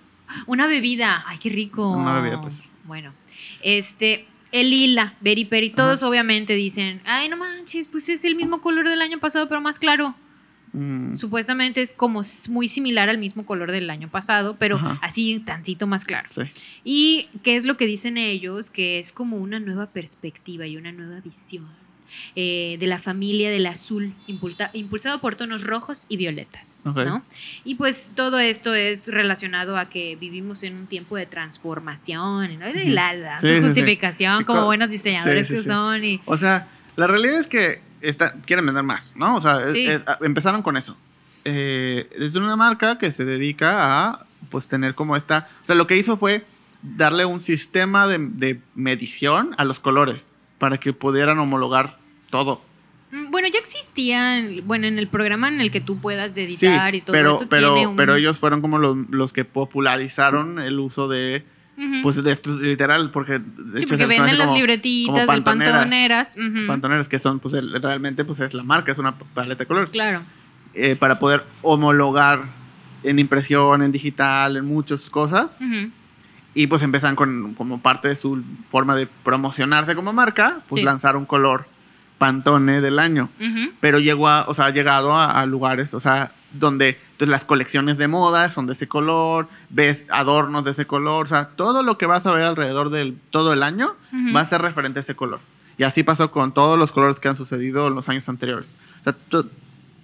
[0.47, 1.91] Una bebida, ay, qué rico.
[1.91, 2.55] Una bebida, pues.
[2.85, 3.13] Bueno,
[3.61, 8.61] este, el lila, Berry Peri, todos obviamente dicen, ay, no manches, pues es el mismo
[8.61, 10.15] color del año pasado, pero más claro.
[10.73, 14.99] Mm, Supuestamente es como muy similar al mismo color del año pasado, pero Ajá.
[15.01, 16.29] así tantito más claro.
[16.33, 16.41] sí.
[16.85, 18.69] ¿Y qué es lo que dicen ellos?
[18.69, 21.67] Que es como una nueva perspectiva y una nueva visión
[22.35, 26.81] eh, de la familia del azul, impulta- impulsado por tonos rojos y violetas.
[26.85, 27.23] ¿no?
[27.63, 32.69] Y pues todo esto es relacionado a que vivimos en un tiempo de transformación, ¿no?
[32.69, 33.65] Y la, la- Sí, su sí, sí.
[33.67, 36.03] justificación como co- buenos diseñadores que son.
[36.03, 39.35] Y, O sea, la realidad es que está, quieren vender más, ¿no?
[39.37, 39.87] O sea, Sí.
[39.87, 40.95] es- empezaron con eso.
[41.45, 45.49] Eh, es una marca que se dedica a, pues, tener como esta...
[45.63, 46.45] O sea, lo que hizo fue
[46.83, 51.97] darle un sistema de, de medición a los colores para que pudieran homologar
[52.29, 52.61] todo.
[53.11, 56.93] Mm, Bueno, ya existían, bueno, en el programa en el que tú puedas Sí, editar
[56.95, 57.95] y todo pero, eso pero, tiene un...
[57.95, 61.43] pero ellos fueron como los, los que popularizaron el uso de,
[62.03, 65.73] Pues, de esto, literal, porque de sí, hecho porque venden las como- libretitas de pantoneras.
[65.79, 66.35] pantoneras.
[66.37, 66.67] ujú.
[66.67, 69.89] pantoneras que son, pues, el- realmente, pues, es la marca, es una paleta de colores.
[69.89, 70.21] Claro.
[70.73, 72.43] eh, para poder homologar
[73.03, 75.51] en impresión, en digital, en muchas cosas.
[75.59, 75.89] Ujú.
[76.53, 80.85] Y pues empiezan con, como parte de su forma de promocionarse como marca, pues Sí.
[80.85, 81.65] lanzar un color
[82.17, 83.29] Pantone del año.
[83.79, 87.45] Pero llegó a, o sea, ha llegado a, a lugares, o sea, donde entonces las
[87.45, 91.81] colecciones de moda son de ese color, ves adornos de ese color, o sea, todo
[91.83, 94.33] lo que vas a ver alrededor del todo el año Ujú.
[94.35, 95.39] va a ser referente a ese color.
[95.77, 98.67] Y así pasó con todos los colores que han sucedido en los años anteriores.
[98.99, 99.47] O sea, to-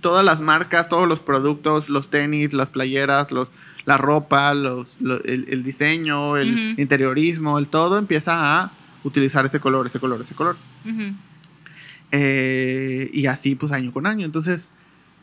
[0.02, 3.50] todas las marcas, todos los productos, los tenis, las playeras, los,
[3.86, 6.82] la ropa, los, lo- el, el diseño, el Ujú.
[6.82, 8.72] interiorismo, el todo empieza a
[9.04, 10.56] utilizar ese color, ese color, ese color.
[10.86, 11.14] Ujú.
[12.12, 14.26] Eh, y así pues año con año.
[14.26, 14.72] Entonces...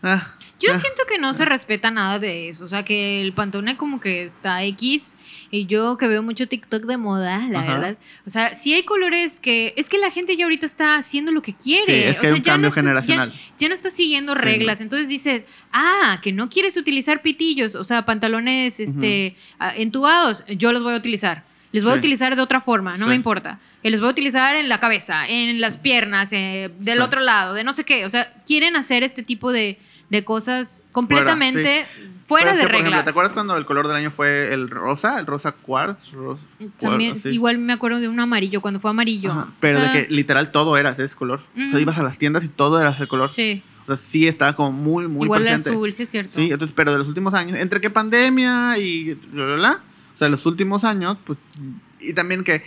[0.03, 0.79] ah, Yo ah.
[0.79, 2.65] siento que no se respeta nada de eso.
[2.65, 5.17] O sea, que el Pantone como que está X.
[5.51, 7.73] Y yo que veo mucho TikTok de moda, la Ajá.
[7.75, 7.99] verdad.
[8.27, 9.73] O sea, sí hay colores que.
[9.77, 11.87] Es que la gente ya ahorita está haciendo lo que quiere.
[11.87, 13.33] Sí, es o que sea, hay un ya cambio estás- generacional.
[13.33, 14.81] Ya, ya no estás siguiendo Sí, reglas.
[14.81, 17.75] Entonces dices, ah, que no quieres utilizar pitillos.
[17.75, 19.37] O sea, pantalones este,
[19.77, 20.45] entubados.
[20.49, 21.45] Yo los voy a utilizar.
[21.75, 23.59] Les voy a utilizar de otra forma, no me importa.
[23.83, 27.53] Que los voy a utilizar en la cabeza, en las piernas, eh, del otro lado,
[27.55, 28.07] de no sé qué.
[28.07, 29.79] O sea, quieren hacer este tipo de,
[30.09, 31.87] de cosas completamente
[32.27, 33.05] fuera, Pero es de que, por ejemplo, reglas.
[33.05, 35.19] ¿Te acuerdas cuando el color del año fue el rosa?
[35.19, 36.13] El rosa quartz.
[36.13, 36.41] ros-
[36.79, 37.29] También, cuar- sí.
[37.31, 39.33] igual me acuerdo de un amarillo, cuando fue amarillo.
[39.33, 41.41] Ajá, Pero O sea, de que literal todo era ese color.
[41.55, 43.33] O sea, ibas a las tiendas y todo era ese color.
[43.35, 45.71] Sí, O sea, sí estaba como muy, muy igual presente.
[45.71, 46.33] azul, sí es cierto.
[46.37, 49.81] Sí, entonces, pero de los últimos años, entre que pandemia y bla, bla, bla,
[50.15, 51.39] o sea, los últimos años, pues,
[52.01, 52.63] y también que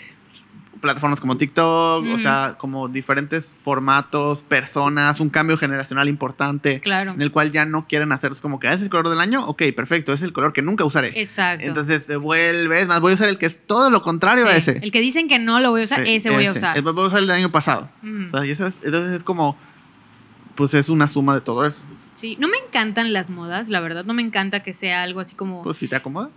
[0.82, 7.14] plataformas como TikTok, o sea, como diferentes formatos, personas, un cambio generacional importante, Claro.
[7.14, 9.20] en el cual ya no quieren hacer, es como que "Ah, ¿es el color del
[9.20, 9.44] año?
[9.48, 11.20] Ok, perfecto, es el color que nunca usaré.
[11.20, 11.66] Exacto.
[11.66, 14.56] Entonces se vuelve, es más, voy a usar el que es todo lo contrario a
[14.56, 14.80] ese.
[14.84, 16.80] El que dicen que no lo voy a usar, Sí, ese voy a usar.
[16.84, 17.90] Más, voy a usar el del año pasado.
[18.28, 19.58] O sea, y eso es- entonces es como,
[20.54, 21.82] pues es una suma de todo eso.
[22.14, 24.06] Sí, no me encantan las modas, la verdad.
[24.06, 25.64] No me encanta que sea algo así como.
[25.64, 26.30] Pues si te acomoda.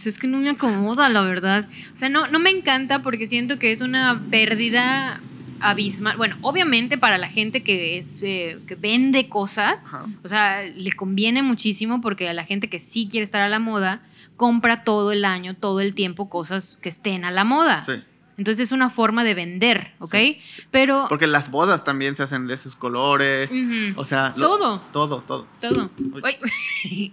[0.00, 1.68] Pues es que no me acomoda, la verdad.
[1.92, 5.20] O sea, no, no me encanta porque siento que es una pérdida
[5.60, 6.16] abismal.
[6.16, 10.06] Bueno, obviamente para la gente que es eh, que vende cosas, Ajá.
[10.24, 13.58] o sea, le conviene muchísimo porque a la gente que sí quiere estar a la
[13.58, 14.00] moda
[14.38, 17.82] compra todo el año, todo el tiempo cosas que estén a la moda.
[17.84, 18.02] Sí.
[18.38, 20.12] Entonces es una forma de vender, ¿ok?
[20.14, 20.40] Sí.
[20.70, 23.50] Pero Porque las bodas también se hacen de esos colores.
[23.96, 24.82] O sea, lo- Todo.
[24.92, 25.46] Todo, todo.
[25.60, 25.90] todo.
[26.22, 26.36] Uy.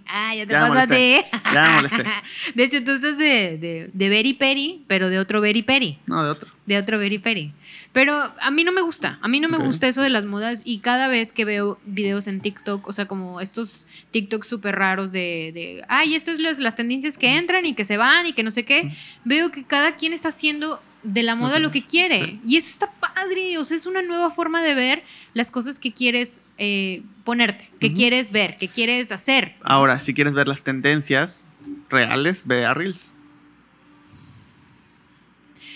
[0.06, 1.26] Ah, ya te Ya pasaste.
[1.52, 2.04] Ya me molesté.
[2.54, 5.98] De hecho, tú estás de, de, de Berry Peri, pero de otro Berry Peri.
[6.06, 6.48] No, de otro.
[6.64, 7.52] De otro Berry Peri.
[7.92, 9.18] Pero a mí no me gusta.
[9.20, 10.62] A mí no me gusta eso de las modas.
[10.64, 15.12] Y cada vez que veo videos en TikTok, o sea, como estos TikTok súper raros
[15.12, 18.32] de, de, ay, esto es las, las tendencias que entran y que se van y
[18.32, 21.84] que no sé qué, veo que cada quien está haciendo de la moda lo que
[21.84, 22.24] quiere.
[22.24, 22.40] Sí.
[22.46, 23.58] Y eso está padre.
[23.58, 25.02] O sea, es una nueva forma de ver
[25.34, 29.54] las cosas que quieres eh, ponerte, que quieres ver, que quieres hacer.
[29.62, 31.44] Ahora, si quieres ver las tendencias
[31.88, 33.12] reales, ve a Reels.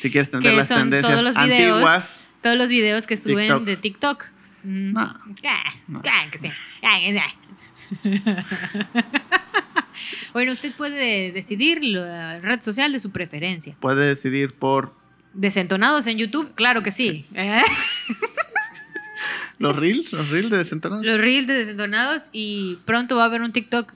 [0.01, 1.73] Si quieres tener Que las son tendencias todos los videos.
[1.77, 2.25] antiguas.
[2.43, 3.65] Todos los videos que suben TikTok.
[3.65, 4.25] de TikTok.
[4.65, 4.93] Mm.
[4.93, 6.03] No, Ah, no.
[6.03, 6.49] Claro que sí.
[6.83, 6.99] Ah,
[10.33, 13.77] bueno, usted puede decidir la red social de su preferencia.
[13.81, 14.95] Puede decidir por
[15.35, 17.27] Desentonados en YouTube, claro que sí.
[17.35, 17.63] ¿Eh?
[19.59, 21.05] los Reels, los Reels de desentonados.
[21.05, 23.93] Los reels de desentonados y pronto va a haber un TikTok.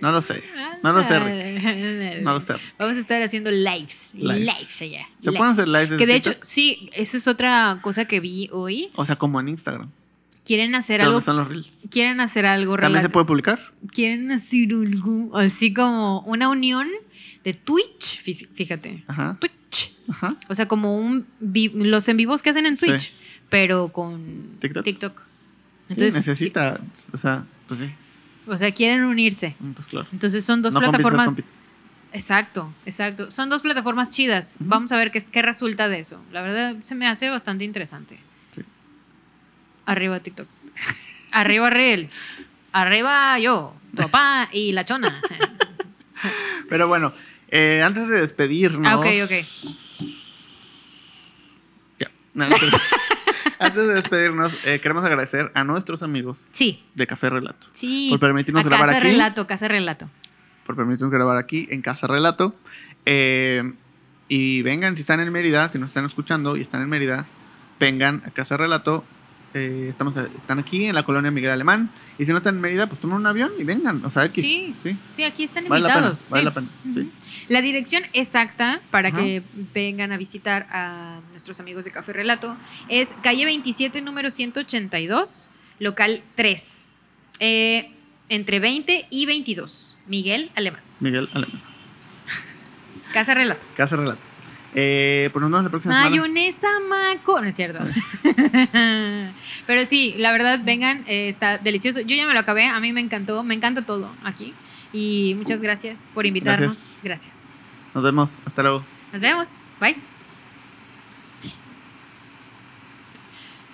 [0.00, 0.42] No lo sé.
[0.82, 2.22] No lo sé, Rick.
[2.22, 2.54] No lo sé.
[2.78, 4.14] Vamos a estar haciendo lives.
[4.14, 4.38] Lives.
[4.38, 5.08] Lives, allá.
[5.18, 5.36] ¿Se lives.
[5.38, 8.90] pueden hacer lives Que de hecho, sí, esa es otra cosa que vi hoy.
[8.94, 9.90] O sea, como en Instagram.
[10.44, 11.20] Quieren hacer ¿De algo.
[11.20, 11.70] ¿Dónde están los Reels?
[11.90, 13.60] Quieren hacer algo ¿También se puede publicar?
[13.92, 16.88] quieren hacer algo así como una unión
[17.44, 19.36] de Twitch, fí- fíjate, Ajá.
[19.40, 20.36] Twitch, Ajá.
[20.48, 22.86] o sea, como un los en vivos que hacen en Sí.
[22.86, 23.12] Twitch,
[23.48, 24.84] pero con TikTok.
[24.84, 25.18] TikTok.
[25.20, 25.24] Sí,
[25.94, 26.80] Entonces, necesita,
[27.12, 27.90] o sea, pues sí,
[28.46, 29.54] o sea, quieren unirse.
[29.74, 30.06] pues claro.
[30.12, 31.26] Entonces son dos No compites, plataformas.
[31.26, 31.52] compites.
[32.12, 33.30] Exacto, exacto.
[33.30, 34.56] Son dos plataformas chidas.
[34.58, 36.20] Vamos a ver qué, qué resulta de eso.
[36.32, 38.18] La verdad se me hace bastante interesante.
[38.52, 38.62] Sí.
[39.86, 40.48] Arriba TikTok.
[41.32, 42.10] Arriba Reels.
[42.72, 45.20] Arriba yo, tu papá y la chona.
[46.68, 47.12] Pero bueno,
[47.48, 48.86] eh, antes de despedirnos.
[48.86, 49.32] Ah, ok, ok.
[51.98, 52.10] Ya.
[52.34, 52.60] No, antes,
[53.58, 58.08] antes de despedirnos, eh, queremos agradecer a nuestros amigos Sí, de Café Relato sí.
[58.10, 59.08] Por permitirnos a grabar casa aquí.
[59.08, 60.08] relato, casa relato.
[60.66, 62.54] por permitirnos grabar aquí en Casa Relato.
[63.06, 63.72] Eh,
[64.28, 67.26] y vengan, si están en Mérida, si nos están escuchando y están en Mérida,
[67.80, 69.04] vengan a Casa Relato.
[69.54, 71.90] Eh, estamos, están aquí en la colonia Miguel Alemán.
[72.18, 74.04] Y si no están en Mérida, pues tomen un avión y vengan.
[74.04, 74.42] O sea, aquí.
[74.42, 74.74] Sí.
[74.82, 74.96] sí.
[75.14, 76.30] Sí, aquí están Vale la pena, invitados.
[76.30, 76.44] vale sí.
[76.44, 77.08] la pena.
[77.48, 79.18] La dirección exacta para Ajá.
[79.18, 79.42] que
[79.74, 82.56] vengan a visitar a nuestros amigos de Café Relato
[82.88, 85.48] es calle 27, número 182,
[85.80, 86.88] local 3.
[87.40, 87.90] Eh,
[88.28, 89.98] entre 20 y 22.
[90.06, 90.80] Miguel Alemán.
[91.00, 91.60] Miguel Alemán.
[93.12, 93.60] Casa Relato.
[93.76, 94.20] Casa Relato.
[94.74, 96.10] Eh, pues nos vemos la próxima semana.
[96.10, 97.40] Mayonesa Maco.
[97.40, 97.80] No es cierto.
[99.66, 102.00] Pero sí, la verdad, vengan, eh, está delicioso.
[102.00, 104.54] Yo ya me lo acabé, a mí me encantó, me encanta todo aquí.
[104.92, 106.76] Y muchas gracias por invitarnos.
[107.02, 107.02] Gracias.
[107.02, 107.48] gracias.
[107.94, 108.38] Nos vemos.
[108.44, 108.84] Hasta luego.
[109.12, 109.48] Nos vemos.
[109.80, 110.09] Bye.